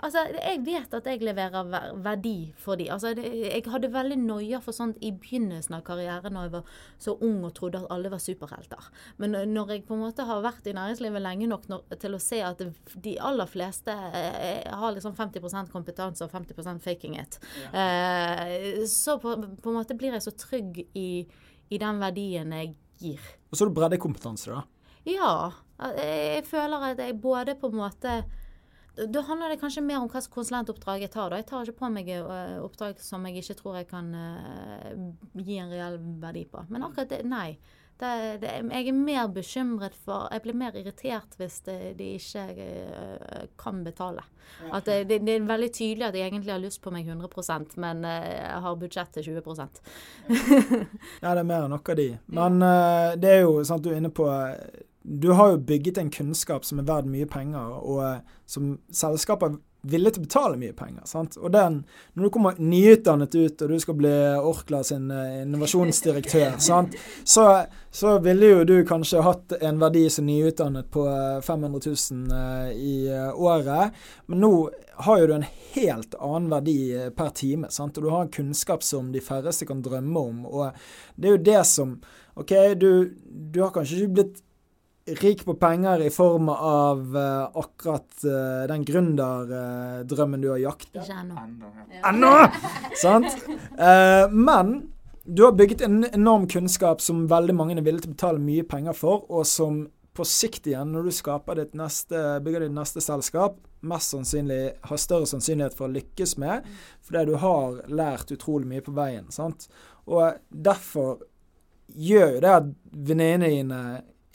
Altså, 0.00 0.22
jeg 0.32 0.62
vet 0.64 0.94
at 0.96 1.08
jeg 1.10 1.20
leverer 1.24 1.66
verdi 2.00 2.52
for 2.58 2.80
de. 2.80 2.86
Altså, 2.92 3.12
jeg 3.16 3.64
hadde 3.68 3.90
veldig 3.92 4.16
noia 4.22 4.60
for 4.64 4.76
sånt 4.76 5.00
i 5.04 5.12
begynnelsen 5.12 5.76
av 5.76 5.84
karrieren 5.86 6.36
da 6.36 6.44
jeg 6.46 6.54
var 6.54 6.72
så 7.00 7.16
ung 7.26 7.42
og 7.44 7.52
trodde 7.58 7.82
at 7.82 7.92
alle 7.92 8.12
var 8.12 8.22
superhelter. 8.22 8.88
Men 9.20 9.36
når 9.52 9.74
jeg 9.74 9.84
på 9.88 9.98
en 9.98 10.04
måte 10.06 10.24
har 10.28 10.42
vært 10.44 10.70
i 10.70 10.74
næringslivet 10.76 11.24
lenge 11.24 11.50
nok 11.50 11.68
til 12.00 12.16
å 12.16 12.22
se 12.22 12.40
at 12.46 12.64
de 13.04 13.14
aller 13.20 13.50
fleste 13.50 13.92
eh, 13.92 14.64
har 14.64 14.96
liksom 14.96 15.16
50% 15.18 15.72
kompetanse 15.74 16.24
og 16.24 16.32
50 16.32 16.80
faking 16.80 17.18
it, 17.20 17.40
ja. 17.60 17.70
Eh, 17.80 18.84
så 18.88 19.18
på, 19.20 19.34
på, 19.36 19.70
en 19.70 19.76
måte 19.76 19.96
blir 19.98 20.14
jeg 20.16 20.24
så 20.24 20.32
trygg 20.36 20.80
i, 20.96 21.26
i 21.68 21.80
den 21.80 22.00
verdien 22.00 22.52
jeg 22.56 22.74
gir. 23.00 23.32
Og 23.50 23.56
så 23.56 23.64
har 23.64 23.70
du 23.70 23.76
breddekompetanse, 23.76 24.56
da? 24.56 24.64
Ja. 25.08 25.32
Jeg 25.96 26.44
føler 26.44 26.90
at 26.90 27.00
jeg 27.00 27.20
både 27.20 27.54
på 27.56 27.70
en 27.70 27.80
måte 27.80 28.20
da 29.06 29.20
handler 29.20 29.48
det 29.48 29.60
kanskje 29.60 29.82
mer 29.82 29.98
om 29.98 30.08
slags 30.08 30.28
konsulentoppdrag 30.28 31.04
jeg 31.04 31.12
tar. 31.12 31.30
Da. 31.30 31.40
Jeg 31.40 31.48
tar 31.48 31.66
ikke 31.68 31.80
på 31.80 31.92
meg 31.92 32.08
eh, 32.12 32.56
oppdrag 32.60 33.00
som 33.02 33.26
jeg 33.28 33.42
ikke 33.42 33.58
tror 33.60 33.80
jeg 33.80 33.90
kan 33.90 34.08
uh, 34.14 34.90
gi 35.38 35.60
en 35.60 35.70
reell 35.72 36.00
verdi 36.22 36.46
på. 36.50 36.64
Men 36.68 36.88
akkurat 36.88 37.12
det, 37.12 37.22
nei. 37.28 37.54
Det, 38.00 38.10
det, 38.40 38.52
jeg 38.64 38.86
er 38.88 38.96
mer 38.96 39.26
bekymret 39.28 39.92
for 40.06 40.30
Jeg 40.32 40.40
blir 40.46 40.56
mer 40.56 40.76
irritert 40.80 41.34
hvis 41.36 41.58
det, 41.66 41.74
de 41.98 42.14
ikke 42.16 42.44
uh, 42.56 43.48
kan 43.60 43.82
betale. 43.84 44.24
At 44.72 44.88
det, 44.88 45.04
det, 45.12 45.34
er 45.34 45.44
veldig 45.46 45.68
tydelig 45.76 46.08
at 46.08 46.16
jeg 46.16 46.30
egentlig 46.30 46.54
har 46.54 46.62
lyst 46.62 46.80
på 46.82 46.90
meg 46.94 47.06
100% 47.06 47.76
men 47.80 48.00
uh, 48.08 48.24
jeg 48.24 48.62
har 48.64 48.78
budsjett 48.80 49.12
til 49.18 49.28
20% 49.36 49.82
Ja, 51.20 51.34
det 51.34 51.42
er 51.42 51.44
mer 51.44 51.66
enn 51.66 51.74
nok 51.76 51.92
av 51.92 52.00
de. 52.00 52.08
Men 52.32 52.62
det 53.20 53.34
er 53.36 53.44
jo 53.44 53.60
sant 53.68 53.84
du 53.84 53.92
er 53.92 54.00
inne 54.00 54.12
på 54.12 54.26
du 55.02 55.30
har 55.32 55.54
jo 55.54 55.64
bygget 55.64 55.98
en 55.98 56.10
kunnskap 56.12 56.64
som 56.68 56.78
er 56.78 56.88
verdt 56.88 57.08
mye 57.08 57.26
penger, 57.26 57.80
og 57.80 58.20
som 58.46 58.60
som 58.60 58.78
selskaper 58.92 59.56
villige 59.88 60.16
til 60.16 60.20
å 60.20 60.26
betale 60.26 60.58
mye 60.60 60.74
penger. 60.76 61.04
sant? 61.08 61.36
Og 61.40 61.52
den, 61.52 61.84
Når 62.12 62.24
du 62.24 62.30
kommer 62.30 62.58
nyutdannet 62.58 63.34
ut 63.34 63.62
og 63.62 63.70
du 63.70 63.78
skal 63.80 63.96
bli 63.96 64.12
Orkla 64.36 64.82
sin 64.84 65.10
uh, 65.10 65.40
innovasjonsdirektør, 65.42 66.58
sant? 66.70 66.96
Så, 67.24 67.46
så, 67.90 68.18
ville 68.20 68.50
jo 68.50 68.64
du 68.68 68.74
kanskje 68.84 69.24
hatt 69.24 69.54
en 69.60 69.80
verdi 69.80 70.04
som 70.10 70.26
nyutdannet 70.28 70.90
på 70.92 71.06
500 71.46 71.80
000 71.86 72.34
uh, 72.34 72.68
i 72.76 73.08
året. 73.32 73.96
Men 74.26 74.44
nå 74.44 74.52
har 75.06 75.22
jo 75.22 75.30
du 75.30 75.34
en 75.38 75.48
helt 75.72 76.14
annen 76.20 76.50
verdi 76.52 76.78
per 77.16 77.32
time. 77.32 77.70
sant? 77.70 77.96
Og 77.96 78.04
du 78.04 78.12
har 78.12 78.26
en 78.26 78.36
kunnskap 78.36 78.84
som 78.84 79.12
de 79.14 79.24
færreste 79.24 79.68
kan 79.68 79.80
drømme 79.82 80.26
om. 80.28 80.44
Og 80.46 80.76
det 81.16 81.30
er 81.30 81.38
jo 81.38 81.44
det 81.52 81.64
som 81.72 81.96
OK, 82.36 82.52
du, 82.76 83.16
du 83.24 83.62
har 83.64 83.72
kanskje 83.74 84.04
ikke 84.04 84.16
blitt 84.20 84.44
rik 85.20 85.44
på 85.44 85.54
penger 85.60 86.02
i 86.06 86.10
form 86.14 86.48
av 86.52 87.02
uh, 87.16 87.50
akkurat 87.58 88.24
uh, 88.24 88.66
den 88.70 88.84
gründerdrømmen 88.88 90.40
uh, 90.40 90.42
du 90.42 90.48
har 90.52 90.62
jaktet. 90.62 91.02
Ikke 91.02 91.20
ennå. 91.22 91.70
Ennå! 92.10 92.32
Sant? 93.00 93.38
Uh, 93.74 94.26
men 94.30 94.74
du 95.24 95.44
har 95.44 95.52
bygget 95.52 95.84
en 95.86 96.04
enorm 96.12 96.46
kunnskap 96.48 97.00
som 97.04 97.26
veldig 97.30 97.54
mange 97.54 97.76
er 97.76 97.84
villige 97.84 98.06
til 98.06 98.12
å 98.12 98.16
betale 98.16 98.42
mye 98.42 98.66
penger 98.66 98.96
for, 98.96 99.26
og 99.30 99.46
som 99.46 99.84
på 100.16 100.26
sikt 100.26 100.66
igjen, 100.66 100.90
når 100.92 101.06
du 101.06 101.54
ditt 101.60 101.74
neste, 101.78 102.40
bygger 102.44 102.66
ditt 102.66 102.74
neste 102.74 103.02
selskap, 103.04 103.60
mest 103.80 104.12
sannsynlig 104.12 104.62
har 104.82 105.00
større 105.00 105.28
sannsynlighet 105.30 105.76
for 105.76 105.86
å 105.86 105.94
lykkes 105.94 106.36
med, 106.42 106.66
fordi 107.06 107.24
du 107.30 107.36
har 107.40 107.78
lært 107.88 108.32
utrolig 108.34 108.68
mye 108.68 108.84
på 108.84 108.94
veien. 108.96 109.30
sant? 109.30 109.68
Og 110.10 110.40
derfor 110.50 111.22
gjør 111.94 112.36
jo 112.36 112.42
det 112.44 112.50
at 112.54 112.68
venninnene 112.90 113.50
dine 113.54 113.80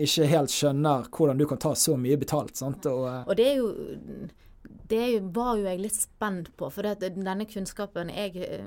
ikke 0.01 0.27
helt 0.27 0.51
skjønner 0.51 1.05
hvordan 1.13 1.39
du 1.39 1.45
kan 1.47 1.61
ta 1.61 1.75
så 1.77 1.95
mye 1.99 2.17
betalt. 2.19 2.57
sant? 2.57 2.85
Og, 2.91 3.05
eh, 3.07 3.21
og 3.27 3.37
det 3.39 3.47
er 3.51 3.55
jo 3.61 3.69
det 4.85 5.21
var 5.33 5.57
jo 5.57 5.65
jeg 5.65 5.79
litt 5.81 5.95
spent 5.97 6.51
på. 6.57 6.67
For 6.69 6.85
det, 6.85 7.09
denne 7.15 7.47
kunnskapen 7.49 8.11
jeg, 8.13 8.61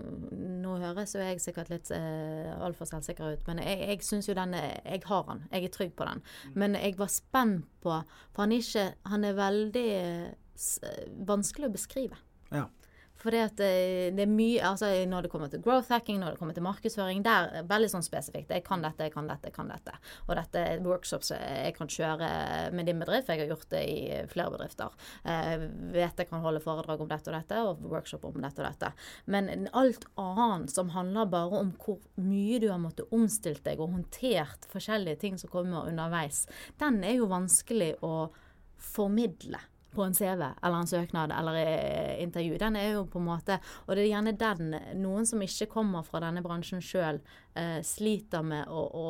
Nå 0.59 0.79
høres 0.83 1.15
jo 1.15 1.23
jeg 1.23 1.39
sikkert 1.43 1.71
litt 1.71 1.93
eh, 1.95 2.51
altfor 2.59 2.89
selvsikker 2.91 3.37
ut, 3.37 3.45
men 3.47 3.63
jeg, 3.63 3.85
jeg 3.87 4.07
syns 4.07 4.29
jo 4.31 4.35
den 4.35 4.57
Jeg 4.59 5.05
har 5.07 5.29
den. 5.29 5.45
Jeg 5.53 5.69
er 5.69 5.75
trygg 5.75 5.95
på 5.99 6.09
den. 6.09 6.25
Men 6.59 6.75
jeg 6.79 6.99
var 6.99 7.13
spent 7.13 7.69
på 7.85 7.95
For 8.33 8.43
han, 8.43 8.53
er 8.53 8.65
ikke, 8.65 8.89
han 9.13 9.29
er 9.29 9.39
veldig 9.39 9.87
eh, 10.01 11.13
vanskelig 11.29 11.71
å 11.71 11.77
beskrive. 11.77 12.19
Ja. 12.51 12.67
For 13.19 13.35
det, 13.35 13.59
det, 13.59 14.23
er 14.23 14.31
mye 14.31 14.63
altså 14.63 14.91
Når 15.11 15.27
det 15.27 15.31
kommer 15.33 15.51
til 15.51 15.63
growth 15.63 15.91
hacking, 15.91 16.21
når 16.23 16.35
det 16.35 16.41
kommer 16.41 16.55
til 16.55 16.67
markedsføring, 16.67 17.25
der 17.27 17.51
er 17.61 17.69
veldig 17.69 17.91
sånn 17.91 18.07
spesifikt. 18.07 18.53
Jeg 18.55 18.65
kan 18.67 18.85
dette, 18.85 19.09
jeg 19.09 19.15
kan 19.15 19.31
dette, 19.31 19.51
jeg 19.51 19.57
kan 19.57 19.71
dette. 19.73 19.95
Og 20.27 20.35
dette 20.39 20.63
er 20.63 20.85
workshops 20.85 21.33
jeg 21.35 21.75
kan 21.77 21.91
kjøre 21.91 22.29
med 22.75 22.89
din 22.89 23.03
bedrift. 23.03 23.31
Jeg 23.33 23.43
har 23.43 23.53
gjort 23.53 23.69
det 23.75 23.83
i 23.91 23.99
flere 24.31 24.55
bedrifter. 24.55 24.95
Jeg 25.25 25.71
vet 25.97 26.23
jeg 26.23 26.31
kan 26.31 26.45
holde 26.45 26.63
foredrag 26.63 27.03
om 27.03 27.11
dette 27.11 27.33
og 27.33 27.37
dette, 27.37 27.63
og 27.67 27.87
workshop 27.91 28.29
om 28.29 28.39
dette 28.43 28.63
og 28.63 28.69
dette. 28.69 28.93
Men 29.27 29.69
alt 29.77 30.07
annet 30.21 30.75
som 30.75 30.93
handler 30.95 31.31
bare 31.33 31.63
om 31.63 31.73
hvor 31.83 31.99
mye 32.23 32.61
du 32.63 32.69
har 32.71 32.83
måttet 32.83 33.11
omstilt 33.15 33.65
deg 33.67 33.83
og 33.83 33.97
håndtert 33.97 34.69
forskjellige 34.71 35.23
ting 35.25 35.41
som 35.41 35.51
kommer 35.53 35.89
underveis, 35.91 36.45
den 36.79 37.03
er 37.07 37.19
jo 37.19 37.31
vanskelig 37.31 37.97
å 38.05 38.29
formidle 38.79 39.61
på 39.99 40.07
en 40.07 40.15
CV 40.15 40.43
eller 40.63 40.77
en 40.79 40.87
søknad 40.87 41.33
eller 41.35 41.59
intervju. 42.23 42.59
Den 42.59 42.77
er 42.79 42.93
jo 42.93 43.07
på 43.11 43.19
en 43.19 43.27
måte 43.27 43.59
Og 43.87 43.97
det 43.97 44.05
er 44.05 44.11
gjerne 44.13 44.35
den 44.39 44.77
noen 45.03 45.27
som 45.27 45.43
ikke 45.43 45.67
kommer 45.73 46.07
fra 46.07 46.23
denne 46.23 46.43
bransjen 46.45 46.83
sjøl, 46.85 47.19
eh, 47.59 47.81
sliter 47.83 48.45
med 48.47 48.71
å, 48.71 48.85
å, 48.85 49.09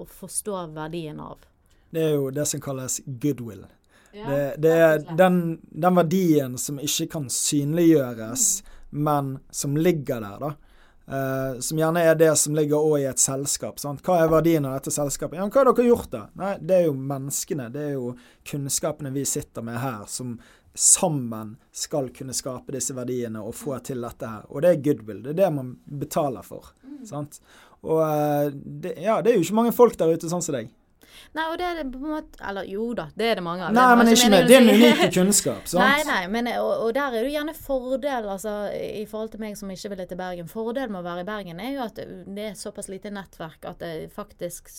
å, 0.00 0.06
forstå 0.08 0.62
verdien 0.76 1.20
av. 1.20 1.44
Det 1.90 2.06
er 2.06 2.16
jo 2.16 2.30
det 2.32 2.46
som 2.48 2.62
kalles 2.62 3.00
goodwill. 3.06 3.66
Ja, 4.12 4.26
det, 4.30 4.40
det, 4.64 4.72
er 4.72 5.04
den, 5.18 5.60
den, 5.62 5.94
verdien 5.94 6.56
som 6.58 6.80
ikke 6.82 7.06
kan 7.12 7.28
synliggjøres, 7.30 8.46
mm. 8.62 9.02
men 9.06 9.36
som 9.54 9.76
ligger 9.76 10.24
der, 10.24 10.40
da. 10.42 10.69
Uh, 11.10 11.58
som 11.60 11.78
gjerne 11.78 12.04
er 12.06 12.14
det 12.14 12.30
som 12.38 12.54
ligger 12.54 12.78
òg 12.78 13.00
i 13.00 13.08
et 13.10 13.18
selskap. 13.18 13.80
Sant? 13.82 14.02
Hva 14.06 14.20
er 14.22 14.30
verdien 14.30 14.66
av 14.68 14.76
dette 14.78 14.92
selskapet? 14.94 15.40
Ja, 15.40 15.48
hva 15.48 15.64
har 15.64 15.70
dere 15.72 15.88
gjort, 15.88 16.10
da? 16.12 16.22
Nei, 16.38 16.54
det 16.62 16.76
er 16.76 16.84
jo 16.86 16.94
menneskene. 16.94 17.66
Det 17.74 17.82
er 17.82 17.96
jo 17.96 18.12
kunnskapene 18.46 19.10
vi 19.14 19.26
sitter 19.26 19.66
med 19.66 19.80
her, 19.82 20.04
som 20.06 20.36
sammen 20.78 21.56
skal 21.74 22.12
kunne 22.14 22.36
skape 22.36 22.76
disse 22.76 22.94
verdiene 22.94 23.42
og 23.42 23.56
få 23.58 23.74
til 23.84 24.06
dette 24.06 24.28
her. 24.28 24.46
Og 24.54 24.62
det 24.62 24.70
er 24.70 24.84
goodwill. 24.86 25.24
Det 25.24 25.34
er 25.34 25.40
det 25.42 25.50
man 25.56 25.74
betaler 26.00 26.46
for. 26.46 26.70
Mm. 26.86 27.02
Sant? 27.10 27.40
Og 27.82 27.98
uh, 28.04 28.52
det, 28.54 28.94
ja, 29.02 29.18
det 29.24 29.32
er 29.32 29.40
jo 29.40 29.48
ikke 29.48 29.58
mange 29.58 29.74
folk 29.74 29.98
der 29.98 30.14
ute 30.14 30.30
sånn 30.30 30.44
som 30.44 30.56
deg. 30.60 30.70
Nei, 31.36 31.46
og 31.50 31.58
det 31.60 31.66
er 31.68 31.80
det 31.80 31.86
på 31.92 32.00
en 32.00 32.14
måte 32.14 32.40
Eller 32.50 32.68
jo 32.70 32.90
da, 32.96 33.08
det 33.14 33.28
er 33.30 33.40
det 33.40 33.44
mange 33.46 33.66
av. 33.66 33.74
Nei, 33.76 33.88
men 34.00 34.12
ikke 34.12 34.30
med. 34.32 34.48
Det 34.48 34.56
er 34.56 34.64
en 34.64 34.72
unik 34.74 35.04
kunnskap, 35.14 35.68
sant? 35.70 35.82
Nei, 35.82 36.04
nei, 36.08 36.22
men, 36.32 36.50
og, 36.60 36.72
og, 36.86 36.90
der 36.96 37.18
er 37.18 37.26
det 37.26 37.34
gjerne 37.34 37.56
fordel, 37.56 38.30
altså 38.34 38.54
i 38.74 39.04
forhold 39.10 39.34
til 39.34 39.44
meg 39.44 39.58
som 39.58 39.70
ikke 39.72 39.92
ville 39.94 40.08
til 40.10 40.20
Bergen. 40.20 40.50
Fordelen 40.50 40.94
med 40.94 41.02
å 41.02 41.06
være 41.06 41.24
i 41.24 41.28
Bergen 41.28 41.62
er 41.62 41.74
jo 41.76 41.84
at 41.84 42.00
det 42.00 42.48
er 42.50 42.58
såpass 42.58 42.90
lite 42.92 43.12
nettverk 43.14 43.68
at 43.68 43.84
faktisk 44.14 44.70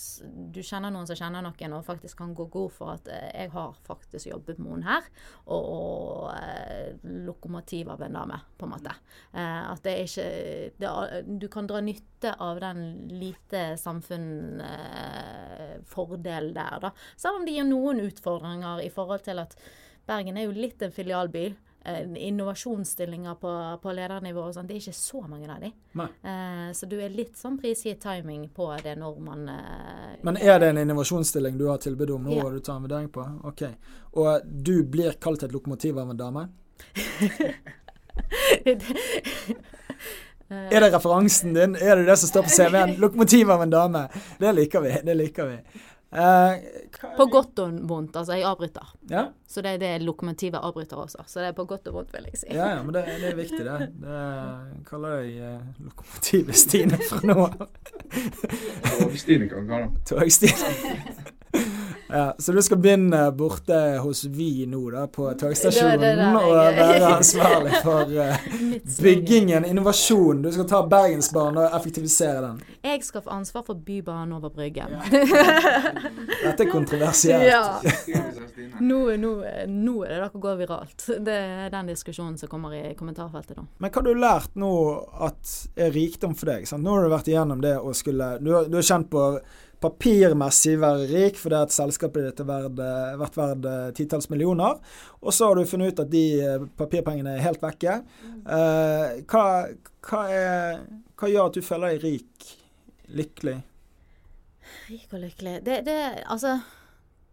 du 0.52 0.62
kjenner 0.64 0.92
noen 0.94 1.08
som 1.10 1.18
kjenner 1.18 1.44
noen, 1.46 1.76
og 1.76 1.86
faktisk 1.86 2.20
kan 2.22 2.34
gå 2.38 2.46
god 2.52 2.74
for 2.76 2.94
at 2.96 3.10
eh, 3.12 3.30
jeg 3.44 3.52
har 3.54 3.76
faktisk 3.88 4.30
jobbet 4.32 4.60
med 4.60 4.70
noen 4.70 4.86
her, 4.88 5.08
og, 5.46 5.70
og 5.76 6.26
eh, 6.36 6.96
lokomotiv 7.26 7.92
av 7.94 8.04
en 8.06 8.18
dame, 8.20 8.40
på 8.58 8.68
en 8.68 8.74
måte. 8.74 8.96
Eh, 9.34 9.62
at 9.72 9.84
det 9.86 9.96
er 9.96 10.10
ikke 10.10 10.30
det, 10.82 11.22
Du 11.42 11.48
kan 11.52 11.70
dra 11.70 11.82
nytte 11.84 12.36
av 12.42 12.62
den 12.62 12.84
lite 13.12 13.64
samfunn 13.82 14.62
fordel 15.88 16.54
der, 16.56 16.80
da. 16.84 16.94
Selv 17.18 17.40
om 17.40 17.46
det 17.48 17.56
gir 17.58 17.68
noen 17.68 18.04
utfordringer 18.06 18.84
i 18.86 18.92
forhold 18.94 19.26
til 19.28 19.42
at 19.44 19.58
Bergen 20.08 20.38
er 20.38 20.48
jo 20.48 20.56
litt 20.56 20.82
en 20.82 20.92
filialby. 20.92 21.52
Eh, 21.84 22.28
innovasjonsstillinger 22.28 23.36
på, 23.42 23.80
på 23.82 23.94
ledernivå 23.98 24.44
og 24.46 24.54
sånn, 24.54 24.68
det 24.70 24.76
er 24.76 24.84
ikke 24.84 24.94
så 24.94 25.22
mange 25.26 25.48
av 25.50 25.64
de. 25.64 25.72
Eh, 25.98 26.68
så 26.78 26.86
du 26.86 27.00
er 27.02 27.10
litt 27.10 27.40
sånn 27.40 27.58
prisgitt 27.58 28.04
timing 28.04 28.44
på 28.54 28.68
det 28.84 28.94
når 29.02 29.18
man 29.26 29.50
eh, 29.50 30.20
Men 30.22 30.38
er 30.38 30.62
det 30.62 30.70
en 30.76 30.82
innovasjonsstilling 30.84 31.58
du 31.58 31.66
har 31.72 31.82
tilbud 31.82 32.14
om 32.14 32.30
nå, 32.30 32.36
ja. 32.38 32.46
og 32.46 32.54
du 32.54 32.62
tar 32.62 32.78
en 32.78 32.86
vurdering 32.86 33.10
på? 33.14 33.26
Ok. 33.50 33.66
Og 34.14 34.46
du 34.46 34.76
blir 34.86 35.18
kalt 35.18 35.42
et 35.48 35.56
lokomotiv 35.56 35.98
av 35.98 36.14
en 36.14 36.22
dame? 36.22 36.48
Er 40.52 40.84
det 40.84 40.92
referansen 40.94 41.54
din? 41.56 41.76
Er 41.76 41.96
det 41.96 42.10
det 42.10 42.18
som 42.18 42.30
står 42.30 42.44
på 42.48 42.50
CV-en? 42.50 42.96
Lokomotiv 43.04 43.52
av 43.52 43.64
en 43.64 43.70
dame. 43.70 44.08
Det 44.40 44.52
liker 44.54 44.84
vi. 44.84 44.98
Det 45.04 45.16
liker 45.16 45.50
vi. 45.52 45.82
Uh, 46.12 46.60
på 47.18 47.26
godt 47.32 47.60
og 47.64 47.78
vondt. 47.88 48.18
Altså, 48.20 48.36
jeg 48.36 48.44
avbryter. 48.44 48.90
Ja. 49.10 49.24
Så 49.48 49.64
det, 49.64 49.78
er 49.78 49.78
det 49.80 49.92
lokomotivet 50.04 50.60
avbryter 50.60 51.00
også. 51.00 51.24
Så 51.28 51.40
det 51.40 51.48
er 51.48 51.56
på 51.56 51.66
godt 51.66 51.88
og 51.88 51.94
vondt, 51.94 52.12
vil 52.14 52.28
jeg 52.28 52.42
si. 52.42 52.50
Ja, 52.52 52.68
ja 52.76 52.84
men 52.84 52.94
det, 52.98 53.06
det 53.22 53.30
er 53.32 53.36
viktig, 53.36 53.64
det. 53.66 53.88
det 54.04 54.86
kaller 54.90 55.22
jeg 55.22 55.56
uh, 55.56 55.86
Lokomotivet 55.88 56.60
Stine 56.66 57.00
fra 57.08 57.22
nå 57.24 57.38
av. 57.48 57.68
Tog-Stine 58.92 59.48
kan 59.48 59.64
vi 59.64 59.72
kalle 59.72 59.86
det. 59.88 60.08
Tog-Stine. 60.12 61.38
Ja, 62.14 62.36
så 62.38 62.52
du 62.52 62.62
skal 62.62 62.78
begynne 62.78 63.32
borte 63.32 63.78
hos 64.04 64.26
Vy 64.26 64.66
nå, 64.68 64.82
da, 64.92 65.06
på 65.08 65.30
togstasjonen, 65.40 66.36
og 66.36 66.58
være 66.76 67.12
ansvarlig 67.18 67.78
for 67.86 68.12
uh, 68.12 68.50
byggingen, 69.00 69.64
innovasjon. 69.66 70.42
Du 70.44 70.50
skal 70.52 70.68
ta 70.68 70.82
Bergensbanen 70.92 71.62
og 71.64 71.78
effektivisere 71.78 72.42
den. 72.50 72.60
Jeg 72.84 73.06
skal 73.08 73.24
få 73.24 73.32
ansvar 73.38 73.64
for 73.64 73.80
Bybanen 73.80 74.36
over 74.36 74.52
Bryggen. 74.52 74.98
Ja. 74.98 75.24
Dette 76.50 76.68
er 76.68 76.72
kontroversielt. 76.74 77.48
Ja. 77.48 77.80
Nå, 78.84 79.00
nå, 79.16 79.34
nå, 79.72 79.96
er 80.04 80.18
det 80.18 80.22
dere 80.26 80.44
går 80.44 80.62
viralt. 80.66 81.08
Det 81.24 81.40
er 81.40 81.72
den 81.72 81.94
diskusjonen 81.94 82.36
som 82.38 82.52
kommer 82.52 82.76
i 82.76 82.96
kommentarfeltet 83.00 83.56
nå. 83.56 83.70
Men 83.80 83.88
hva 83.88 84.02
har 84.02 84.10
du 84.10 84.20
lært 84.20 84.60
nå 84.60 84.76
at 85.32 85.58
er 85.80 85.96
rikdom 85.96 86.36
for 86.36 86.52
deg? 86.58 86.68
Sant? 86.68 86.84
Nå 86.84 86.98
har 86.98 87.08
du 87.08 87.16
vært 87.16 87.32
igjennom 87.32 87.64
det 87.64 87.78
å 87.80 87.96
skulle 87.96 88.34
Du, 88.44 88.52
du 88.68 88.82
har 88.82 88.90
kjent 88.92 89.08
på 89.12 89.30
papirmessig 89.82 90.76
være 90.82 91.08
rik 91.10 91.40
fordi 91.42 91.58
at 91.58 91.74
selskapet 91.74 92.28
ditt 92.28 92.44
har 92.46 92.68
vært 93.20 93.40
verdt 93.40 93.68
eh, 93.70 93.88
titalls 93.98 94.30
millioner. 94.32 94.80
Og 95.22 95.34
så 95.34 95.50
har 95.50 95.58
du 95.58 95.70
funnet 95.70 95.94
ut 95.94 96.04
at 96.06 96.12
de 96.12 96.26
eh, 96.42 96.68
papirpengene 96.80 97.38
er 97.38 97.46
helt 97.46 97.64
vekke. 97.64 98.00
Hva, 98.46 99.46
hva, 100.08 100.22
er, 100.30 100.84
hva, 101.18 101.32
gjør 101.32 101.50
at 101.50 101.58
du 101.58 101.66
føler 101.66 101.96
deg 101.96 102.06
rik, 102.06 102.52
lykkelig? 103.22 103.58
Rik 104.92 105.14
og 105.16 105.22
lykkelig 105.24 105.58
Det, 105.66 105.82
det 105.88 105.98
altså 106.32 106.58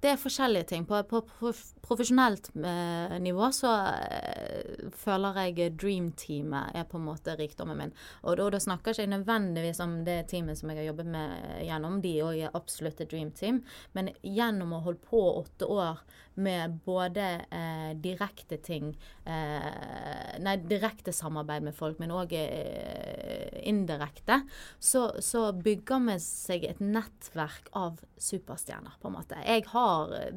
det 0.00 0.12
er 0.12 0.20
forskjellige 0.20 0.68
ting. 0.70 0.84
På, 0.86 1.00
på, 1.08 1.52
profesjonelt 1.82 2.50
eh, 2.54 3.16
nivå 3.22 3.48
så 3.54 3.72
eh, 3.90 4.90
føler 4.94 5.40
jeg 5.42 5.72
dream-teamet 5.80 6.76
er 6.78 6.86
på 6.90 7.00
en 7.00 7.08
måte 7.08 7.34
rikdommen 7.38 7.80
min. 7.80 7.94
Og 8.22 8.38
da, 8.38 8.60
snakker 8.62 8.94
ikke 8.94 9.10
nødvendigvis 9.10 9.82
om 9.82 9.98
det 10.06 10.20
teamet 10.30 10.60
som 10.60 10.70
jeg 10.70 10.82
har 10.82 10.90
jobbet 10.92 11.10
med 11.16 11.64
gjennom. 11.66 11.98
De 12.04 12.14
òg 12.22 12.44
er 12.46 12.56
absolutt 12.58 13.02
et 13.02 13.10
dream 13.10 13.32
team. 13.34 13.62
Men 13.98 14.12
gjennom 14.22 14.76
å 14.76 14.82
holde 14.86 15.02
på 15.10 15.24
åtte 15.40 15.66
år 15.66 16.04
med 16.38 16.78
både 16.84 17.24
eh, 17.50 17.96
direkte 17.98 18.60
ting 18.62 18.92
eh, 19.24 20.36
Nei, 20.38 20.54
direkte 20.70 21.12
samarbeid 21.12 21.64
med 21.66 21.74
folk, 21.74 21.98
men 21.98 22.12
òg 22.14 22.32
eh, 22.38 23.58
indirekte, 23.66 24.40
så, 24.78 25.08
så 25.24 25.48
bygger 25.52 26.04
vi 26.06 26.14
seg 26.22 26.66
et 26.68 26.82
nettverk 26.82 27.72
av 27.76 27.98
superstjerner, 28.22 28.94
på 29.02 29.10
en 29.10 29.16
måte. 29.16 29.40
Jeg 29.42 29.66
har, 29.72 29.87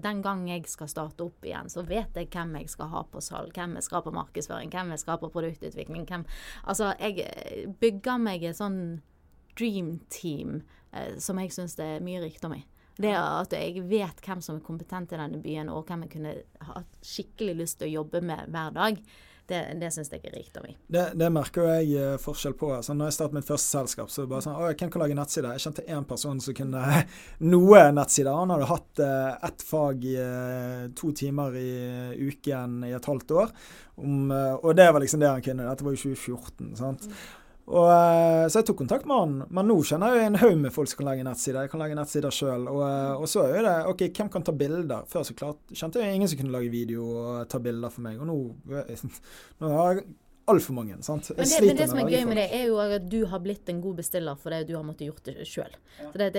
Den 0.02 0.22
gang 0.26 0.44
jeg 0.50 0.66
skal 0.70 0.90
starte 0.92 1.26
opp 1.28 1.46
igjen, 1.46 1.70
så 1.72 1.84
vet 1.88 2.18
jeg 2.18 2.30
hvem 2.34 2.58
jeg 2.60 2.72
skal 2.74 2.92
ha 2.94 3.06
på 3.08 3.22
salg, 3.24 3.54
hvem 3.56 3.78
jeg 3.78 3.88
skal 3.88 4.00
ha 4.00 4.06
på 4.08 4.16
markedsføring, 4.16 4.74
hvem 4.74 4.94
jeg 4.94 5.04
skal 5.04 5.16
ha 5.16 5.22
på 5.22 5.32
produktutvikling. 5.34 6.06
Hvem, 6.10 6.26
altså, 6.64 6.92
jeg 7.00 7.26
eh, 7.28 7.64
bygger 7.82 8.22
meg 8.22 8.46
et 8.48 8.60
sånn 8.60 8.82
dream 9.60 9.98
team 10.10 10.62
eh, 10.94 11.18
som 11.22 11.40
jeg 11.42 11.54
syns 11.56 11.78
det 11.80 11.88
er 11.98 12.06
mye 12.06 12.22
rikdom 12.24 12.56
i. 12.58 12.64
Det 13.02 13.14
at 13.16 13.54
jeg 13.56 13.82
vet 13.90 14.20
hvem 14.26 14.42
som 14.44 14.60
er 14.60 14.66
kompetent 14.66 15.14
i 15.14 15.20
denne 15.20 15.40
byen, 15.42 15.72
og 15.72 15.88
hvem 15.88 16.06
jeg 16.06 16.14
kunne 16.16 16.34
hatt 16.68 16.98
skikkelig 17.06 17.58
lyst 17.64 17.80
til 17.80 17.90
å 17.90 17.96
jobbe 18.02 18.22
med 18.26 18.52
hver 18.52 18.76
dag. 18.76 19.00
Det, 19.52 19.60
det 19.82 19.90
syns 19.92 20.12
jeg 20.14 20.24
er 20.24 20.36
rikdom 20.38 20.68
i. 20.70 20.74
Det, 20.92 21.04
det 21.20 21.28
merker 21.34 21.68
jeg 21.74 21.92
eh, 22.00 22.14
forskjell 22.22 22.56
på. 22.60 22.70
Altså, 22.78 22.96
når 22.96 23.10
jeg 23.10 23.18
startet 23.18 23.38
mitt 23.40 23.50
første 23.50 23.76
selskap, 23.76 24.12
så 24.14 24.24
bare 24.30 24.46
sånn 24.46 24.56
Å, 24.56 24.70
jeg 24.72 24.80
kan 24.80 24.92
ikke 24.92 25.02
lage 25.02 25.18
nettsider? 25.18 25.52
Jeg 25.58 25.66
kjente 25.66 25.86
én 25.92 26.08
person 26.08 26.40
som 26.44 26.56
kunne 26.56 27.02
noe 27.54 27.84
nettsider. 27.98 28.32
Han 28.32 28.54
hadde 28.56 28.70
hatt 28.72 29.04
uh, 29.04 29.50
ett 29.50 29.66
fag 29.68 30.08
i 30.08 30.16
uh, 30.16 30.88
to 30.96 31.12
timer 31.18 31.58
i 31.60 31.72
uken 32.32 32.80
i 32.88 32.96
et 32.96 33.12
halvt 33.12 33.36
år. 33.44 33.54
Om, 34.02 34.32
uh, 34.32 34.56
og 34.62 34.76
det 34.80 34.88
var 34.88 35.04
liksom 35.04 35.22
det 35.22 35.34
han 35.34 35.44
kunne. 35.46 35.68
Dette 35.68 35.88
var 35.88 35.98
jo 35.98 36.04
2014. 36.16 36.74
sant? 36.80 37.12
Mm. 37.12 37.41
Og, 37.70 37.88
eh, 37.88 38.46
så 38.50 38.60
jeg 38.60 38.68
tok 38.68 38.80
kontakt 38.82 39.06
med 39.10 39.20
han. 39.20 39.36
Men 39.54 39.70
nå 39.70 39.78
kjenner 39.88 40.18
jeg 40.18 40.32
en 40.32 40.40
haug 40.42 40.58
med 40.60 40.74
folk 40.76 40.90
som 40.90 41.02
kan 41.02 41.12
lage 41.12 41.26
nettsider. 41.28 41.66
Jeg 41.66 41.74
kan 41.74 41.84
lage 41.84 41.98
nettsider 41.98 42.34
sjøl. 42.34 42.66
Og, 42.72 42.82
eh, 42.88 43.14
og, 43.16 43.28
så 43.30 43.46
er 43.46 43.56
jo 43.56 43.66
det 43.68 43.76
OK, 43.92 44.04
hvem 44.18 44.32
kan 44.34 44.46
ta 44.48 44.56
bilder? 44.56 45.06
Før 45.12 45.28
så 45.28 45.38
klart 45.38 45.76
kjente 45.76 46.02
jeg 46.02 46.18
ingen 46.18 46.32
som 46.32 46.42
kunne 46.42 46.56
lage 46.56 46.74
video 46.74 47.06
og 47.12 47.48
ta 47.52 47.62
bilder 47.64 47.94
for 47.94 48.08
meg. 48.08 48.20
Og 48.20 48.28
nå, 48.28 48.38
nå 49.62 49.72
har 49.78 49.94
jeg 49.94 50.08
altfor 50.50 50.76
mange. 50.76 50.98
sant? 51.06 51.30
Men 51.38 51.46
det, 51.46 51.62
men 51.68 51.78
det 51.78 51.90
som 51.92 52.02
er 52.02 52.10
gøy 52.10 52.26
med 52.28 52.40
det, 52.42 52.48
er 52.58 52.68
jo 52.72 52.82
at 52.82 53.08
du 53.10 53.20
har 53.30 53.44
blitt 53.44 53.70
en 53.70 53.82
god 53.84 54.02
bestiller 54.02 54.40
fordi 54.42 54.64
du 54.68 54.76
har 54.76 54.86
måttet 54.88 55.08
gjort 55.08 55.30
det 55.30 55.48
sjøl. 55.48 55.78
Ja. 56.02 56.30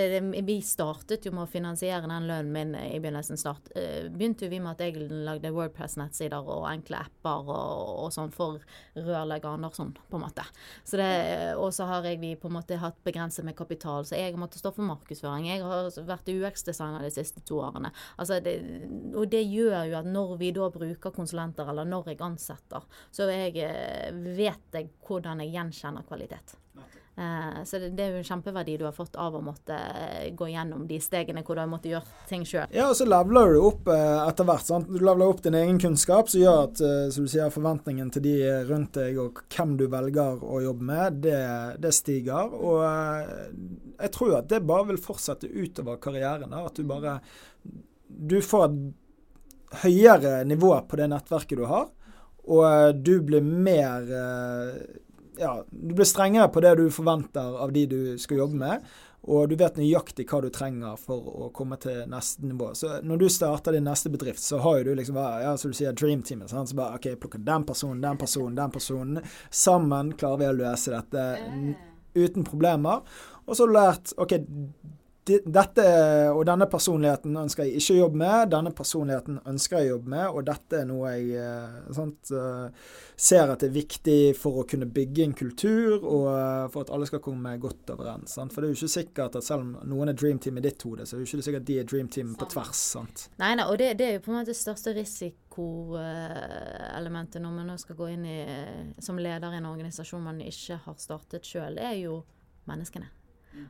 Vi 0.43 0.59
startet 0.65 1.25
jo 1.25 1.33
med 1.33 1.45
å 1.47 1.49
finansiere 1.49 2.03
den 2.05 2.27
lønnen 2.29 2.51
min 2.53 2.75
i 2.75 2.99
begynnelsen. 2.99 3.39
snart. 3.39 3.71
Begynte 3.73 4.33
begynte 4.33 4.49
vi 4.49 4.59
med 4.59 4.71
at 4.73 4.81
jeg 4.81 5.09
lagde 5.25 5.51
Wordpress-nettsider 5.53 6.47
og 6.49 6.65
enkle 6.69 6.99
apper 7.03 7.49
og, 7.51 8.05
og 8.05 8.11
sånn 8.13 8.31
for 8.33 8.61
rørlegger 8.95 9.53
Andersson, 9.53 9.93
på 10.09 10.17
en 10.17 10.23
måte. 10.23 10.45
Så 10.83 10.97
det, 10.97 11.55
og 11.59 11.73
så 11.73 11.87
har 11.89 12.07
jeg 12.07 12.19
vi 12.21 12.33
på 12.35 12.49
en 12.49 12.57
måte 12.57 12.79
hatt 12.81 12.99
begrenset 13.05 13.45
med 13.45 13.55
kapital, 13.57 14.05
så 14.05 14.17
jeg 14.17 14.33
har 14.33 14.39
måttet 14.41 14.61
stå 14.61 14.73
for 14.75 14.85
markedsføring. 14.87 15.47
Jeg 15.49 15.63
har 15.63 15.89
vært 16.07 16.31
UX-designer 16.33 17.03
de 17.03 17.11
siste 17.13 17.43
to 17.45 17.61
årene. 17.63 17.93
Altså 18.17 18.39
det, 18.43 18.57
og 19.13 19.29
det 19.31 19.43
gjør 19.43 19.89
jo 19.91 19.99
at 19.99 20.09
når 20.09 20.35
vi 20.41 20.51
da 20.55 20.69
bruker 20.73 21.15
konsulenter, 21.15 21.69
eller 21.69 21.87
når 21.89 22.13
jeg 22.13 22.21
ansetter, 22.23 22.87
så 23.13 23.27
er 23.29 23.47
jeg 23.47 23.67
eh, 23.67 23.92
vet 24.35 24.77
jeg 24.77 24.91
hvordan 25.07 25.43
jeg 25.43 25.55
gjenkjenner 25.55 26.05
kvalitet. 26.07 26.57
Uh, 27.17 27.63
så 27.63 27.77
det, 27.77 27.91
det, 27.93 28.03
er 28.03 28.15
jo 28.15 28.21
en 28.23 28.25
kjempeverdi 28.25 28.73
du 28.81 28.87
har 28.87 28.93
fått 28.95 29.19
av 29.21 29.35
å 29.37 29.41
måtte 29.45 29.75
uh, 29.77 30.31
gå 30.33 30.47
gjennom 30.49 30.87
de 30.89 30.97
stegene 30.97 31.43
hvor 31.45 31.53
du 31.53 31.61
har 31.61 31.69
måttet 31.69 31.91
gjøre 31.91 32.25
ting 32.25 32.41
sjøl. 32.41 32.65
Ja, 32.73 32.87
og 32.89 32.97
så 32.97 33.05
leveler 33.05 33.53
du 33.53 33.59
opp 33.67 33.85
uh, 33.85 34.23
etter 34.25 34.47
hvert. 34.49 34.65
sant? 34.65 34.89
Du 34.89 34.97
leveler 34.97 35.29
opp 35.29 35.43
din 35.45 35.59
egen 35.59 35.77
kunnskap, 35.81 36.31
som 36.33 36.41
gjør 36.41 36.63
at 36.63 36.81
som 37.13 37.27
du 37.27 37.29
sier, 37.29 37.53
forventningen 37.53 38.09
til 38.15 38.25
de 38.25 38.33
rundt 38.65 38.97
deg 38.97 39.19
og 39.21 39.43
hvem 39.53 39.77
du 39.77 39.85
velger 39.93 40.41
å 40.41 40.63
jobbe 40.63 40.89
med, 40.89 41.21
det, 41.27 41.37
det 41.85 41.93
stiger. 41.93 42.57
Og 42.57 42.81
jeg 42.81 44.13
tror 44.17 44.39
at 44.39 44.49
det 44.49 44.63
bare 44.65 44.89
vil 44.89 45.01
fortsette 45.01 45.51
utover 45.53 46.01
karrieren. 46.01 46.49
Da, 46.49 46.65
at 46.65 46.81
du 46.81 46.87
bare 46.89 47.19
Du 48.07 48.39
får 48.41 48.65
et 48.71 49.83
høyere 49.83 50.39
nivå 50.49 50.73
på 50.89 50.97
det 50.97 51.11
nettverket 51.13 51.61
du 51.61 51.67
har. 51.69 51.91
Og 52.49 52.65
eh, 52.67 52.89
du 52.95 53.15
blir 53.21 53.41
mer 53.41 54.03
eh, 54.09 54.75
Ja, 55.39 55.55
du 55.69 55.95
blir 55.95 56.05
strengere 56.05 56.51
på 56.53 56.61
det 56.61 56.75
du 56.77 56.85
forventer 56.93 57.57
av 57.63 57.71
de 57.73 57.87
du 57.89 57.99
skal 58.21 58.43
jobbe 58.43 58.59
med. 58.59 58.93
Og 59.23 59.47
du 59.49 59.55
vet 59.55 59.77
nøyaktig 59.79 60.25
hva 60.27 60.41
du 60.43 60.49
trenger 60.51 60.97
for 60.99 61.23
å 61.23 61.47
komme 61.55 61.77
til 61.79 62.01
neste 62.11 62.43
nivå. 62.43 62.73
Så 62.75 62.97
når 63.07 63.21
du 63.21 63.29
starter 63.31 63.77
din 63.77 63.87
neste 63.87 64.11
bedrift, 64.11 64.43
så 64.43 64.59
har 64.65 64.81
jo 64.81 64.89
du 64.89 64.97
liksom 64.99 65.15
ja, 65.15 65.53
så 65.57 65.71
du 65.71 65.77
sier 65.77 65.95
dream 65.95 66.25
teamet. 66.27 66.51
Sant? 66.51 66.69
Så 66.69 66.75
bare 66.75 66.99
OK, 66.99 67.07
plukker 67.21 67.39
den 67.39 67.63
personen, 67.63 68.03
den 68.03 68.19
personen, 68.19 68.57
den 68.59 68.73
personen. 68.75 69.23
Sammen 69.47 70.11
klarer 70.19 70.41
vi 70.43 70.49
å 70.51 70.57
løse 70.59 70.91
dette. 70.91 71.25
uten 72.13 72.43
problemer. 72.43 73.01
Og 73.47 73.55
så 73.55 73.63
har 73.63 73.71
du 73.71 73.77
lært 73.77 74.13
OK, 74.21 74.35
dette 75.23 75.83
og 76.33 76.41
denne 76.47 76.65
personligheten 76.67 77.37
ønsker 77.39 77.63
jeg 77.63 77.75
ikke 77.79 77.93
å 77.95 77.97
jobbe 78.01 78.17
med, 78.19 78.49
denne 78.51 78.71
personligheten 78.75 79.39
ønsker 79.47 79.77
jeg 79.79 79.87
å 79.87 79.91
jobbe 79.93 80.09
med, 80.11 80.27
og 80.27 80.43
dette 80.49 80.73
er 80.81 80.85
noe 80.89 81.11
jeg 81.15 81.25
eh, 81.39 81.75
sant, 81.95 82.31
eh, 82.35 82.67
ser 83.15 83.49
at 83.53 83.59
det 83.63 83.69
er 83.69 83.77
viktig 83.77 84.35
for 84.39 84.53
å 84.59 84.67
kunne 84.69 84.87
bygge 84.91 85.23
en 85.23 85.35
kultur, 85.39 85.91
og 86.01 86.27
eh, 86.33 86.67
for 86.73 86.79
at 86.83 86.91
alle 86.95 87.07
skal 87.07 87.21
komme 87.23 87.61
godt 87.63 87.89
overens. 87.95 88.29
Sant? 88.35 88.51
For 88.53 88.59
det 88.59 88.65
er 88.67 88.71
jo 88.73 88.79
ikke 88.81 88.97
sikkert 88.97 89.33
at 89.39 89.45
selv 89.47 89.61
om 89.63 89.69
noen 89.93 90.09
er 90.11 90.17
dream 90.19 90.39
team 90.43 90.57
i 90.59 90.65
ditt 90.65 90.81
hode, 90.83 91.03
så 91.07 91.11
er 91.13 91.17
det 91.19 91.23
jo 91.23 91.27
ikke 91.31 91.45
sikkert 91.47 91.63
at 91.63 91.71
de 91.71 91.77
er 91.79 91.87
dream 91.93 92.07
team 92.11 92.29
på 92.39 92.45
tvers. 92.55 92.81
sant? 92.97 93.17
Nei, 93.39 93.53
nei, 93.59 93.65
og 93.69 93.75
det, 93.79 93.89
det 94.01 94.05
er 94.07 94.13
jo 94.17 94.23
på 94.27 94.31
en 94.33 94.39
måte 94.41 94.51
det 94.51 94.59
største 94.59 94.89
risikoelementet 94.99 97.39
når 97.43 97.51
man 97.55 97.67
nå 97.71 97.75
skal 97.79 97.99
gå 97.99 98.05
inn 98.17 98.25
i, 98.27 98.39
som 98.99 99.15
leder 99.21 99.51
i 99.53 99.57
en 99.61 99.71
organisasjon 99.71 100.27
man 100.27 100.39
ikke 100.43 100.75
har 100.83 100.95
startet 100.99 101.43
sjøl, 101.47 101.75
er 101.79 101.95
jo 102.03 102.13
menneskene. 102.67 103.22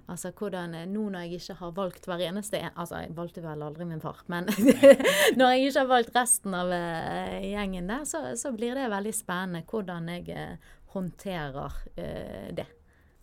Altså 0.08 0.32
hvordan 0.32 0.76
Nå 0.90 1.08
når 1.10 1.26
jeg 1.26 1.40
ikke 1.40 1.58
har 1.60 1.74
valgt 1.76 2.06
hver 2.08 2.22
eneste 2.28 2.60
en 2.60 2.72
Altså, 2.76 3.02
jeg 3.04 3.16
valgte 3.18 3.44
vel 3.44 3.64
aldri 3.66 3.88
min 3.88 4.02
far, 4.02 4.24
men 4.28 4.48
når 5.40 5.50
jeg 5.54 5.66
ikke 5.68 5.80
har 5.80 5.90
valgt 5.90 6.16
resten 6.16 6.56
av 6.58 6.72
uh, 6.72 7.40
gjengen 7.44 7.90
der, 7.92 8.06
så, 8.10 8.24
så, 8.40 8.52
blir 8.56 8.78
det 8.78 8.90
veldig 8.92 9.14
spennende 9.16 9.64
hvordan 9.70 10.10
jeg 10.10 10.38
uh, 10.38 10.72
håndterer 10.94 11.82
uh, 11.98 12.48
det. 12.56 12.68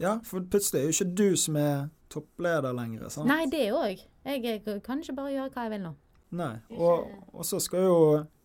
Ja, 0.01 0.19
for 0.25 0.45
plutselig 0.51 0.81
er 0.81 0.89
jo 0.89 0.97
ikke 0.97 1.17
du 1.17 1.37
som 1.37 1.57
er 1.61 1.89
toppleder 2.11 2.73
lenger, 2.75 3.09
sant? 3.13 3.29
Nei, 3.29 3.45
det 3.53 3.67
òg. 3.77 4.01
Jeg, 4.25 4.45
jeg, 4.45 4.83
kan 4.85 5.03
ikke 5.03 5.17
bare 5.17 5.35
gjøre 5.35 5.53
hva 5.55 5.67
jeg 5.67 5.75
vil 5.75 5.83
nå. 5.85 5.93
Nei, 6.41 6.55
og, 6.77 7.11
og 7.35 7.47
så 7.47 7.59
skal 7.63 7.87
jo 7.89 7.99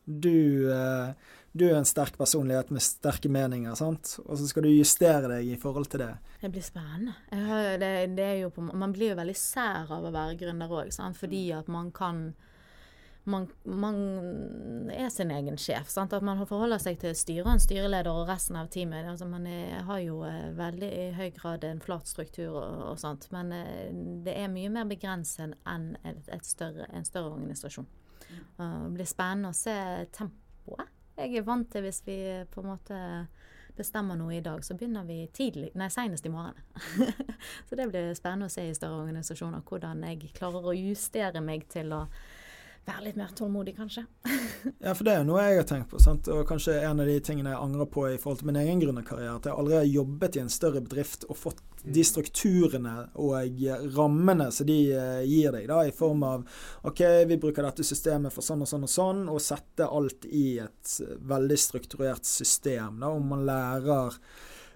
du 0.05 0.35
du 1.55 1.63
er 1.69 1.77
en 1.77 1.87
sterk 1.87 2.17
personlighet 2.19 2.71
med 2.75 2.83
sterke 2.83 3.29
meninger, 3.31 3.77
sant? 3.79 4.17
og 4.25 4.35
så 4.35 4.47
skal 4.49 4.65
du 4.65 4.73
justere 4.73 5.29
deg 5.31 5.53
i 5.53 5.59
forhold 5.59 5.87
til 5.87 6.01
det. 6.03 6.09
Det 6.41 6.49
blir 6.51 6.65
spennende. 6.65 7.13
Det, 7.79 7.91
det 8.17 8.27
på, 8.51 8.65
man 8.75 8.91
blir 8.91 9.13
jo 9.13 9.21
veldig 9.21 9.37
sær 9.39 9.93
av 9.95 10.03
å 10.03 10.11
være 10.11 10.35
gründer 10.41 10.73
òg, 10.81 10.91
fordi 11.15 11.45
at 11.55 11.71
man 11.71 11.93
kan 11.95 12.27
man, 13.25 13.47
man, 13.63 13.95
er 14.93 15.07
sin 15.09 15.31
egen 15.33 15.57
sjef. 15.57 15.87
Sant? 15.89 16.13
At 16.13 16.25
man 16.25 16.43
forholder 16.45 16.81
seg 16.83 16.99
til 17.01 17.15
styret, 17.17 17.63
styreleder 17.63 18.11
og 18.11 18.27
resten 18.29 18.59
av 18.59 18.69
teamet. 18.73 19.07
Altså, 19.09 19.25
man 19.25 19.47
er, 19.49 19.79
har 19.87 20.01
jo 20.03 20.19
eh, 20.27 20.51
veldig 20.53 20.91
i 20.91 21.07
høy 21.17 21.31
grad 21.33 21.65
en 21.65 21.81
flat 21.81 22.05
struktur 22.11 22.53
og, 22.53 22.83
og 22.91 22.99
sånt. 23.01 23.25
Men 23.33 23.49
eh, 23.55 23.89
det 24.27 24.35
er 24.43 24.51
mye 24.53 24.69
mer 24.75 24.85
begrenset 24.91 25.57
enn 25.65 25.93
et, 26.03 26.21
et 26.29 26.45
større, 26.45 26.85
en 26.93 27.07
større 27.07 27.33
organisasjon. 27.33 27.89
Uh, 28.57 28.85
det 28.85 28.93
blir 28.97 29.09
spennende 29.09 29.53
å 29.53 29.57
se 29.57 29.75
tempoet 30.15 30.91
jeg 31.15 31.39
er 31.39 31.45
vant 31.47 31.67
til 31.71 31.85
hvis 31.85 32.01
vi 32.05 32.17
på 32.51 32.61
en 32.63 32.71
måte 32.73 33.01
bestemmer 33.75 34.15
noe 34.19 34.37
i 34.37 34.43
dag, 34.43 34.63
så 34.63 34.75
begynner 34.75 35.03
vi 35.07 35.25
tidlig, 35.35 35.69
nei, 35.75 35.89
senest 35.91 36.25
i 36.27 36.31
morgen. 36.31 36.55
så 37.67 37.75
det 37.75 37.89
blir 37.91 38.13
spennende 38.15 38.47
å 38.47 38.53
se 38.53 38.63
i 38.67 38.75
større 38.75 39.01
organisasjoner 39.03 39.63
hvordan 39.67 40.03
jeg 40.07 40.31
klarer 40.35 40.71
å 40.71 40.75
justere 40.75 41.43
meg 41.43 41.67
til 41.71 41.91
å 41.95 42.05
være 42.85 43.07
litt 43.07 43.19
mer 43.19 43.33
tålmodig, 43.35 43.73
kanskje. 43.75 44.05
ja, 44.85 44.93
for 44.93 45.03
det 45.07 45.17
er 45.17 45.27
noe 45.27 45.43
jeg 45.43 45.59
har 45.59 45.67
tenkt 45.67 45.89
på. 45.91 45.99
Sant? 46.03 46.29
Og 46.31 46.45
kanskje 46.47 46.77
en 46.85 47.03
av 47.03 47.09
de 47.09 47.17
tingene 47.23 47.51
jeg 47.51 47.63
angrer 47.67 47.89
på 47.91 48.07
i 48.11 48.19
forhold 48.21 48.43
til 48.43 48.51
min 48.51 48.61
egen 48.61 48.83
gründerkarriere. 48.83 49.39
At 49.39 49.49
jeg 49.49 49.57
aldri 49.57 49.79
har 49.79 49.89
jobbet 49.89 50.37
i 50.37 50.43
en 50.43 50.53
større 50.53 50.83
bedrift 50.85 51.27
og 51.27 51.39
fått 51.39 51.63
de 51.85 52.03
strukturene 52.05 52.95
og 53.21 53.61
rammene 53.95 54.49
som 54.53 54.67
de 54.67 54.79
eh, 54.95 55.21
gir 55.27 55.53
deg, 55.55 55.67
da, 55.69 55.83
i 55.85 55.93
form 55.95 56.25
av 56.25 56.43
OK, 56.89 57.01
vi 57.29 57.37
bruker 57.41 57.65
dette 57.67 57.85
systemet 57.85 58.33
for 58.33 58.45
sånn 58.45 58.65
og 58.65 58.69
sånn 58.69 58.87
og 58.87 58.91
sånn, 58.91 59.23
og 59.31 59.43
sette 59.43 59.87
alt 59.87 60.27
i 60.31 60.57
et 60.63 60.97
veldig 61.29 61.59
strukturert 61.59 62.25
system. 62.25 62.99
da, 63.03 63.13
Om 63.13 63.31
man 63.35 63.45
lærer 63.47 64.19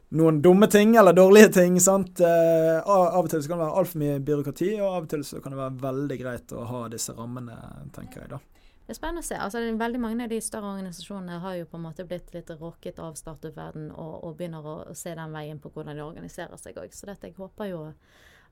noen 0.10 0.42
dumme 0.42 0.68
ting 0.68 0.96
eller 0.98 1.14
dårlige 1.14 1.54
ting. 1.60 1.80
sant? 1.80 2.20
Eh, 2.20 2.78
av 2.82 3.24
og 3.24 3.30
til 3.30 3.44
så 3.44 3.52
kan 3.52 3.60
det 3.60 3.68
være 3.68 3.82
altfor 3.82 4.04
mye 4.04 4.22
byråkrati, 4.32 4.72
og 4.80 4.88
av 4.88 5.04
og 5.04 5.10
til 5.10 5.26
så 5.26 5.42
kan 5.44 5.54
det 5.54 5.62
være 5.62 5.82
veldig 5.84 6.22
greit 6.22 6.56
å 6.58 6.66
ha 6.70 6.88
disse 6.90 7.14
rammene, 7.18 7.58
tenker 7.96 8.26
jeg 8.26 8.34
da. 8.36 8.42
Det 8.90 8.96
er 8.96 8.98
spennende 8.98 9.22
å 9.22 9.26
se. 9.28 9.36
altså 9.38 9.60
Veldig 9.78 10.00
mange 10.02 10.26
av 10.26 10.32
de 10.32 10.38
større 10.42 10.72
organisasjonene 10.72 11.36
har 11.44 11.60
jo 11.60 11.66
på 11.70 11.78
en 11.78 11.84
måte 11.84 12.08
blitt 12.10 12.32
litt 12.34 12.48
råket 12.58 12.98
av 13.06 13.20
startup-verden 13.20 13.92
og, 13.92 14.16
og, 14.26 14.34
begynner 14.40 14.66
å, 14.66 14.74
å, 14.90 14.96
se 14.98 15.14
den 15.14 15.36
veien 15.38 15.60
på 15.62 15.70
hvordan 15.76 15.94
de 15.94 16.02
organiserer 16.02 16.58
seg 16.58 16.80
òg. 16.82 16.96
Så 16.98 17.06
dette, 17.06 17.30
jeg 17.30 17.38
håper 17.38 17.70
jo 17.70 17.84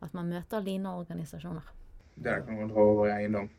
at 0.05 0.13
man 0.13 0.29
møter 0.29 0.61
lignende 0.61 0.93
organisasjoner. 0.99 1.73
Det 2.13 2.37
kan 2.45 2.61
man 2.61 2.69
dra 2.69 2.85
over 2.85 3.09
i 3.09 3.15
eiendom. 3.15 3.49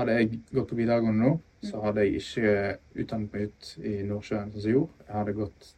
Hadde 0.00 0.18
jeg 0.18 0.42
gått 0.50 0.72
på 0.72 0.82
videregående 0.82 1.22
nå, 1.22 1.32
så 1.70 1.86
hadde 1.86 2.08
jeg 2.08 2.18
ikke 2.24 2.58
utdannet 3.04 3.38
meg 3.38 3.46
ut 3.46 3.72
i 3.78 3.96
Nordsjøen 4.10 4.52
som 4.58 4.66
jeg 4.66 4.74
gjorde. 4.80 5.02
Jeg 5.06 5.18
hadde 5.20 5.38
gått 5.44 5.72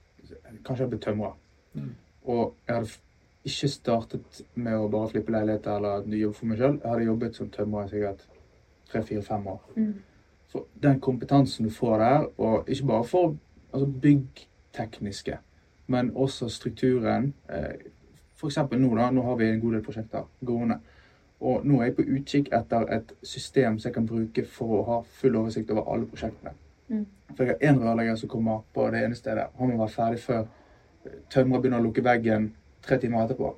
Kanskje 0.64 0.86
jeg 0.86 0.94
ble 0.94 1.04
tømrer. 1.04 1.38
Mm. 1.76 1.94
Og 2.32 2.44
jeg 2.64 2.78
hadde 2.78 3.50
ikke 3.50 3.76
startet 3.76 4.44
med 4.56 4.76
å 4.80 4.88
bare 4.88 5.12
flippe 5.12 5.36
leiligheter 5.36 5.76
eller 5.76 6.22
jobbe 6.24 6.40
for 6.40 6.48
meg 6.48 6.64
sjøl. 6.64 6.76
Jeg 6.78 6.94
hadde 6.94 7.08
jobbet 7.12 7.40
som 7.40 7.50
tømrer 7.52 7.90
i 7.90 7.98
sikkert 7.98 8.30
tre-fire-fem 8.88 9.50
år. 9.58 9.66
Mm. 9.76 9.98
Den 10.82 11.00
kompetansen 11.00 11.66
du 11.66 11.70
får 11.70 11.98
der, 11.98 12.26
og 12.38 12.68
ikke 12.68 12.86
bare 12.86 13.04
for 13.04 13.36
altså 13.72 13.86
byggtekniske, 14.02 15.38
men 15.86 16.12
også 16.14 16.48
strukturen. 16.48 17.34
Eh, 17.50 17.74
F.eks. 18.36 18.56
nå, 18.56 18.96
da. 18.96 19.10
Nå 19.10 19.22
har 19.22 19.36
vi 19.36 19.50
en 19.50 19.60
god 19.60 19.72
del 19.72 19.82
prosjekter 19.84 20.24
gående. 20.46 20.80
Og 21.40 21.64
nå 21.64 21.80
er 21.80 21.90
jeg 21.90 21.96
på 21.96 22.04
utkikk 22.16 22.50
etter 22.56 22.86
et 22.96 23.12
system 23.22 23.78
som 23.78 23.88
jeg 23.88 23.94
kan 23.94 24.06
bruke 24.08 24.44
for 24.44 24.78
å 24.78 24.82
ha 24.88 24.98
full 25.20 25.36
oversikt 25.40 25.70
over 25.70 25.92
alle 25.92 26.08
prosjektene. 26.08 26.52
Mm. 26.88 27.06
For 27.36 27.44
jeg 27.44 27.54
har 27.54 27.70
én 27.70 27.80
rørlegger 27.80 28.16
som 28.20 28.28
kommer 28.28 28.64
på 28.74 28.88
det 28.92 29.04
ene 29.04 29.16
stedet. 29.16 29.46
Han 29.58 29.70
må 29.70 29.78
være 29.80 29.94
ferdig 29.94 30.22
før 30.24 30.48
tømrer 31.32 31.60
begynner 31.60 31.80
å 31.80 31.86
lukke 31.86 32.04
veggen 32.04 32.50
tre 32.84 32.98
timer 33.00 33.24
etterpå. 33.24 33.52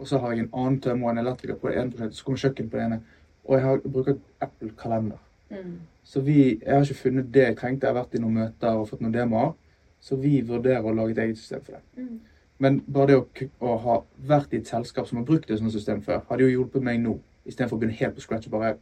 Og 0.00 0.08
så 0.08 0.20
har 0.20 0.32
jeg 0.32 0.46
en 0.46 0.54
annen 0.62 0.78
tømrer 0.80 1.10
og 1.10 1.12
en 1.12 1.24
elektriker 1.24 1.58
på 1.60 1.68
det 1.68 1.80
ene 1.80 1.92
prosjektet, 1.92 2.16
så 2.16 2.24
kommer 2.24 2.44
kjøkkenet 2.44 2.70
på 2.72 2.78
det 2.78 2.86
ene. 2.86 3.00
Og 3.44 3.56
jeg 3.56 3.66
har 3.66 3.82
bruker 3.84 4.20
Apple-kalender. 4.46 5.18
Mm. 5.50 5.78
Så 6.04 6.20
vi, 6.26 6.38
jeg 6.62 6.74
har 6.74 6.84
ikke 6.84 7.02
funnet 7.02 7.30
det 7.34 7.44
jeg 7.44 7.56
trengte. 7.58 7.86
Jeg 7.86 7.94
har 7.94 8.02
vært 8.02 8.14
i 8.16 8.22
noen 8.22 8.38
møter 8.40 8.78
og 8.78 8.88
fått 8.90 9.02
noen 9.04 9.14
demoer. 9.14 9.54
Så 10.00 10.16
vi 10.16 10.40
vurderer 10.46 10.86
å 10.86 10.94
lage 10.96 11.16
et 11.16 11.24
eget 11.26 11.40
system 11.40 11.64
for 11.66 11.78
det. 11.78 12.04
Mm. 12.04 12.20
Men 12.60 12.78
bare 12.92 13.10
det 13.10 13.18
å, 13.18 13.26
å, 13.64 13.74
ha 13.84 13.96
vært 14.30 14.54
i 14.54 14.60
et 14.60 14.68
selskap 14.68 15.08
som 15.08 15.20
har 15.20 15.26
brukt 15.28 15.50
et 15.50 15.60
sånt 15.60 15.74
system 15.74 16.00
før, 16.04 16.22
hadde 16.28 16.46
jo 16.46 16.54
hjulpet 16.54 16.84
meg 16.84 17.00
nå. 17.02 17.18
Istedenfor 17.48 17.78
å 17.78 17.82
begynne 17.82 17.98
helt 18.00 18.16
på 18.16 18.24
scratch 18.24 18.48
og 18.48 18.56
bare 18.56 18.74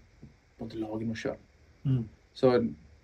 måtte 0.58 0.78
lage 0.80 1.06
noe 1.06 1.18
sjøl. 1.18 1.38
Mm. 1.86 2.04
Så 2.34 2.54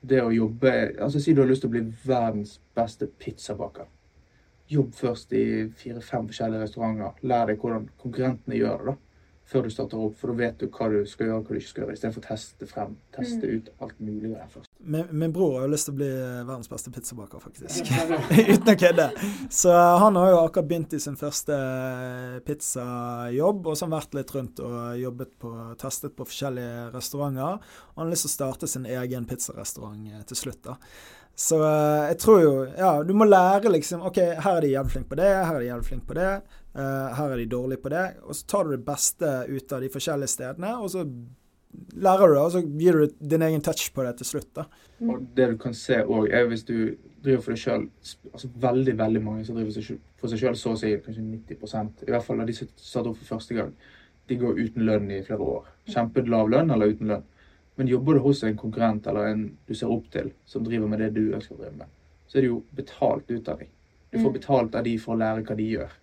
det 0.05 0.21
å 0.21 0.33
jobbe 0.35 0.73
altså 1.01 1.21
Si 1.23 1.33
du 1.33 1.41
har 1.41 1.49
lyst 1.49 1.63
til 1.65 1.71
å 1.71 1.75
bli 1.75 1.85
verdens 2.05 2.59
beste 2.77 3.07
pizzabaker 3.19 3.87
jobb 4.71 4.95
først 4.97 5.33
i 5.37 5.45
fire-fem 5.77 6.29
forskjellige 6.29 6.63
restauranter. 6.65 7.19
Lær 7.29 7.49
deg 7.51 7.61
hvordan 7.61 7.89
konkurrentene 8.01 8.59
gjør 8.59 8.79
det. 8.79 8.95
da, 8.95 8.95
Før 9.45 9.67
du 9.67 9.73
starter 9.73 10.01
opp, 10.01 10.15
for 10.17 10.33
da 10.33 10.39
vet 10.39 10.63
du 10.63 10.71
hva 10.73 10.87
du 10.89 11.03
skal 11.05 11.29
gjøre 11.29 11.37
og 11.43 11.49
hva 11.49 11.53
du 11.53 11.61
ikke 11.61 11.71
skal 11.71 11.83
gjøre. 11.83 11.95
Istedenfor 11.99 12.23
å 12.23 12.25
teste 12.25 12.69
frem, 12.69 12.95
teste 13.13 13.45
mm. 13.45 13.51
ut 13.53 13.67
alt 13.85 13.99
mulig 14.01 14.31
der 14.31 14.47
først. 14.49 14.71
Min, 14.81 15.11
min, 15.13 15.35
bror 15.37 15.59
har 15.59 15.67
jo 15.67 15.73
lyst 15.75 15.89
til 15.91 15.93
å 15.93 15.99
bli 15.99 16.09
verdens 16.49 16.71
beste 16.73 16.93
pizzabaker, 16.95 17.43
faktisk. 17.45 17.91
Uten 18.55 18.71
å 18.73 18.77
kødde. 18.81 19.09
Så 19.53 19.75
han 20.01 20.17
har 20.17 20.31
jo 20.33 20.39
akkurat 20.41 20.71
begynt 20.71 20.97
i 20.97 21.03
sin 21.05 21.21
første 21.21 21.59
pizzajobb, 22.49 23.69
og 23.69 23.77
så 23.77 23.85
har 23.85 23.91
han 23.91 23.99
vært 23.99 24.17
litt 24.17 24.33
rundt 24.39 24.65
og 24.65 24.79
jobbet 25.03 25.37
på, 25.45 25.53
testet 25.85 26.17
på 26.17 26.29
forskjellige 26.31 26.89
restauranter. 26.97 27.61
Og 27.93 28.01
han 28.01 28.07
har 28.07 28.15
lyst 28.17 28.29
til 28.29 28.33
å 28.33 28.37
starte 28.39 28.71
sin 28.71 28.89
egen 28.89 29.29
pizzarestaurant 29.29 30.09
eh, 30.09 30.25
til 30.33 30.41
slutt. 30.41 30.63
da. 30.65 30.79
Så 31.35 31.59
jeg 31.61 32.19
tror 32.23 32.43
jo 32.43 32.53
Ja, 32.79 33.03
du 33.03 33.11
må 33.17 33.27
lære 33.27 33.73
liksom 33.75 34.05
OK, 34.07 34.21
her 34.23 34.57
er 34.57 34.63
de 34.63 34.75
jævlig 34.77 34.93
flinke 34.93 35.11
på 35.11 35.19
det, 35.19 35.33
her 35.35 35.57
er 35.57 35.65
de 35.65 35.73
jævlig 35.73 35.89
flinke 35.89 36.07
på 36.09 36.17
det. 36.19 36.35
Uh, 36.75 37.15
her 37.15 37.31
er 37.31 37.39
de 37.39 37.47
dårlige 37.51 37.83
på 37.85 37.93
det. 37.93 38.05
Og 38.27 38.35
så 38.35 38.47
tar 38.51 38.67
du 38.67 38.75
det 38.75 38.85
beste 38.87 39.33
ut 39.49 39.73
av 39.73 39.85
de 39.85 39.91
forskjellige 39.93 40.33
stedene, 40.33 40.75
og 40.81 40.91
så 40.91 41.05
lærer 41.95 42.29
du 42.29 42.35
det, 42.35 42.43
og 42.43 42.53
så 42.55 42.63
gir 42.83 42.99
du 42.99 43.19
din 43.35 43.45
egen 43.47 43.63
touch 43.63 43.93
på 43.95 44.05
det 44.07 44.17
til 44.19 44.31
slutt. 44.33 44.51
da. 44.55 44.65
Og 45.03 45.27
det 45.37 45.51
du 45.53 45.57
kan 45.59 45.75
se 45.75 46.01
òg, 46.03 46.31
er 46.31 46.49
hvis 46.51 46.65
du 46.67 46.97
driver 47.25 47.43
for 47.43 47.55
deg 47.55 47.61
sjøl 47.63 47.85
altså 48.33 48.51
Veldig 48.61 48.95
veldig 48.99 49.23
mange 49.25 49.45
som 49.47 49.57
driver 49.57 49.99
for 50.21 50.31
seg 50.31 50.43
sjøl, 50.43 50.57
så 50.59 50.75
å 50.75 50.79
si 50.79 50.93
kanskje 51.05 51.25
90% 51.25 52.05
i 52.07 52.11
hvert 52.13 52.27
fall 52.27 52.43
av 52.43 52.51
de 52.51 52.57
som 52.57 52.71
starter 52.77 53.13
opp 53.13 53.21
for 53.23 53.37
første 53.37 53.57
gang, 53.57 53.73
de 54.29 54.39
går 54.41 54.61
uten 54.61 54.85
lønn 54.89 55.11
i 55.13 55.23
flere 55.25 55.47
år. 55.57 55.71
Kjempelav 55.91 56.51
lønn 56.53 56.73
eller 56.73 56.95
uten 56.95 57.11
lønn. 57.13 57.25
Men 57.77 57.91
jobber 57.91 58.17
du 58.17 58.25
hos 58.25 58.43
en 58.47 58.57
konkurrent 58.57 59.07
eller 59.11 59.33
en 59.33 59.45
du 59.67 59.75
ser 59.75 59.93
opp 59.93 60.07
til, 60.13 60.31
som 60.47 60.65
driver 60.65 60.89
med 60.89 61.03
det 61.03 61.11
du 61.17 61.35
ønsker 61.35 61.57
å 61.57 61.61
drive 61.61 61.77
med, 61.81 61.91
så 62.27 62.39
er 62.39 62.45
det 62.45 62.53
jo 62.53 62.63
betalt 62.79 63.33
utdanning. 63.35 63.71
Du 64.11 64.21
får 64.21 64.31
mm. 64.31 64.37
betalt 64.39 64.77
av 64.79 64.87
de 64.87 64.95
for 65.03 65.17
å 65.17 65.21
lære 65.21 65.43
hva 65.45 65.57
de 65.59 65.67
gjør. 65.73 65.97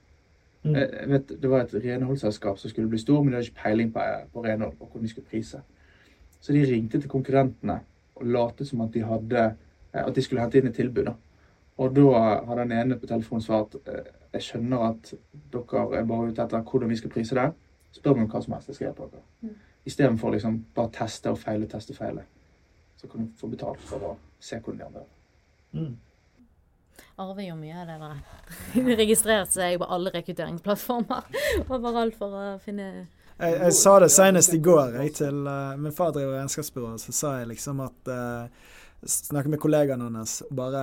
Mm. 0.63 0.75
Vet, 1.09 1.29
Det 1.41 1.49
var 1.49 1.59
et 1.61 1.73
renholdsselskap 1.73 2.57
som 2.57 2.69
skulle 2.69 2.89
bli 2.89 2.99
stor, 2.99 3.23
men 3.23 3.31
de 3.31 3.35
hadde 3.35 3.47
ikke 3.49 3.63
peiling 3.63 3.93
på, 3.93 4.01
på 4.33 4.43
renhold 4.45 4.75
og 4.79 4.87
hvordan 4.87 5.03
de 5.03 5.09
skulle 5.09 5.27
prise. 5.27 5.61
Så 6.41 6.53
de 6.53 6.65
ringte 6.65 6.99
til 6.99 7.09
konkurrentene 7.09 7.79
og 8.15 8.25
latet 8.25 8.67
som 8.67 8.81
at 8.81 8.93
de, 8.93 9.03
hadde, 9.03 9.55
eh, 9.93 10.05
at 10.05 10.15
de 10.15 10.21
skulle 10.21 10.41
hente 10.41 10.57
inn 10.57 10.67
et 10.67 10.75
tilbud. 10.75 11.05
Da. 11.05 11.13
Og 11.77 11.95
da 11.95 12.21
hadde 12.45 12.61
den 12.61 12.71
ene 12.71 12.99
på 12.99 13.09
telefonen 13.09 13.41
svart 13.41 13.75
eh, 13.85 14.11
jeg 14.33 14.45
skjønner 14.45 14.85
at 14.89 15.13
dere 15.51 15.81
er 15.99 16.05
bare 16.07 16.29
ute 16.29 16.43
etter 16.43 16.61
hvordan 16.63 16.89
vi 16.89 16.99
skal 16.99 17.11
prise 17.11 17.35
det. 17.35 17.49
Spør 17.91 18.15
meg 18.15 18.27
om 18.27 18.31
hva 18.31 18.43
som 18.43 18.53
helst. 18.53 18.69
jeg 18.69 18.75
skal 18.75 18.87
hjelpe 18.87 19.09
dere. 19.11 19.25
Mm. 19.41 19.57
Istedenfor 19.85 20.31
liksom 20.31 20.61
bare 20.75 20.93
teste 20.93 21.33
og 21.33 21.39
feile, 21.41 21.67
teste 21.67 21.91
og 21.91 21.97
feile. 21.97 22.23
Så 22.97 23.09
kan 23.09 23.25
du 23.25 23.33
få 23.37 23.49
betalt 23.51 23.81
for 23.89 24.11
å 24.11 24.13
se 24.39 24.59
hvordan 24.59 24.77
de 24.79 24.85
andre 24.85 25.01
gjør 25.01 25.81
mm. 25.81 25.95
Arver 27.21 27.45
jo 27.47 27.55
mye 27.59 27.81
av 27.81 27.89
det 27.89 27.97
der. 28.01 28.21
Registrert 29.03 29.53
seg 29.53 29.79
på 29.81 29.89
alle 29.89 30.13
rekrutteringsplattformer 30.15 31.41
overalt 31.77 32.17
for 32.19 32.37
å 32.37 32.45
finne 32.63 32.91
jeg, 33.41 33.55
jeg, 33.55 33.73
sa 33.73 33.95
det 34.03 34.11
senest 34.13 34.53
i 34.53 34.59
går 34.61 34.99
jeg, 34.99 35.13
til 35.17 35.47
uh, 35.49 35.73
min 35.79 35.93
far 35.95 36.11
driver 36.13 36.37
regnskapsbyrå. 36.37 36.91
Så 37.01 37.13
sa 37.15 37.39
jeg 37.39 37.49
liksom 37.55 37.81
at 37.81 38.11
uh, 38.11 38.75
Snakket 39.01 39.55
med 39.55 39.57
kollegaene 39.57 40.11
hans 40.13 40.43
og 40.45 40.51
bare 40.59 40.81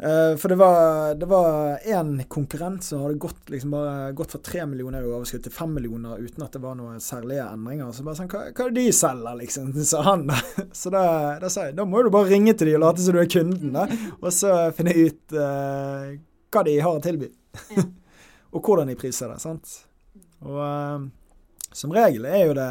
For 0.00 0.48
det 0.48 0.56
var, 0.56 1.10
det 1.20 1.26
var 1.28 1.82
en 1.92 2.14
konkurrent 2.32 2.86
som 2.86 3.02
hadde 3.02 3.18
gått, 3.20 3.50
liksom 3.52 3.74
bare, 3.74 4.12
gått 4.16 4.32
fra 4.32 4.40
tre 4.40 4.62
millioner 4.64 5.04
i 5.04 5.10
overskudd 5.10 5.42
til 5.44 5.52
fem 5.52 5.74
millioner 5.76 6.22
uten 6.22 6.46
at 6.46 6.56
det 6.56 6.62
var 6.62 6.78
noen 6.78 7.02
særlige 7.04 7.44
endringer. 7.44 7.90
Så 7.92 8.06
bare 8.06 8.16
sånn 8.16 8.30
Hva, 8.32 8.46
hva 8.48 8.64
er 8.64 8.72
det 8.72 8.86
de 8.86 8.94
selger, 8.96 9.36
liksom? 9.42 9.68
sa 9.90 10.00
han 10.08 10.24
da. 10.30 10.38
Så 10.72 10.94
da, 10.94 11.04
da 11.42 11.52
sa 11.52 11.68
jeg 11.68 11.76
da 11.76 11.84
må 11.84 12.00
du 12.00 12.08
bare 12.14 12.30
ringe 12.32 12.56
til 12.56 12.70
de 12.70 12.78
og 12.78 12.84
late 12.86 13.04
som 13.04 13.18
du 13.18 13.20
er 13.20 13.28
kunden, 13.36 13.76
da. 13.76 13.84
Og 14.24 14.32
så 14.32 14.56
finne 14.78 14.96
ut 14.96 15.36
hva 16.50 16.64
de 16.66 16.76
har 16.80 16.96
å 16.96 17.02
tilby. 17.04 17.30
Ja. 17.76 17.84
og 18.54 18.66
hvordan 18.66 18.90
de 18.90 18.98
priser 18.98 19.30
det. 19.30 19.40
sant? 19.42 19.76
Og 20.42 20.56
uh, 20.58 21.04
som 21.72 21.92
regel 21.94 22.26
er 22.26 22.48
jo 22.48 22.56
det 22.58 22.70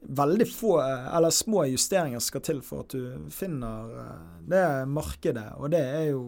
veldig 0.00 0.46
få 0.48 0.76
eller 0.82 1.30
små 1.34 1.64
justeringer 1.68 2.22
skal 2.24 2.44
til 2.44 2.62
for 2.64 2.84
at 2.84 2.94
du 2.94 3.30
finner 3.34 3.90
uh, 3.92 4.38
det 4.48 4.62
markedet. 4.88 5.48
Og 5.58 5.72
det 5.74 5.82
er 5.84 6.06
jo 6.12 6.22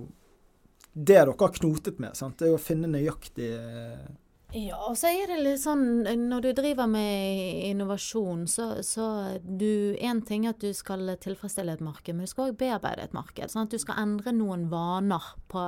det 0.92 1.16
dere 1.16 1.32
har 1.38 1.54
knotet 1.56 2.00
med. 2.02 2.16
Sant? 2.16 2.36
Det 2.38 2.46
er 2.46 2.52
jo 2.52 2.58
å 2.58 2.62
finne 2.62 2.90
nøyaktig 2.92 3.48
uh, 3.56 4.10
ja, 4.52 4.76
og 4.84 4.98
så 5.00 5.08
er 5.08 5.30
det 5.30 5.38
litt 5.40 5.60
sånn 5.62 6.04
når 6.28 6.44
du 6.44 6.48
driver 6.56 6.88
med 6.90 7.62
innovasjon, 7.70 8.44
så, 8.50 8.66
så 8.84 9.06
du 9.40 9.96
En 9.96 10.20
ting 10.28 10.44
er 10.44 10.52
at 10.52 10.60
du 10.60 10.74
skal 10.76 11.14
tilfredsstille 11.22 11.72
et 11.72 11.84
marked, 11.84 12.12
men 12.12 12.28
du 12.28 12.30
skal 12.30 12.50
òg 12.50 12.58
bearbeide 12.60 13.06
et 13.06 13.16
marked. 13.16 13.48
Sånn 13.48 13.64
at 13.64 13.72
du 13.72 13.80
skal 13.80 14.02
endre 14.02 14.34
noen 14.36 14.66
vaner 14.72 15.30
på, 15.52 15.64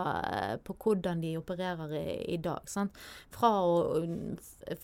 på 0.69 0.77
hvordan 0.85 1.25
de 1.25 1.33
opererer 1.41 1.97
i, 1.97 2.05
i 2.37 2.39
dag. 2.45 2.69
Sant? 2.69 3.01
Fra 3.33 3.55
å 3.65 4.05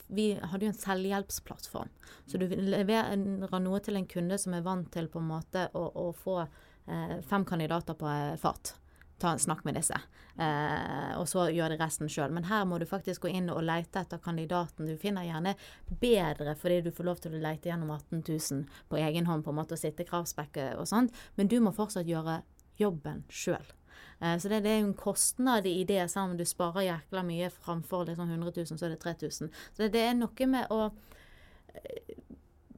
Vi 0.09 0.31
hadde 0.41 0.65
jo 0.65 0.73
en 0.73 0.81
selvhjelpsplattform. 0.81 1.93
Så 2.25 2.41
du 2.41 2.49
leverer 2.49 3.21
noe 3.21 3.85
til 3.85 4.01
en 4.01 4.09
kunde 4.09 4.41
som 4.41 4.57
er 4.57 4.65
vant 4.65 4.89
til 4.95 5.13
på 5.13 5.21
en 5.21 5.33
måte 5.35 5.69
å, 5.77 5.87
å 6.09 6.11
få 6.17 6.41
eh, 6.41 7.19
fem 7.29 7.45
kandidater 7.49 8.01
på 8.01 8.17
fat 8.41 8.75
ta 9.21 9.35
en 9.35 9.43
snakk 9.43 9.65
med 9.65 9.77
disse. 9.79 9.97
Eh, 10.41 11.13
og 11.21 11.27
så 11.29 11.47
gjør 11.53 11.75
det 11.75 11.81
resten 11.81 12.09
sjøl. 12.11 12.33
Men 12.35 12.47
her 12.49 12.65
må 12.69 12.79
du 12.81 12.87
faktisk 12.89 13.27
gå 13.27 13.33
inn 13.35 13.51
og 13.53 13.63
lete 13.67 14.03
etter 14.03 14.23
kandidaten. 14.23 14.89
Du 14.89 14.97
finner 15.01 15.27
gjerne 15.29 15.57
bedre 16.01 16.55
fordi 16.59 16.81
du 16.87 16.93
får 16.95 17.09
lov 17.09 17.21
til 17.25 17.37
å 17.37 17.43
lete 17.43 17.71
gjennom 17.71 17.93
18 17.97 18.23
000 18.25 18.65
på 18.89 19.01
egen 19.01 19.29
hånd 19.29 19.45
på 19.45 19.53
en 19.53 19.61
måte 19.61 19.77
og 19.77 19.83
sitte 19.83 20.07
kravspekket 20.09 20.81
og 20.81 20.89
sånt, 20.89 21.15
men 21.37 21.51
du 21.51 21.59
må 21.61 21.75
fortsatt 21.77 22.09
gjøre 22.09 22.41
jobben 22.81 23.25
sjøl. 23.29 23.75
Eh, 24.21 24.39
så 24.39 24.49
det, 24.49 24.63
det, 24.65 24.73
er 24.73 24.83
jo 24.83 24.91
en 24.91 24.97
kostnad 24.99 25.69
i 25.69 25.83
det, 25.85 26.03
selv 26.13 26.33
om 26.33 26.39
du 26.39 26.47
sparer 26.49 26.89
jækla 26.89 27.25
mye 27.27 27.51
framfor 27.53 28.09
liksom 28.09 28.31
100 28.31 28.53
000, 28.57 28.73
så 28.73 28.87
er 28.87 28.95
det 28.95 29.03
3000. 29.05 29.53
Så 29.73 29.85
det, 29.85 29.93
det 29.97 30.07
er 30.07 30.17
noe 30.19 30.51
med 30.51 30.73
å 30.73 30.83
eh, 30.89 32.17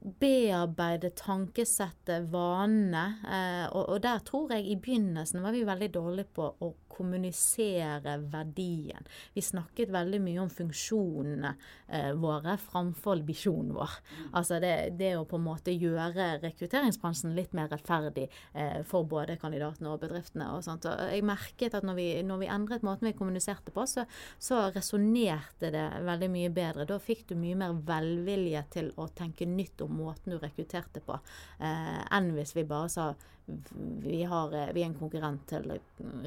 bearbeide 0.03 1.13
tankesettet, 1.15 2.27
vanene. 2.31 3.03
Eh, 3.23 3.65
og, 3.71 3.87
og, 3.87 4.01
der 4.03 4.23
tror 4.27 4.51
jeg 4.51 4.67
i 4.67 4.79
begynnelsen 4.79 5.43
var 5.43 5.55
vi 5.55 5.63
veldig 5.67 5.89
dårlige 5.95 6.31
på 6.35 6.49
å 6.59 6.71
kommunisere 6.93 8.17
verdien. 8.31 9.07
Vi 9.33 9.43
snakket 9.43 9.91
veldig 9.93 10.19
mye 10.23 10.41
om 10.43 10.51
funksjonene 10.53 11.53
eh, 11.87 12.11
våre 12.19 12.55
framfor 12.61 13.23
visjonen 13.27 13.73
vår. 13.75 13.97
Altså 14.33 14.59
det, 14.63 14.73
det, 14.99 15.13
å 15.17 15.25
på 15.29 15.39
en 15.39 15.47
måte 15.47 15.73
gjøre 15.73 16.37
rekrutteringsbransjen 16.43 17.35
litt 17.37 17.53
mer 17.57 17.71
rettferdig 17.73 18.27
eh, 18.53 18.81
for 18.87 19.07
både 19.09 19.37
kandidatene 19.41 19.93
og 19.93 20.01
bedriftene. 20.03 20.51
og 20.53 20.63
sånt. 20.65 20.87
Og 20.89 21.03
jeg 21.09 21.25
merket 21.25 21.77
at 21.77 21.87
når 21.87 21.99
vi, 21.99 22.07
når 22.25 22.43
vi 22.43 22.51
endret 22.53 22.85
måten 22.85 23.09
vi 23.09 23.15
kommuniserte 23.17 23.73
på, 23.73 23.85
så, 23.89 24.05
så 24.37 24.67
resonnerte 24.73 25.71
det 25.73 25.87
veldig 26.05 26.31
mye 26.33 26.53
bedre. 26.53 26.87
Da 26.89 26.99
fikk 27.01 27.27
du 27.31 27.35
mye 27.39 27.57
mer 27.59 27.77
velvilje 27.87 28.65
til 28.77 28.91
å 28.99 29.09
tenke 29.15 29.47
nytt 29.49 29.81
om 29.85 29.97
måten 30.03 30.33
du 30.33 30.39
rekrutterte 30.41 31.03
på, 31.03 31.17
eh, 31.59 32.01
enn 32.13 32.33
hvis 32.37 32.55
vi 32.57 32.67
bare 32.67 32.91
sa 32.91 33.13
vi, 33.45 34.23
har, 34.23 34.53
vi 34.73 34.81
er 34.83 34.87
en 34.87 34.97
konkurrent 34.97 35.45
til 35.49 35.67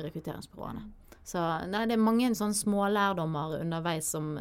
rekrutteringsbyråene. 0.03 0.85
Så 1.27 1.43
nei, 1.67 1.87
det 1.89 1.97
er 1.97 2.03
mange 2.03 2.29
sånne 2.39 2.55
smålærdommer 2.55 3.57
underveis 3.61 4.13
som 4.15 4.37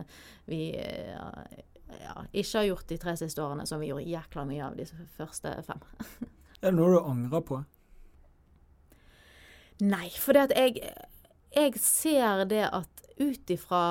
vi 0.46 0.68
ja, 0.76 2.26
ikke 2.32 2.60
har 2.60 2.68
gjort 2.70 2.92
de 2.92 2.98
tre 3.02 3.16
siste 3.18 3.42
årene, 3.42 3.66
som 3.66 3.82
vi 3.82 3.90
gjorde 3.90 4.10
jækla 4.10 4.46
mye 4.50 4.68
av 4.68 4.78
de 4.78 4.86
første 5.18 5.56
fem. 5.66 5.82
er 6.62 6.70
det 6.70 6.76
noe 6.78 6.92
du 6.94 7.00
angrer 7.02 7.46
på? 7.48 7.62
Nei, 9.84 10.08
for 10.22 10.38
det 10.38 10.56
jeg, 10.56 10.94
jeg 11.56 11.82
ser 11.82 12.46
det 12.48 12.64
at 12.70 13.02
ut 13.20 13.52
ifra 13.52 13.82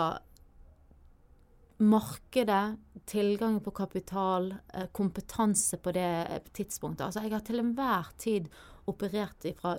markedet, 1.85 2.79
tilgang 3.09 3.59
på 3.65 3.73
kapital, 3.77 4.53
eh, 4.73 4.87
kompetanse 4.93 5.79
på 5.83 5.93
det 5.93 6.43
tidspunktet 6.57 7.07
Altså, 7.07 7.25
jeg 7.25 7.35
har 7.35 7.45
til 7.45 7.61
enhver 7.61 8.15
tid 8.19 8.49
operert 8.91 9.45
ifra 9.49 9.77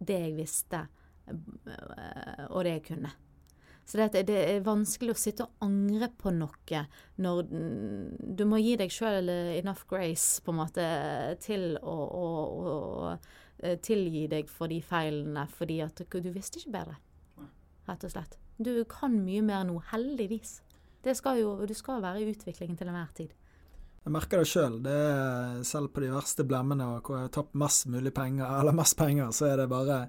det 0.00 0.18
jeg 0.24 0.36
visste 0.38 0.86
Eh, 1.30 2.46
og 2.50 2.64
det 2.64 2.76
jeg 2.76 2.86
kunne. 2.90 3.12
Så 3.84 3.98
det, 3.98 4.22
det, 4.28 4.38
er 4.38 4.62
vanskelig 4.62 5.16
å 5.16 5.18
sitte 5.18 5.46
og 5.48 5.64
angre 5.66 6.10
på 6.14 6.30
noe 6.30 6.82
når 7.18 7.48
du 7.50 8.44
må 8.46 8.60
gi 8.62 8.76
deg 8.78 8.92
sjøl 8.94 9.30
enough 9.30 9.82
grace 9.90 10.42
på 10.44 10.52
en 10.52 10.60
måte 10.60 10.84
til 11.42 11.74
å, 11.80 11.96
å, 11.96 12.28
å, 12.70 12.76
eh, 13.58 13.78
tilgi 13.82 14.28
deg 14.30 14.50
for 14.52 14.70
de 14.70 14.78
feilene, 14.84 15.48
fordi 15.50 15.80
at 15.82 16.04
du 16.06 16.30
visste 16.30 16.62
ikke 16.62 16.76
bedre, 16.76 17.00
rett 17.88 18.06
og 18.06 18.14
slett. 18.14 18.38
Du 18.60 18.72
kan 18.86 19.16
mye 19.24 19.42
mer 19.42 19.64
nå, 19.66 19.80
heldigvis. 19.90 20.60
Det 21.04 21.14
skal 21.16 21.40
jo, 21.40 21.52
du 21.66 21.74
skal 21.76 22.02
være 22.04 22.22
i 22.22 22.30
utviklingen 22.32 22.76
til 22.76 22.90
enhver 22.90 23.12
tid. 23.16 23.36
Jeg 24.00 24.12
merker 24.14 24.40
det 24.40 24.48
sjøl. 24.48 24.80
Selv 25.66 25.92
på 25.92 26.02
de 26.04 26.10
verste 26.12 26.44
blemmene 26.48 26.86
hvor 26.88 27.18
jeg 27.18 27.28
har 27.28 27.32
tapt 27.36 27.56
mest 27.60 27.88
mulig 27.92 28.12
penger, 28.16 28.48
eller 28.60 28.76
mest 28.76 28.98
penger, 29.00 29.32
så 29.36 29.52
er 29.52 29.62
det 29.62 29.70
bare 29.72 30.02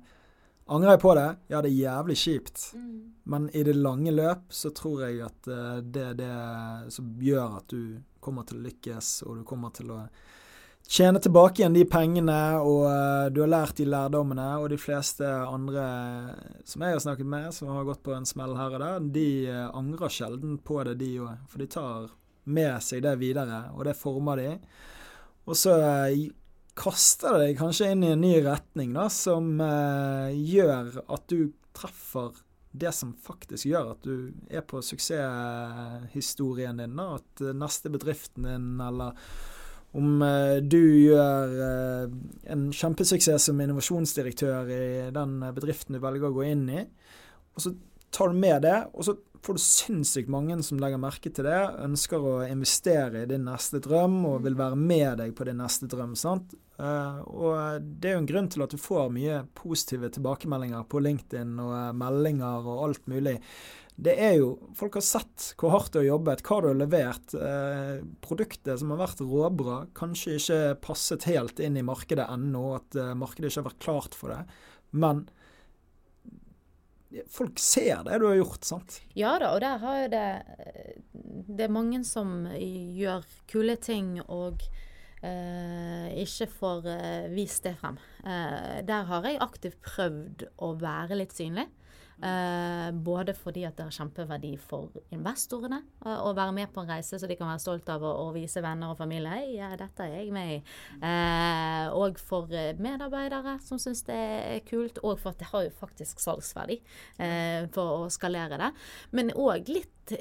Angrer 0.72 0.94
jeg 0.94 1.02
på 1.02 1.14
det? 1.18 1.30
Ja, 1.52 1.60
det 1.60 1.68
er 1.68 1.82
jævlig 1.82 2.16
kjipt. 2.22 2.62
Mm. 2.78 3.00
Men 3.34 3.48
i 3.50 3.64
det 3.68 3.74
lange 3.76 4.12
løp 4.14 4.54
så 4.56 4.70
tror 4.72 5.02
jeg 5.04 5.18
at 5.26 5.50
uh, 5.52 5.82
det 5.84 6.04
er 6.14 6.14
det 6.16 6.94
som 6.96 7.10
gjør 7.20 7.58
at 7.58 7.74
du 7.74 7.98
kommer 8.24 8.46
til 8.48 8.62
å 8.62 8.64
lykkes, 8.70 9.10
og 9.26 9.42
du 9.42 9.44
kommer 9.48 9.74
til 9.76 9.92
å 9.92 9.98
tjene 10.90 11.22
tilbake 11.24 11.62
igjen 11.62 11.76
de 11.76 11.86
pengene, 11.90 12.40
og 12.62 12.86
uh, 12.88 13.28
du 13.34 13.42
har 13.44 13.52
lært 13.52 13.78
de 13.82 13.88
lærdommene. 13.90 14.48
Og 14.62 14.72
de 14.74 14.80
fleste 14.82 15.28
andre 15.28 15.86
som 16.66 16.86
jeg 16.86 16.98
har 16.98 17.04
snakket 17.04 17.30
med, 17.36 17.52
som 17.56 17.72
har 17.76 17.88
gått 17.88 18.04
på 18.06 18.16
en 18.16 18.28
smell 18.28 18.58
her 18.60 18.78
og 18.78 18.84
der, 18.86 19.08
de 19.20 19.30
uh, 19.52 19.70
angrer 19.78 20.14
sjelden 20.14 20.58
på 20.64 20.82
det, 20.88 20.98
de 21.04 21.14
òg. 21.24 21.48
For 21.52 21.64
de 21.64 21.70
tar 21.72 22.12
med 22.52 22.76
seg 22.84 23.04
det 23.06 23.16
videre, 23.22 23.68
og 23.76 23.86
det 23.86 24.00
former 24.00 24.42
de. 24.42 24.52
Og 25.50 25.58
så 25.58 25.74
kaster 26.78 27.36
det 27.36 27.50
deg 27.50 27.60
kanskje 27.60 27.92
inn 27.94 28.06
i 28.06 28.14
en 28.14 28.24
ny 28.24 28.36
retning 28.46 28.94
da, 28.96 29.08
som 29.12 29.60
eh, 29.62 30.32
gjør 30.38 31.02
at 31.04 31.28
du 31.32 31.52
treffer 31.76 32.32
det 32.72 32.94
som 32.96 33.12
faktisk 33.20 33.68
gjør 33.68 33.92
at 33.94 34.06
du 34.08 34.32
er 34.48 34.64
på 34.64 34.80
suksesshistorien 34.86 36.80
din. 36.80 36.96
Da. 36.96 37.20
At 37.20 37.44
neste 37.58 37.92
bedriften 37.92 38.48
din, 38.48 38.70
eller 38.80 39.18
om 39.98 40.22
eh, 40.24 40.58
du 40.64 40.80
gjør 40.80 41.58
eh, 41.66 42.14
en 42.54 42.70
kjempesuksess 42.76 43.50
som 43.50 43.60
innovasjonsdirektør 43.60 44.72
i 44.72 44.86
den 45.14 45.40
bedriften 45.56 45.98
du 45.98 46.04
velger 46.04 46.30
å 46.30 46.38
gå 46.38 46.48
inn 46.48 46.64
i, 46.72 46.86
og 47.52 47.66
så 47.66 47.74
tar 48.12 48.32
du 48.32 48.40
med 48.40 48.64
det, 48.64 48.78
og 48.96 49.08
så 49.08 49.18
får 49.42 49.58
du 49.58 49.64
sinnssykt 49.64 50.32
mange 50.32 50.56
som 50.64 50.80
legger 50.80 51.02
merke 51.02 51.32
til 51.34 51.48
det, 51.48 51.60
ønsker 51.84 52.24
å 52.24 52.34
investere 52.46 53.24
i 53.24 53.30
din 53.30 53.48
neste 53.48 53.82
drøm 53.84 54.20
og 54.30 54.44
vil 54.46 54.58
være 54.60 54.78
med 54.78 55.22
deg 55.24 55.34
på 55.36 55.48
din 55.50 55.60
neste 55.60 55.90
drøm. 55.92 56.14
sant? 56.20 56.54
Og 56.82 57.82
det 57.82 58.10
er 58.10 58.16
jo 58.16 58.22
en 58.22 58.30
grunn 58.30 58.50
til 58.54 58.64
at 58.66 58.74
du 58.74 58.78
får 58.82 59.10
mye 59.14 59.42
positive 59.58 60.12
tilbakemeldinger 60.14 60.86
på 60.90 61.02
LinkedIn 61.02 61.58
og 61.62 61.98
meldinger 61.98 62.70
og 62.70 62.86
alt 62.88 63.10
mulig. 63.12 63.36
Det 63.96 64.14
er 64.18 64.38
jo 64.40 64.54
Folk 64.78 64.96
har 64.98 65.04
sett 65.06 65.52
hvor 65.60 65.74
hardt 65.76 65.92
du 65.94 66.00
har 66.00 66.08
jobbet, 66.08 66.42
hva 66.48 66.62
du 66.64 66.70
har 66.72 66.80
levert. 66.80 67.36
Eh, 67.36 68.00
produktet 68.24 68.80
som 68.82 68.94
har 68.94 69.04
vært 69.04 69.22
råbra, 69.26 69.84
kanskje 69.98 70.38
ikke 70.40 70.62
passet 70.88 71.28
helt 71.30 71.62
inn 71.62 71.78
i 71.78 71.86
markedet 71.86 72.30
ennå, 72.32 72.64
at 72.80 72.98
markedet 73.20 73.52
ikke 73.52 73.62
har 73.62 73.70
vært 73.70 73.86
klart 73.86 74.18
for 74.18 74.34
det. 74.34 74.42
Men 74.92 75.26
folk 77.32 77.60
ser 77.60 78.06
det 78.08 78.20
du 78.22 78.28
har 78.30 78.38
gjort, 78.40 78.64
sant? 78.68 79.02
Ja 79.18 79.36
da, 79.42 79.54
og 79.56 79.62
der 79.64 79.82
har 79.82 79.98
jo 80.04 80.08
det 80.14 80.28
Det 81.58 81.66
er 81.66 81.74
mange 81.74 82.04
som 82.08 82.46
gjør 82.48 83.26
kule 83.52 83.76
ting 83.82 84.18
og 84.24 84.64
eh, 85.26 86.08
ikke 86.24 86.48
får 86.52 86.88
eh, 86.92 87.28
vist 87.34 87.66
det 87.68 87.76
frem. 87.82 88.00
Eh, 88.24 88.80
der 88.88 89.08
har 89.10 89.28
jeg 89.28 89.42
aktivt 89.44 89.82
prøvd 89.86 90.48
å 90.64 90.74
være 90.82 91.20
litt 91.22 91.36
synlig. 91.36 91.68
Eh, 92.22 92.92
både 92.92 93.34
fordi 93.34 93.64
at 93.66 93.80
det 93.80 93.88
har 93.88 93.96
kjempeverdi 93.96 94.52
for 94.62 94.94
investorene 95.10 95.80
eh, 96.06 96.20
å 96.22 96.36
være 96.38 96.54
med 96.54 96.70
på 96.70 96.84
en 96.84 96.92
reise 96.94 97.18
så 97.18 97.26
de 97.26 97.38
kan 97.40 97.50
være 97.50 97.64
stolt 97.64 97.90
av 97.90 98.06
å, 98.06 98.12
å 98.28 98.34
vise 98.36 98.62
venner 98.62 98.94
og 98.94 99.00
familie 99.00 99.32
hei, 99.32 99.56
ja, 99.56 99.72
dette 99.80 100.06
er 100.06 100.20
jeg 100.20 100.30
med 100.36 100.52
i. 100.54 100.60
Eh, 101.02 101.88
og 101.98 102.22
for 102.22 102.52
medarbeidere 102.78 103.58
som 103.66 103.82
syns 103.82 104.06
det 104.06 104.20
er 104.22 104.62
kult, 104.68 105.02
og 105.02 105.18
for 105.18 105.34
at 105.34 105.42
det 105.42 105.50
har 105.50 105.66
jo 105.66 105.74
faktisk 105.80 106.22
salgsverdi 106.22 106.78
for 107.74 108.04
å 108.04 108.10
skalere 108.14 108.60
det. 108.60 108.70
Men 109.16 109.32
òg 109.38 109.70
litt 109.72 110.14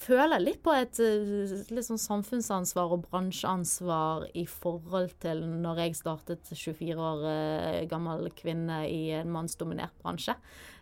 føler 0.00 0.40
litt 0.42 0.62
på 0.64 0.72
et 0.74 0.98
litt 1.00 1.86
sånn 1.86 2.00
samfunnsansvar 2.00 2.94
og 2.94 3.06
bransjeansvar 3.08 4.28
i 4.38 4.46
forhold 4.48 5.14
til 5.22 5.42
når 5.62 5.84
jeg 5.84 5.98
startet 6.00 6.52
24 6.52 6.96
år 6.96 7.24
gammel 7.90 8.30
kvinne 8.36 8.82
i 8.88 9.02
en 9.20 9.32
mannsdominert 9.32 9.96
bransje. 10.02 10.36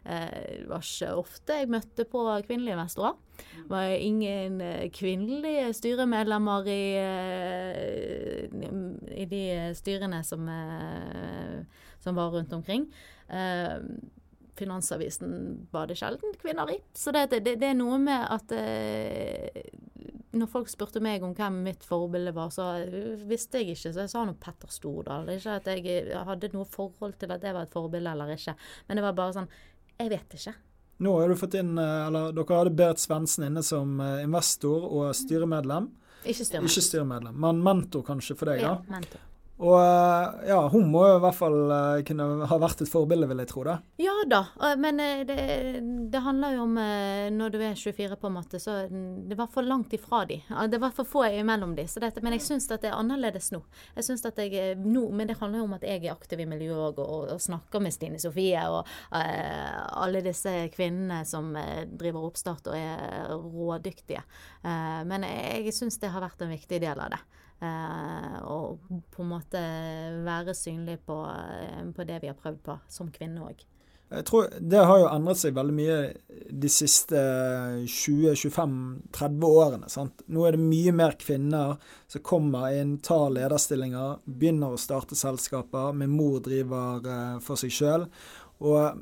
Eh, 0.09 0.63
det 0.63 0.69
var 0.71 0.85
ikke 0.85 1.11
ofte 1.21 1.59
jeg 1.61 1.71
møtte 1.73 2.07
på 2.09 2.25
kvinnelige 2.49 2.77
investorer. 2.79 3.17
Det 3.39 3.71
var 3.71 3.93
ingen 3.95 4.59
kvinnelige 4.95 5.69
styremedlemmer 5.79 6.69
i, 6.73 6.85
i 9.15 9.27
de 9.31 9.43
styrene 9.79 10.25
som, 10.27 10.49
som 12.03 12.19
var 12.19 12.33
rundt 12.35 12.57
omkring. 12.57 12.89
Finansavisen 14.59 15.69
var 15.71 15.87
det 15.87 15.97
sjelden 16.01 16.35
kvinner 16.41 16.71
i. 16.73 16.81
Så 16.95 17.13
det, 17.15 17.29
det, 17.31 17.59
det 17.61 17.71
er 17.71 17.79
noe 17.79 17.99
med 18.03 18.25
at 18.27 18.55
eh, 18.57 19.63
når 20.39 20.51
folk 20.51 20.71
spurte 20.71 21.03
meg 21.03 21.23
om 21.25 21.35
hvem 21.37 21.63
mitt 21.65 21.87
forbilde 21.87 22.35
var, 22.37 22.51
så 22.55 22.67
visste 23.29 23.63
jeg 23.63 23.77
ikke. 23.77 23.93
Så 23.93 24.05
jeg 24.05 24.13
sa 24.13 24.25
noe 24.27 24.39
Petter 24.41 24.71
Stordal. 24.73 25.31
Ikke 25.35 25.59
at 25.61 25.71
jeg 25.71 26.23
hadde 26.29 26.53
noe 26.55 26.69
forhold 26.69 27.17
til 27.21 27.33
at 27.35 27.43
det 27.45 27.55
var 27.55 27.69
et 27.69 27.75
forbilde 27.75 28.13
eller 28.13 28.35
ikke. 28.35 28.57
Men 28.89 28.99
det 28.99 29.07
var 29.07 29.19
bare 29.19 29.37
sånn 29.39 29.51
Jeg 29.99 30.11
vet 30.13 30.35
ikke. 30.39 30.55
Nå 31.03 31.15
har 31.21 31.31
du 31.31 31.39
fått 31.39 31.55
inn, 31.59 31.73
eh, 31.79 32.07
eller 32.07 32.33
Dere 32.35 32.59
hadde 32.59 32.75
Berit 32.79 33.03
Svendsen 33.03 33.47
inne 33.49 33.63
som 33.67 33.99
eh, 34.03 34.23
investor 34.25 34.87
og 34.87 35.11
styremedlem. 35.15 35.91
Ikke 36.25 36.45
styremedlem. 36.47 36.71
Ikke 36.71 36.85
styremedlem, 36.87 37.41
Men 37.47 37.63
mentor 37.63 38.05
kanskje 38.07 38.37
for 38.39 38.51
deg, 38.51 38.63
ja, 38.63 38.77
ja. 38.79 38.93
Mentor. 38.95 39.23
Og 39.59 39.75
eh, 39.75 40.49
ja, 40.49 40.59
hun 40.71 40.87
må 40.93 41.03
i 41.09 41.19
hvert 41.19 41.35
fall 41.35 41.57
eh, 41.75 42.01
kunne 42.07 42.47
ha 42.47 42.59
vært 42.63 42.85
et 42.85 42.91
forbilde, 42.91 43.27
vil 43.27 43.43
jeg 43.43 43.51
tro. 43.51 43.65
da. 43.67 43.79
Ja 43.99 44.15
da, 44.31 44.43
men 44.79 45.01
eh, 45.03 45.25
det, 45.27 45.39
det 46.13 46.21
handler 46.23 46.55
jo 46.55 46.67
om 46.69 46.77
når 47.35 47.55
du 47.55 47.59
er 47.67 47.75
24, 47.75 48.15
på 48.21 48.29
en 48.31 48.37
måte, 48.37 48.61
så 48.63 48.77
det 48.89 49.39
var 49.39 49.51
for 49.51 49.67
langt 49.67 49.95
ifra 49.97 50.23
de. 50.29 50.39
Det 50.71 50.79
var 50.79 50.95
for 50.95 51.09
få 51.09 51.25
imellom 51.41 51.75
de. 51.75 51.89
Dette, 51.99 52.23
men 52.23 52.37
jeg 52.37 52.45
syns 52.47 52.69
at 52.71 52.85
det 52.85 52.93
er 52.93 52.99
annerledes 53.01 53.51
nå. 53.55 53.61
Jeg 53.97 54.07
synes 54.07 54.23
at 54.29 54.39
jeg 54.39 54.77
nå, 54.79 55.09
Men 55.11 55.31
det 55.31 55.39
handler 55.41 55.63
jo 55.63 55.67
om 55.67 55.75
at 55.75 55.87
jeg 55.87 56.05
er 56.05 56.13
aktiv 56.15 56.41
i 56.45 56.47
miljøet 56.47 57.01
og, 57.01 57.03
og, 57.03 57.25
og, 57.35 57.41
snakker 57.43 57.83
med 57.83 57.95
Stine 57.95 58.21
Sofie 58.23 58.61
og 58.71 58.87
uh, 58.87 59.81
alle 60.05 60.23
disse 60.23 60.53
kvinnene 60.75 61.25
som 61.27 61.51
driver 61.99 62.29
oppstart 62.29 62.71
og 62.71 62.77
er 62.79 63.33
rådyktige. 63.35 64.23
Uh, 64.63 65.03
men 65.09 65.27
jeg 65.27 65.75
syns 65.75 65.99
det 65.99 66.13
har 66.15 66.23
vært 66.23 66.45
en 66.45 66.55
viktig 66.55 66.81
del 66.85 67.03
av 67.03 67.17
det. 67.17 67.23
Eh, 67.59 68.37
og 68.47 68.85
på 69.11 69.25
en 69.25 69.33
måte 69.33 69.63
være 70.23 70.55
synlig 70.55 71.01
på, 71.07 71.17
eh, 71.27 71.83
på 71.95 72.07
det 72.07 72.21
vi 72.23 72.31
har 72.31 72.39
prøvd 72.39 72.63
på, 72.63 72.79
som 72.89 73.11
kvinne 73.11 73.43
òg. 73.43 73.65
Jeg 74.09 74.25
tror 74.25 74.49
Det 74.61 74.85
har 74.89 74.99
jo 74.99 75.09
endret 75.11 75.37
seg 75.37 75.53
veldig 75.53 75.75
mye 75.77 75.97
de 76.49 76.69
siste 76.73 77.19
20-25-30 77.85 79.45
årene. 79.45 79.91
Sant? 79.93 80.23
Nå 80.33 80.47
er 80.47 80.57
det 80.57 80.65
mye 80.65 80.95
mer 80.97 81.13
kvinner 81.21 81.77
som 82.09 82.23
kommer 82.25 82.73
inn, 82.73 82.97
tar 83.05 83.29
lederstillinger, 83.37 84.23
begynner 84.25 84.73
å 84.73 84.81
starte 84.81 85.19
selskaper. 85.19 85.93
Min 85.93 86.15
mor 86.17 86.41
driver 86.41 87.05
uh, 87.05 87.39
for 87.45 87.61
seg 87.61 87.75
sjøl. 87.75 88.09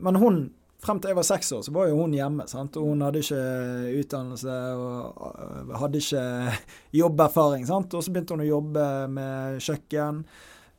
Men 0.03 0.19
hun 0.19 0.41
frem 0.83 1.01
til 1.01 1.13
jeg 1.13 1.19
var 1.19 1.27
seks 1.27 1.53
år, 1.57 1.63
så 1.67 1.73
var 1.75 1.89
jo 1.91 2.01
hun 2.01 2.15
hjemme. 2.17 2.47
sant? 2.51 2.77
Og 2.77 2.91
hun 2.91 3.05
hadde 3.05 3.23
ikke 3.23 3.41
utdannelse 4.03 4.57
og 4.77 5.31
øh, 5.45 5.73
hadde 5.81 6.03
ikke 6.03 6.27
jobberfaring. 7.01 7.67
sant? 7.69 7.95
Og 7.95 8.05
så 8.05 8.13
begynte 8.13 8.37
hun 8.37 8.45
å 8.45 8.51
jobbe 8.51 8.85
med 9.13 9.65
kjøkken. 9.65 10.23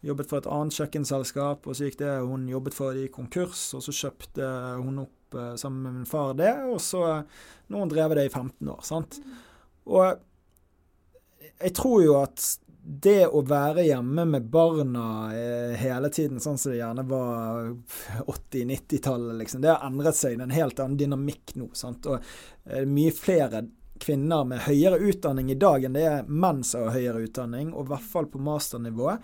Jobbet 0.06 0.30
for 0.30 0.40
et 0.40 0.50
annet 0.54 0.78
kjøkkenselskap, 0.78 1.66
og 1.66 1.76
så 1.76 1.88
gikk 1.88 1.98
det 2.04 2.14
hun 2.22 2.46
jobbet 2.52 2.76
for 2.78 2.98
i 2.98 3.08
konkurs. 3.12 3.72
Og 3.78 3.84
så 3.84 3.96
kjøpte 4.04 4.52
hun 4.84 5.04
opp 5.08 5.38
øh, 5.38 5.56
sammen 5.60 5.84
med 5.84 6.00
min 6.00 6.10
far 6.10 6.38
det, 6.38 6.54
og 6.70 6.80
så 6.84 7.04
Nå 7.68 7.76
har 7.76 7.84
hun 7.84 7.92
drevet 7.92 8.16
det 8.16 8.30
i 8.30 8.32
15 8.32 8.70
år. 8.72 8.84
sant? 8.88 9.20
Og 9.92 10.06
jeg 11.58 11.74
tror 11.76 12.04
jo 12.04 12.14
at 12.22 12.46
det 12.88 13.28
å 13.28 13.42
være 13.44 13.84
hjemme 13.84 14.24
med 14.26 14.46
barna 14.52 15.08
eh, 15.36 15.74
hele 15.76 16.08
tiden, 16.14 16.40
sånn 16.40 16.58
som 16.58 16.72
det 16.72 16.78
gjerne 16.80 17.04
var 17.10 17.74
80-90-tallet, 18.24 19.36
liksom, 19.42 19.64
det 19.64 19.74
har 19.74 19.84
endret 19.88 20.16
seg. 20.16 20.38
Det 20.38 20.46
er 20.46 20.48
en 20.48 20.56
helt 20.56 20.80
annen 20.80 21.02
dynamikk 21.02 21.58
nå. 21.60 21.68
sant? 21.76 22.08
Og 22.08 22.24
eh, 22.72 22.88
mye 22.88 23.12
flere 23.12 23.66
kvinner 24.00 24.46
med 24.48 24.64
høyere 24.68 25.02
utdanning 25.10 25.52
i 25.52 25.60
dag 25.60 25.84
enn 25.84 25.98
det 25.98 26.06
er 26.08 26.28
menn 26.30 26.64
som 26.64 26.86
har 26.86 26.96
høyere 26.96 27.26
utdanning, 27.28 27.74
og 27.74 27.88
i 27.88 27.92
hvert 27.92 28.10
fall 28.14 28.32
på 28.32 28.42
masternivå. 28.46 29.18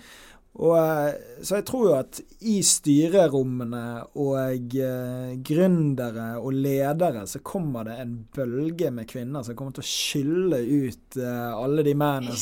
Og, 0.54 0.78
eh, 0.78 1.14
så 1.42 1.58
jeg 1.58 1.66
tror 1.66 1.86
jo 1.88 1.94
at 1.98 2.20
i 2.46 2.60
styrerommene 2.62 3.86
og 4.22 4.76
eh, 4.78 5.32
gründere 5.42 6.28
og 6.38 6.54
ledere 6.54 7.24
så 7.30 7.42
kommer 7.42 7.88
det 7.88 7.96
en 8.04 8.14
bølge 8.36 8.92
med 8.94 9.10
kvinner 9.10 9.42
som 9.46 9.58
kommer 9.58 9.74
til 9.74 9.82
å 9.82 9.90
skylle 9.90 10.60
ut 10.62 11.18
eh, 11.18 11.50
alle 11.58 11.86
de 11.88 11.96
mennene. 11.98 12.38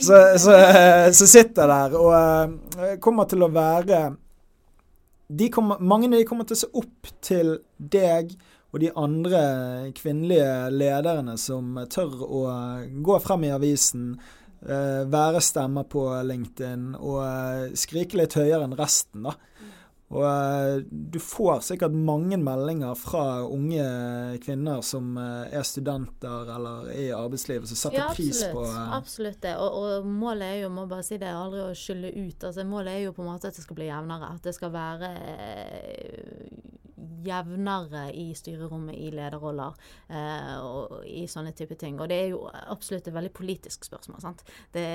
Som 0.00 1.28
sitter 1.34 1.68
der, 1.74 1.98
og 2.00 2.98
kommer 3.04 3.28
til 3.28 3.44
å 3.44 3.52
være 3.52 4.00
kommer, 5.52 5.76
Mange 5.78 6.08
av 6.08 6.16
de 6.16 6.24
kommer 6.26 6.48
til 6.48 6.56
å 6.56 6.62
se 6.62 6.72
opp 6.80 7.12
til 7.20 7.58
deg 7.76 8.32
og 8.70 8.80
de 8.80 8.90
andre 8.96 9.40
kvinnelige 9.98 10.70
lederne 10.72 11.36
som 11.38 11.74
tør 11.90 12.20
å 12.24 12.42
gå 13.02 13.16
frem 13.22 13.48
i 13.48 13.52
avisen 13.54 14.14
være 14.60 15.40
stemmer 15.44 15.86
på 15.88 16.04
LinkedIn 16.28 16.90
og 16.98 17.20
uh, 17.22 17.70
skrike 17.78 18.18
litt 18.20 18.36
høyere 18.36 18.66
enn 18.66 18.76
resten, 18.76 19.24
da. 19.24 19.32
Og 20.10 20.24
uh, 20.26 20.82
du 20.90 21.16
får 21.22 21.62
sikkert 21.62 21.94
mange 21.94 22.36
meldinger 22.42 22.98
fra 22.98 23.44
unge 23.46 23.84
kvinner 24.42 24.82
som 24.84 25.14
er 25.16 25.62
studenter 25.64 26.50
eller 26.56 26.90
er 26.90 27.04
i 27.04 27.12
arbeidslivet, 27.14 27.70
som 27.70 27.78
setter 27.78 28.02
ja, 28.02 28.08
pris 28.12 28.42
på 28.50 28.66
Absolutt 28.98 29.38
det. 29.46 29.54
Og, 29.62 29.78
og, 29.80 30.10
målet 30.10 30.48
er 30.48 30.58
jo, 30.64 30.72
må 30.74 30.88
bare 30.90 31.06
si 31.06 31.16
det, 31.22 31.30
aldri 31.30 31.62
å 31.64 31.70
skylle 31.78 32.10
ut. 32.18 32.48
Altså, 32.50 32.66
målet 32.66 32.96
er 32.96 33.06
jo 33.06 33.14
på 33.16 33.24
en 33.24 33.30
måte 33.30 33.48
at 33.48 33.56
det 33.56 33.64
skal 33.64 33.78
bli 33.78 33.88
jevnere. 33.88 34.34
At 34.34 34.50
det 34.50 34.56
skal 34.58 34.74
være 34.74 35.14
jevnere 37.24 38.06
i 38.16 38.30
styrerommet 38.36 38.96
i 38.96 39.10
lederroller 39.14 39.76
eh, 40.08 40.56
og 40.60 41.06
i 41.06 41.26
sånne 41.30 41.52
type 41.56 41.76
ting. 41.80 42.00
Og 42.00 42.10
det 42.10 42.18
er 42.18 42.34
jo 42.34 42.42
absolutt 42.50 43.08
et 43.08 43.16
veldig 43.16 43.32
politisk 43.36 43.86
spørsmål. 43.88 44.20
sant? 44.24 44.44
Det, 44.72 44.86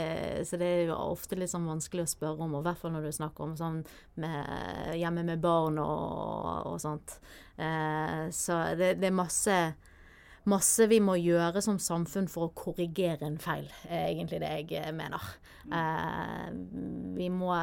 så 0.48 0.60
det 0.62 0.70
er 0.70 0.84
jo 0.90 1.00
ofte 1.00 1.40
litt 1.40 1.54
sånn 1.54 1.70
vanskelig 1.70 2.06
å 2.06 2.14
spørre 2.16 2.46
om, 2.46 2.56
og 2.58 2.64
i 2.64 2.70
hvert 2.70 2.84
fall 2.84 2.96
når 2.96 3.08
du 3.08 3.16
snakker 3.20 3.48
om 3.48 3.58
sånn 3.60 3.82
med, 4.22 4.96
hjemme 5.00 5.26
med 5.28 5.44
barn 5.44 5.82
og, 5.84 6.72
og 6.72 6.80
sånt. 6.84 7.20
Eh, 7.58 8.26
så 8.36 8.62
det, 8.80 8.96
det 9.02 9.12
er 9.12 9.22
masse 9.24 9.60
masse 10.50 10.86
vi 10.90 11.00
må 11.02 11.16
gjøre 11.18 11.62
som 11.64 11.80
samfunn 11.82 12.28
for 12.30 12.48
å 12.48 12.54
korrigere 12.58 13.26
en 13.26 13.40
feil, 13.42 13.66
er 13.90 14.12
egentlig 14.12 14.42
det 14.44 14.52
jeg 14.70 14.94
mener. 14.96 15.32
Eh, 15.74 16.50
vi 17.18 17.32
må 17.34 17.56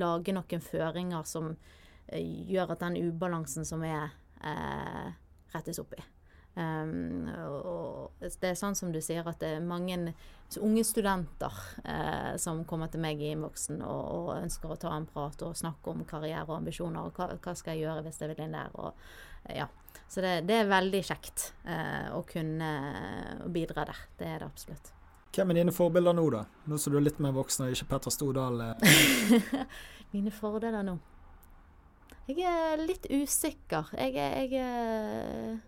lage 0.00 0.34
noen 0.36 0.64
føringer 0.64 1.26
som 1.28 1.52
gjør 2.18 2.74
at 2.74 2.82
den 2.82 2.98
ubalansen 3.08 3.66
som 3.68 3.84
er, 3.86 4.10
eh, 4.42 5.12
rettes 5.54 5.78
opp 5.82 5.94
i. 5.98 6.02
Um, 6.58 7.28
og 7.46 8.24
det 8.26 8.48
er 8.48 8.56
sånn 8.58 8.74
som 8.74 8.90
du 8.90 8.98
sier, 9.00 9.22
at 9.22 9.38
det 9.38 9.52
er 9.54 9.62
mange 9.64 9.94
unge 10.58 10.82
studenter 10.84 11.54
eh, 11.84 12.34
som 12.42 12.64
kommer 12.66 12.90
til 12.90 13.02
meg 13.04 13.20
i 13.22 13.30
innvoksen 13.30 13.78
og, 13.86 14.00
og, 14.16 14.30
ønsker 14.40 14.72
å 14.72 14.78
ta 14.82 14.90
en 14.96 15.06
prat 15.06 15.44
og 15.46 15.54
snakke 15.56 15.92
om 15.92 16.02
karriere 16.08 16.48
og 16.48 16.56
ambisjoner. 16.58 17.06
og 17.06 17.14
Hva, 17.14 17.28
hva 17.38 17.54
skal 17.54 17.76
jeg 17.76 17.86
gjøre 17.86 18.02
hvis 18.06 18.18
jeg 18.18 18.32
vil 18.32 18.42
inn 18.42 18.56
der? 18.58 18.74
Og, 18.82 19.12
ja. 19.54 19.68
Så 20.10 20.24
det, 20.24 20.40
det, 20.48 20.56
er 20.58 20.72
veldig 20.72 21.04
kjekt 21.06 21.52
eh, 21.62 22.10
å 22.10 22.24
kunne 22.26 22.72
bidra 23.54 23.86
der. 23.92 24.02
Det 24.18 24.26
er 24.26 24.42
det 24.42 24.50
absolutt. 24.50 24.90
Hvem 25.30 25.52
er 25.52 25.60
dine 25.60 25.74
forbilder 25.74 26.16
nå, 26.18 26.26
da? 26.34 26.42
Nå 26.66 26.80
som 26.82 26.90
du 26.90 26.98
er 26.98 27.06
litt 27.06 27.22
mer 27.22 27.36
voksen 27.36 27.68
og 27.68 27.76
ikke 27.76 27.92
Petter 27.92 28.14
Stordal. 28.14 28.58
Eh. 28.66 29.62
mine 30.16 30.34
fordeler 30.34 30.82
nå? 30.82 30.98
Jeg 32.30 32.46
er 32.46 32.84
litt 32.86 33.06
usikker. 33.10 33.90
Jeg, 33.98 34.14
jeg, 34.14 34.50
jeg, 34.52 35.58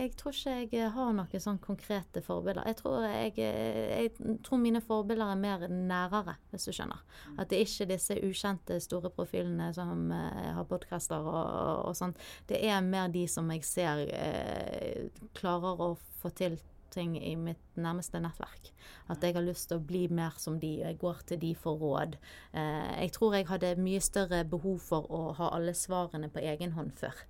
jeg 0.00 0.12
tror 0.20 0.32
ikke 0.36 0.76
jeg 0.76 0.90
har 0.92 1.12
noen 1.16 1.42
sånn 1.44 1.60
konkrete 1.62 2.20
forbilder. 2.24 2.66
Jeg 2.68 2.78
tror, 2.80 3.06
jeg, 3.08 4.10
tror, 4.44 4.60
mine 4.60 4.82
forbilder 4.84 5.32
er 5.32 5.40
mer 5.40 5.64
nærere, 5.68 6.36
hvis 6.52 6.68
du 6.68 6.74
skjønner. 6.76 7.00
At 7.36 7.50
det 7.50 7.58
er 7.58 7.68
ikke 7.68 7.88
disse 7.92 8.18
ukjente 8.24 8.80
store 8.84 9.12
profilene 9.16 9.70
som 9.76 10.10
uh, 10.12 10.50
har 10.58 10.68
podkaster 10.68 11.24
og, 11.24 11.86
og, 11.88 11.96
sånt. 11.96 12.20
Det 12.48 12.60
er 12.60 12.84
mer 12.84 13.08
de 13.12 13.26
som 13.28 13.48
jeg 13.54 13.64
ser 13.68 14.04
uh, 14.12 15.24
klarer 15.40 15.86
å 15.88 15.94
få 16.20 16.32
til 16.36 16.60
ting 16.92 17.16
i 17.18 17.34
mitt 17.38 17.78
nærmeste 17.80 18.20
nettverk. 18.22 18.70
At 19.12 19.24
jeg 19.24 19.36
har 19.36 19.44
lyst 19.46 19.70
til 19.70 19.80
å 19.80 19.86
bli 19.86 20.06
mer 20.12 20.36
som 20.42 20.58
de, 20.62 20.72
og 20.80 20.88
jeg 20.90 21.00
går 21.00 21.24
til 21.30 21.42
de 21.42 21.54
for 21.58 21.80
råd. 21.80 22.16
Eh, 22.52 22.92
jeg 23.06 23.14
tror 23.16 23.36
jeg 23.36 23.48
hadde 23.50 23.74
mye 23.80 24.00
større 24.04 24.44
behov 24.48 24.80
for 24.84 25.10
å 25.10 25.22
ha 25.38 25.52
alle 25.56 25.74
svarene 25.76 26.30
på 26.32 26.42
egen 26.52 26.74
hånd 26.78 26.94
før. 26.98 27.26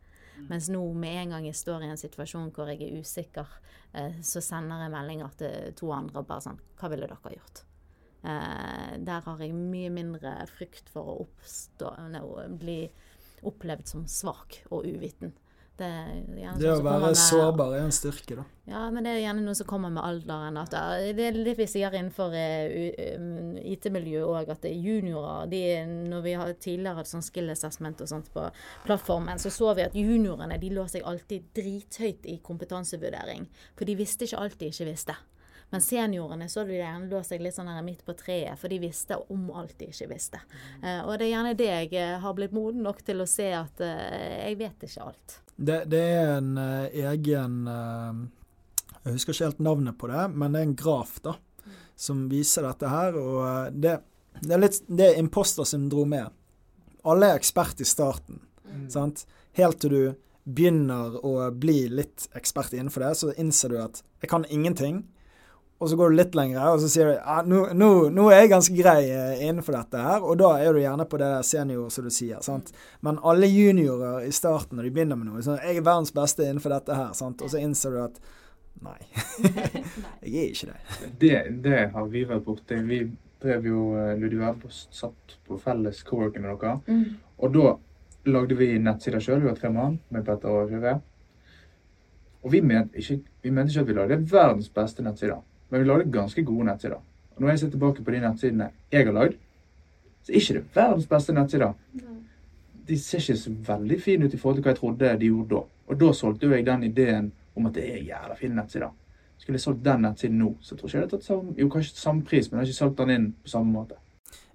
Mens 0.49 0.71
nå 0.73 0.81
med 0.97 1.19
en 1.23 1.35
gang 1.35 1.49
jeg 1.49 1.59
står 1.59 1.85
i 1.85 1.91
en 1.93 2.01
situasjon 2.01 2.53
hvor 2.57 2.71
jeg 2.73 2.87
er 2.87 3.01
usikker, 3.01 3.59
eh, 3.93 4.21
så 4.25 4.43
sender 4.45 4.85
jeg 4.85 4.95
meldinger 4.95 5.35
til 5.41 5.75
to 5.77 5.91
andre 5.95 6.23
og 6.23 6.31
bare 6.31 6.47
sånn 6.47 6.63
Hva 6.81 6.89
ville 6.93 7.09
dere 7.11 7.35
gjort? 7.37 7.65
Eh, 8.21 8.97
der 9.01 9.25
har 9.25 9.41
jeg 9.41 9.57
mye 9.57 9.93
mindre 9.93 10.35
frykt 10.51 10.91
for 10.93 11.09
å 11.09 11.19
oppstå, 11.27 11.93
no, 12.13 12.25
bli 12.61 12.83
opplevd 13.49 13.89
som 13.89 14.05
svak 14.09 14.63
og 14.69 14.89
uviten. 14.89 15.33
Det, 15.81 16.57
det 16.61 16.69
å 16.69 16.81
være 16.85 17.07
med, 17.07 17.17
sårbar 17.17 17.73
er 17.79 17.87
en 17.87 17.95
styrke, 17.95 18.37
da. 18.37 18.43
Ja, 18.69 18.83
men 18.93 19.07
det 19.07 19.15
er 19.15 19.23
gjerne 19.23 19.45
noe 19.47 19.57
som 19.57 19.67
kommer 19.71 19.93
med 19.95 20.05
alderen. 20.05 20.59
At 20.61 20.75
det 21.17 21.25
er 21.25 21.39
litt 21.39 21.59
vi 21.59 21.67
sier 21.71 21.95
innenfor 21.97 22.35
uh, 22.37 23.57
IT-miljøet 23.73 24.29
òg, 24.29 24.53
at 24.53 24.69
juniorer 24.69 25.49
de, 25.51 25.63
Når 26.13 26.27
vi 26.27 26.37
har 26.37 26.53
tidligere 26.53 27.01
hatt 27.01 27.11
sånn 27.11 27.25
skill 27.25 27.49
assessment 27.55 28.05
og 28.05 28.13
sånt 28.13 28.29
på 28.35 28.45
plattformen, 28.85 29.41
så 29.41 29.53
så 29.55 29.73
vi 29.79 29.89
at 29.89 29.97
juniorene 29.97 30.61
de 30.61 30.73
lå 30.77 30.85
seg 30.91 31.07
alltid 31.09 31.49
drithøyt 31.57 32.29
i 32.29 32.39
kompetansevurdering. 32.45 33.49
For 33.79 33.89
de 33.89 33.97
visste 33.99 34.29
ikke 34.29 34.45
alt 34.45 34.61
de 34.61 34.71
ikke 34.71 34.91
visste. 34.93 35.17
Men 35.71 35.83
seniorene 35.83 36.49
så 36.49 36.65
du 36.67 36.73
gjerne 36.75 37.07
lå 37.11 37.21
seg 37.27 37.43
litt 37.45 37.55
sånn 37.55 37.71
midt 37.87 38.03
på 38.07 38.15
treet, 38.19 38.59
for 38.59 38.73
de 38.73 38.81
visste 38.83 39.19
om 39.31 39.51
alt 39.55 39.77
de 39.79 39.91
ikke 39.93 40.09
visste. 40.11 40.41
Uh, 40.83 41.07
og 41.07 41.15
det 41.15 41.29
er 41.29 41.33
gjerne 41.35 41.55
det 41.59 41.69
jeg 41.71 41.93
eh, 42.01 42.17
har 42.23 42.35
blitt 42.35 42.55
moden 42.57 42.83
nok 42.87 43.05
til 43.07 43.23
å 43.23 43.29
se 43.31 43.47
at 43.55 43.83
uh, 43.85 44.49
jeg 44.49 44.59
vet 44.59 44.87
ikke 44.89 45.07
alt. 45.07 45.37
Det, 45.55 45.83
det 45.93 46.01
er 46.01 46.31
en 46.39 46.55
egen 46.57 47.57
Jeg 49.05 49.13
husker 49.13 49.35
ikke 49.35 49.51
helt 49.51 49.63
navnet 49.63 49.99
på 50.01 50.09
det, 50.09 50.25
men 50.33 50.55
det 50.55 50.63
er 50.63 50.69
en 50.71 50.79
graf 50.83 51.19
da, 51.25 51.35
som 51.97 52.25
viser 52.33 52.65
dette 52.65 52.89
her. 52.89 53.19
Og 53.21 53.77
det, 53.77 53.99
det 54.41 54.57
er 54.57 54.63
litt 54.63 54.81
det 54.89 55.11
er 55.11 55.21
impostersyndromet. 55.21 56.33
Alle 57.05 57.29
er 57.29 57.41
ekspert 57.41 57.81
i 57.85 57.89
starten. 57.89 58.41
Mm. 58.65 58.89
sant? 58.93 59.27
Helt 59.59 59.81
til 59.85 59.93
du 59.93 60.03
begynner 60.45 61.19
å 61.27 61.51
bli 61.53 61.85
litt 61.93 62.29
ekspert 62.37 62.73
innenfor 62.75 63.05
det, 63.05 63.15
så 63.21 63.33
innser 63.37 63.73
du 63.73 63.81
at 63.83 64.03
jeg 64.23 64.33
kan 64.33 64.47
ingenting 64.49 65.05
og 65.81 65.89
så 65.89 65.97
går 65.97 66.11
du 66.11 66.17
litt 66.19 66.35
lenger, 66.37 66.61
og 66.75 66.83
så 66.83 66.89
sier 66.93 67.09
du 67.09 67.15
ja, 67.15 67.39
nå, 67.49 67.61
nå, 67.73 67.87
nå, 68.13 68.27
er 68.29 68.43
jeg 68.43 68.51
ganske 68.53 68.75
grei 68.77 68.99
eh, 69.09 69.45
innenfor 69.47 69.79
dette 69.79 70.03
her, 70.05 70.21
og 70.21 70.37
da 70.37 70.51
er 70.61 70.77
du 70.77 70.83
gjerne 70.83 71.07
på 71.09 71.21
det 71.23 71.31
senior, 71.49 71.89
som 71.95 72.05
du 72.05 72.13
sier. 72.13 72.43
sant? 72.45 72.69
Men 73.07 73.17
alle 73.25 73.49
juniorer 73.49 74.27
i 74.29 74.35
starten, 74.37 74.77
når 74.77 74.91
de 74.91 74.93
begynner 74.99 75.17
med 75.17 75.31
noe, 75.31 75.41
sånn 75.47 75.57
jeg 75.63 75.81
er 75.81 75.87
verdens 75.87 76.13
beste 76.13 76.45
innenfor 76.45 76.77
dette 76.77 77.01
her, 77.01 77.17
sant? 77.17 77.41
og 77.41 77.49
så 77.49 77.65
innser 77.65 77.97
du 77.97 78.03
at 78.05 78.21
nei, 78.85 78.99
jeg 80.29 80.37
er 80.45 80.53
ikke 80.53 80.69
det. 80.69 81.11
det. 81.25 81.43
Det 81.65 81.83
har 81.97 82.13
vi 82.13 82.29
vært 82.29 82.45
borti. 82.45 82.85
Vi 82.93 83.03
drev 83.41 83.73
jo 83.73 83.89
Ludvig 84.21 84.37
Ludvig 84.37 84.77
satt 84.93 85.39
på 85.49 85.57
felles 85.65 86.05
co-working 86.05 86.45
med 86.45 86.61
dere, 86.61 86.77
mm. 86.93 87.05
og 87.41 87.57
da 87.57 87.71
lagde 88.29 88.57
vi 88.61 88.75
nettsider 88.77 89.25
sjøl, 89.25 89.41
vi 89.41 89.49
var 89.49 89.57
tre 89.57 89.73
mann 89.73 89.97
med 90.13 90.29
Petter 90.29 90.53
og 90.53 90.69
Kjøve. 90.69 90.99
Og 92.45 92.53
vi 92.53 92.61
mente 92.65 93.01
ikke, 93.01 93.23
vi 93.45 93.53
mente 93.53 93.73
ikke 93.73 93.87
at 93.87 93.89
vi 93.89 93.97
lagde 93.97 94.27
verdens 94.29 94.69
beste 94.73 95.05
nettsider. 95.05 95.41
Men 95.71 95.81
vi 95.81 95.89
lagde 95.89 96.13
ganske 96.13 96.45
gode 96.45 96.67
nettsider. 96.67 97.01
Og 97.37 97.43
når 97.43 97.49
jeg 97.49 97.59
ser 97.59 97.71
tilbake 97.71 98.05
på 98.05 98.11
de 98.15 98.21
nettsidene 98.21 98.71
jeg 98.93 99.07
har 99.07 99.15
lagd, 99.17 99.37
så 100.23 100.33
er 100.33 100.41
ikke 100.41 100.57
det 100.59 100.65
verdens 100.75 101.07
beste 101.07 101.33
nettsider. 101.33 101.73
De 102.89 102.99
ser 102.99 103.23
ikke 103.23 103.37
så 103.39 103.55
veldig 103.69 104.01
fine 104.03 104.27
ut 104.27 104.35
i 104.35 104.41
forhold 104.41 104.59
til 104.59 104.67
hva 104.67 104.75
jeg 104.75 104.81
trodde 104.81 105.15
de 105.21 105.31
gjorde 105.31 105.55
da. 105.55 105.63
Og 105.87 106.01
da 106.01 106.13
solgte 106.13 106.51
jeg 106.51 106.67
den 106.67 106.85
ideen 106.85 107.33
om 107.57 107.67
at 107.67 107.75
det 107.75 107.87
er 107.87 108.05
jævla 108.05 108.37
fine 108.39 108.59
nettsider. 108.59 108.91
Skulle 109.39 109.57
jeg 109.57 109.65
solgt 109.65 109.85
den 109.85 110.03
nettsiden 110.05 110.39
nå, 110.39 110.53
så 110.61 110.77
tror 110.77 110.89
ikke 110.89 110.99
jeg 110.99 111.07
hadde 111.07 111.17
tatt 111.17 111.25
samme, 111.25 111.55
jo, 111.57 111.69
kanskje 111.73 111.97
samme 111.97 112.25
pris, 112.25 112.51
men 112.51 112.59
jeg 112.59 112.67
har 112.67 112.73
ikke 112.73 112.83
solgt 112.83 112.99
den 112.99 113.13
inn 113.15 113.29
på 113.41 113.53
samme 113.55 113.73
måte 113.73 113.97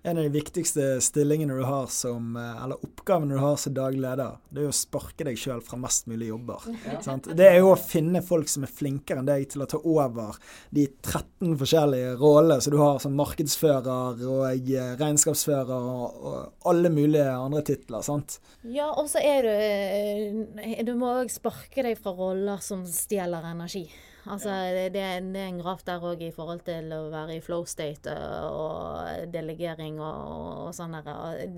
en 0.05 0.17
av 0.17 0.23
de 0.23 0.29
viktigste 0.29 1.01
stillingene 1.01 1.53
du 1.57 1.63
har 1.63 1.87
som, 1.87 2.35
eh, 2.37 2.63
eller 2.63 2.83
oppgavene 2.85 3.33
du 3.33 3.39
har 3.41 3.55
som 3.57 3.73
daglig 3.73 4.01
leder, 4.03 4.37
det 4.49 4.61
er 4.61 4.67
jo 4.67 4.73
å 4.73 4.77
sparke 4.77 5.25
deg 5.25 5.39
sjøl 5.39 5.63
fra 5.65 5.79
mest 5.81 6.05
mulig 6.11 6.29
jobber. 6.29 6.67
Ja. 6.85 7.17
Det 7.35 7.47
er 7.47 7.57
jo 7.59 7.71
å 7.73 7.79
finne 7.79 8.21
folk 8.25 8.49
som 8.51 8.63
er 8.67 8.71
flinkere 8.71 9.21
enn 9.21 9.27
deg 9.27 9.47
til 9.49 9.63
å 9.65 9.67
ta 9.69 9.79
over 9.81 10.37
de 10.75 10.85
13 11.01 11.57
forskjellige 11.59 12.15
rollene 12.21 12.61
som 12.61 12.75
du 12.75 12.79
har 12.79 12.99
som 13.01 13.17
markedsfører 13.17 14.23
og 14.29 14.45
eh, 14.45 14.95
regnskapsfører 15.01 15.73
og, 15.73 16.25
og 16.29 16.69
alle 16.71 16.91
mulige 16.93 17.27
andre 17.33 17.65
titler. 17.65 18.05
sant? 18.05 18.39
Ja, 18.61 18.91
og 18.93 19.09
så 19.09 19.23
er 19.25 19.47
du 19.47 19.53
eh, 19.53 20.83
Du 20.85 20.93
må 20.99 21.15
òg 21.21 21.33
sparke 21.33 21.85
deg 21.85 21.97
fra 21.97 22.13
roller 22.15 22.61
som 22.61 22.85
stjeler 22.85 23.49
energi. 23.55 23.87
Altså, 24.25 24.49
det, 24.73 24.89
det, 24.95 25.01
er 25.01 25.19
en 25.21 25.59
graf 25.61 25.83
der 25.85 26.03
òg 26.03 26.23
i 26.25 26.31
forhold 26.33 26.63
til 26.65 26.89
å 26.95 27.01
være 27.13 27.37
i 27.37 27.41
flow 27.45 27.65
state 27.69 28.13
og 28.49 29.29
delegering 29.33 29.99
og, 30.01 30.65
og 30.65 30.71
sånne 30.73 31.03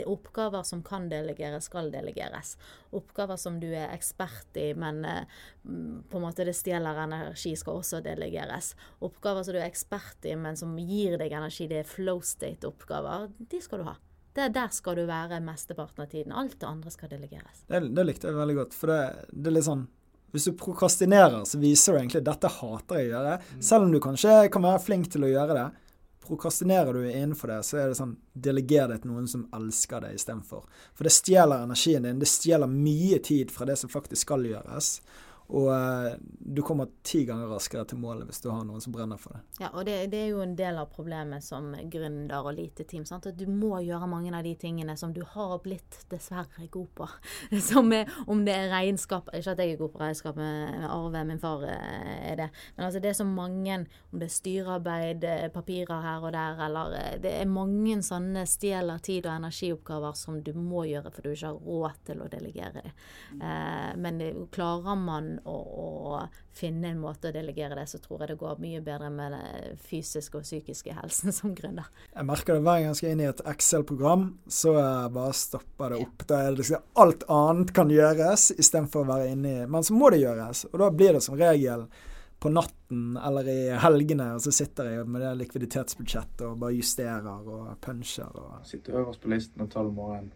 Oppgaver 0.08 0.66
som 0.68 0.82
kan 0.86 1.08
delegeres, 1.12 1.70
skal 1.70 1.92
delegeres. 1.94 2.56
Oppgaver 2.96 3.40
som 3.40 3.62
du 3.62 3.70
er 3.70 3.94
ekspert 3.96 4.60
i, 4.60 4.74
men 4.76 5.00
øh, 5.08 5.46
på 6.12 6.20
en 6.20 6.26
måte 6.28 6.48
det 6.48 6.58
stjeler 6.58 7.00
energi, 7.06 7.56
skal 7.60 7.80
også 7.80 8.04
delegeres. 8.04 8.74
Oppgaver 9.06 9.48
som 9.48 9.56
du 9.56 9.62
er 9.62 9.70
ekspert 9.70 10.28
i, 10.28 10.36
men 10.36 10.60
som 10.60 10.76
gir 10.82 11.16
deg 11.22 11.38
energi, 11.40 11.70
det 11.72 11.84
er 11.84 11.90
flow 11.90 12.20
state-oppgaver. 12.26 13.30
De 13.40 13.64
skal 13.64 13.84
du 13.84 13.88
ha. 13.88 13.96
Det, 14.38 14.52
der 14.54 14.74
skal 14.76 15.00
du 15.00 15.08
være 15.10 15.40
mesteparten 15.42 16.04
av 16.04 16.12
tiden. 16.12 16.36
Alt 16.36 16.60
det 16.62 16.68
andre 16.68 16.92
skal 16.94 17.10
delegeres. 17.10 17.64
Det, 17.66 17.80
det 17.96 18.04
likte 18.06 18.30
jeg 18.30 18.38
veldig 18.38 18.58
godt. 18.60 18.76
For 18.78 18.92
det, 18.92 19.30
det 19.32 19.50
er 19.50 19.56
litt 19.56 19.66
sånn 19.66 19.88
hvis 20.38 20.48
du 20.52 20.54
prokrastinerer, 20.58 21.42
så 21.50 21.58
viser 21.58 21.94
du 21.94 22.00
egentlig 22.00 22.22
at 22.22 22.30
dette 22.30 22.54
hater 22.60 23.02
jeg 23.02 23.10
å 23.10 23.14
gjøre. 23.16 23.36
Mm. 23.42 23.62
Selv 23.70 23.88
om 23.88 23.94
du 23.94 24.00
kanskje 24.04 24.36
kan 24.54 24.66
være 24.68 24.84
flink 24.86 25.10
til 25.14 25.26
å 25.26 25.32
gjøre 25.32 25.58
det. 25.58 25.68
Prokrastinerer 26.28 26.94
du 26.94 27.06
innenfor 27.08 27.50
det, 27.54 27.62
så 27.64 27.80
er 27.82 27.90
det 27.90 27.98
sånn 27.98 28.18
Deleger 28.38 28.92
det 28.92 29.00
til 29.02 29.14
noen 29.14 29.30
som 29.32 29.48
elsker 29.58 30.04
det 30.04 30.12
istedenfor. 30.20 30.68
For 30.94 31.08
det 31.08 31.16
stjeler 31.16 31.64
energien 31.66 32.06
din. 32.06 32.20
Det 32.22 32.30
stjeler 32.30 32.70
mye 32.70 33.18
tid 33.26 33.54
fra 33.54 33.66
det 33.66 33.80
som 33.82 33.90
faktisk 33.90 34.28
skal 34.28 34.46
gjøres. 34.46 34.92
Og 35.48 35.70
uh, 35.72 36.16
du 36.40 36.62
kommer 36.62 36.90
ti 37.08 37.22
ganger 37.28 37.48
raskere 37.48 37.86
til 37.88 38.00
målet 38.02 38.28
hvis 38.28 38.42
du 38.44 38.50
har 38.52 38.66
noen 38.68 38.84
som 38.84 38.92
brenner 38.92 39.20
for 39.20 39.38
det. 39.38 39.42
Ja, 39.62 39.70
og 39.72 39.86
det, 39.88 39.96
det 40.12 40.20
er 40.26 40.32
jo 40.34 40.42
en 40.44 40.58
del 40.60 40.80
av 40.80 40.90
problemet 40.92 41.44
som 41.46 41.70
gründer 41.92 42.44
og 42.44 42.58
lite 42.58 42.84
team. 42.88 43.06
Sant? 43.08 43.30
At 43.30 43.40
du 43.40 43.46
må 43.48 43.80
gjøre 43.86 44.10
mange 44.12 44.34
av 44.36 44.44
de 44.44 44.54
tingene 44.60 44.98
som 45.00 45.14
du 45.16 45.22
har 45.24 45.56
blitt 45.64 46.02
dessverre 46.12 46.68
god 46.72 46.90
på. 46.98 47.08
Som 47.68 47.92
er, 47.96 48.10
om 48.28 48.44
det 48.46 48.54
er 48.54 48.70
regnskap 48.72 49.30
Ikke 49.36 49.54
at 49.54 49.60
jeg 49.62 49.74
er 49.74 49.80
god 49.80 49.92
på 49.94 50.00
regnskap, 50.02 50.38
med 50.38 50.86
Arve, 50.88 51.24
min 51.28 51.40
far 51.40 51.64
eh, 51.68 52.32
er 52.32 52.38
det. 52.40 52.48
Men 52.76 52.88
altså 52.88 53.02
det 53.04 53.12
er 53.12 53.18
så 53.18 53.28
mange, 53.28 53.80
om 54.12 54.20
det 54.20 54.28
er 54.28 54.36
styrearbeid, 54.36 55.28
eh, 55.28 55.48
papirer 55.54 56.04
her 56.04 56.28
og 56.28 56.36
der, 56.36 56.60
eller 56.68 56.98
Det 57.24 57.32
er 57.32 57.50
mange 57.50 57.98
sånne 58.04 58.44
stjeler 58.50 59.00
tid 59.04 59.26
og 59.26 59.38
energioppgaver 59.38 60.18
som 60.18 60.42
du 60.44 60.52
må 60.58 60.84
gjøre 60.90 61.12
for 61.14 61.24
du 61.24 61.32
ikke 61.32 61.54
har 61.54 61.64
råd 61.68 62.04
til 62.10 62.24
å 62.24 62.30
delegere 62.32 62.84
dem. 62.84 62.94
Eh, 63.40 63.92
men 64.04 64.22
klarer 64.54 65.00
man 65.00 65.37
å, 65.46 66.24
finne 66.58 66.90
en 66.90 67.02
måte 67.02 67.30
å 67.30 67.36
delegere 67.36 67.76
det, 67.78 67.86
så 67.92 68.00
tror 68.02 68.24
jeg 68.24 68.32
det 68.32 68.40
går 68.42 68.62
mye 68.64 68.82
bedre 68.82 69.12
med 69.14 69.36
den 69.36 69.78
fysiske 69.86 70.40
og 70.40 70.48
psykiske 70.48 70.96
helsen 70.98 71.36
som 71.36 71.54
gründer. 71.58 71.86
Jeg 72.14 72.26
merker 72.26 72.58
det 72.58 72.66
hver 72.66 72.82
gang 72.82 72.90
jeg 72.90 73.00
skal 73.02 73.14
inn 73.14 73.24
i 73.24 73.30
et 73.30 73.46
Excel-program, 73.54 74.28
så 74.50 74.74
bare 75.14 75.38
stopper 75.38 75.94
det 75.94 76.02
opp. 76.08 76.28
Da 76.28 76.42
er 76.42 76.52
det 76.52 76.64
liksom 76.64 77.04
alt 77.06 77.28
annet 77.30 77.74
kan 77.78 77.94
gjøres 77.94 78.50
istedenfor 78.58 79.06
å 79.06 79.12
være 79.12 79.32
inni 79.36 79.56
Men 79.70 79.86
så 79.86 79.96
må 79.96 80.10
det 80.14 80.24
gjøres, 80.24 80.66
og 80.72 80.80
da 80.82 80.92
blir 80.94 81.18
det 81.18 81.26
som 81.26 81.38
regel 81.38 81.88
på 82.40 82.50
natten 82.50 83.18
eller 83.18 83.48
i 83.50 83.62
helgene, 83.82 84.30
og 84.36 84.44
så 84.46 84.54
sitter 84.54 84.92
jeg 84.92 85.08
med 85.10 85.24
det 85.26 85.34
likviditetsbudsjettet 85.40 86.44
og 86.46 86.60
bare 86.62 86.78
justerer 86.78 87.48
og 87.54 87.72
puncher. 87.82 88.30
Og 88.30 88.68
Sitter 88.68 89.00
øverst 89.02 89.24
på 89.24 89.32
listen 89.34 89.66
og 89.66 89.72
tar 89.74 89.90
om 89.90 89.98
morgenen. 89.98 90.34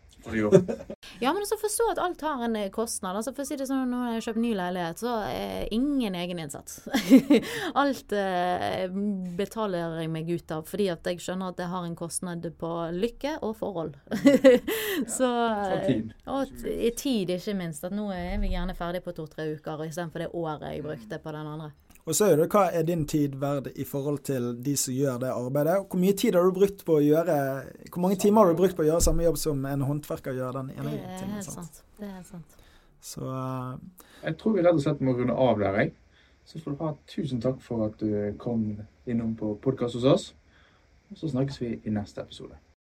Ja, 1.20 1.32
men 1.34 1.42
også 1.42 1.58
forstå 1.62 1.88
at 1.94 2.02
alt 2.02 2.22
har 2.26 2.44
en 2.46 2.56
eh, 2.60 2.70
kostnad. 2.74 3.18
Altså 3.18 3.34
for 3.34 3.44
å 3.44 3.48
si 3.48 3.58
det 3.60 3.68
sånn, 3.70 3.90
Når 3.92 4.16
jeg 4.16 4.26
kjøpt 4.28 4.42
ny 4.44 4.52
leilighet, 4.58 5.02
så 5.02 5.16
er 5.26 5.72
ingen 5.74 6.18
egeninnsats. 6.18 6.82
alt 7.82 8.16
eh, 8.16 8.86
betaler 9.38 10.02
jeg 10.02 10.12
meg 10.14 10.32
ut 10.32 10.56
av 10.56 10.66
fordi 10.70 10.90
at 10.94 11.08
jeg 11.10 11.22
skjønner 11.24 11.52
at 11.52 11.60
det 11.62 11.70
har 11.72 11.88
en 11.88 11.98
kostnad 11.98 12.46
på 12.60 12.72
lykke 12.96 13.38
og 13.42 13.56
forhold. 13.60 13.98
så 15.18 15.32
tid. 15.88 16.14
Og 16.30 16.54
tid, 16.98 17.36
ikke 17.38 17.58
minst. 17.58 17.86
At 17.88 17.96
nå 17.96 18.10
er 18.16 18.38
vi 18.42 18.54
gjerne 18.54 18.78
ferdig 18.78 19.04
på 19.06 19.16
to-tre 19.18 19.50
uker 19.56 19.88
istedenfor 19.88 20.26
det 20.26 20.34
året 20.38 20.70
jeg 20.70 20.86
brukte 20.86 21.22
på 21.22 21.34
den 21.36 21.56
andre. 21.56 21.72
Og 22.12 22.16
så 22.18 22.26
er 22.28 22.42
det 22.42 22.50
hva 22.52 22.66
er 22.76 22.84
din 22.84 23.06
tid 23.08 23.38
verd 23.40 23.70
i 23.80 23.86
forhold 23.88 24.18
til 24.28 24.50
de 24.60 24.74
som 24.76 24.92
gjør 24.92 25.22
det 25.22 25.30
arbeidet? 25.32 25.78
Hvor 25.88 26.00
mye 26.02 26.16
tid 26.20 26.36
har 26.36 26.44
du 26.44 26.58
brukt 26.58 26.82
på 26.84 26.98
å 26.98 27.04
gjøre 27.04 27.36
Hvor 27.88 28.04
mange 28.04 28.18
timer 28.20 28.44
har 28.44 28.52
du 28.52 28.60
brukt 28.60 28.76
på 28.76 28.84
å 28.84 28.88
gjøre 28.90 29.06
samme 29.06 29.24
jobb 29.24 29.38
som 29.40 29.62
en 29.70 29.86
håndverker 29.88 30.36
gjør 30.36 30.58
den 30.58 30.74
ene 30.76 30.98
det 30.98 31.06
er 31.08 31.30
Helt 31.38 31.48
sant. 31.48 31.80
Det 31.96 32.10
er 32.10 32.18
helt 32.18 32.28
sant. 32.28 32.58
Så 33.00 33.24
uh, 33.24 33.80
Jeg 34.26 34.36
tror 34.42 34.58
vi 34.58 34.66
rett 34.66 34.76
og 34.76 34.84
slett 34.84 35.06
må 35.08 35.16
runde 35.16 35.38
av 35.46 35.64
der, 35.64 35.80
jeg. 35.80 35.94
Så 36.52 36.60
får 36.60 36.76
du 36.76 36.84
ha 36.84 36.92
tusen 37.14 37.46
takk 37.48 37.64
for 37.64 37.88
at 37.88 37.96
du 38.04 38.36
kom 38.44 38.68
innom 39.08 39.32
på 39.40 39.54
podkast 39.64 39.96
hos 40.02 40.10
oss. 40.12 40.28
Og 41.14 41.22
så 41.22 41.32
snakkes 41.32 41.64
vi 41.64 41.72
i 41.80 41.96
neste 41.96 42.26
episode. 42.28 42.60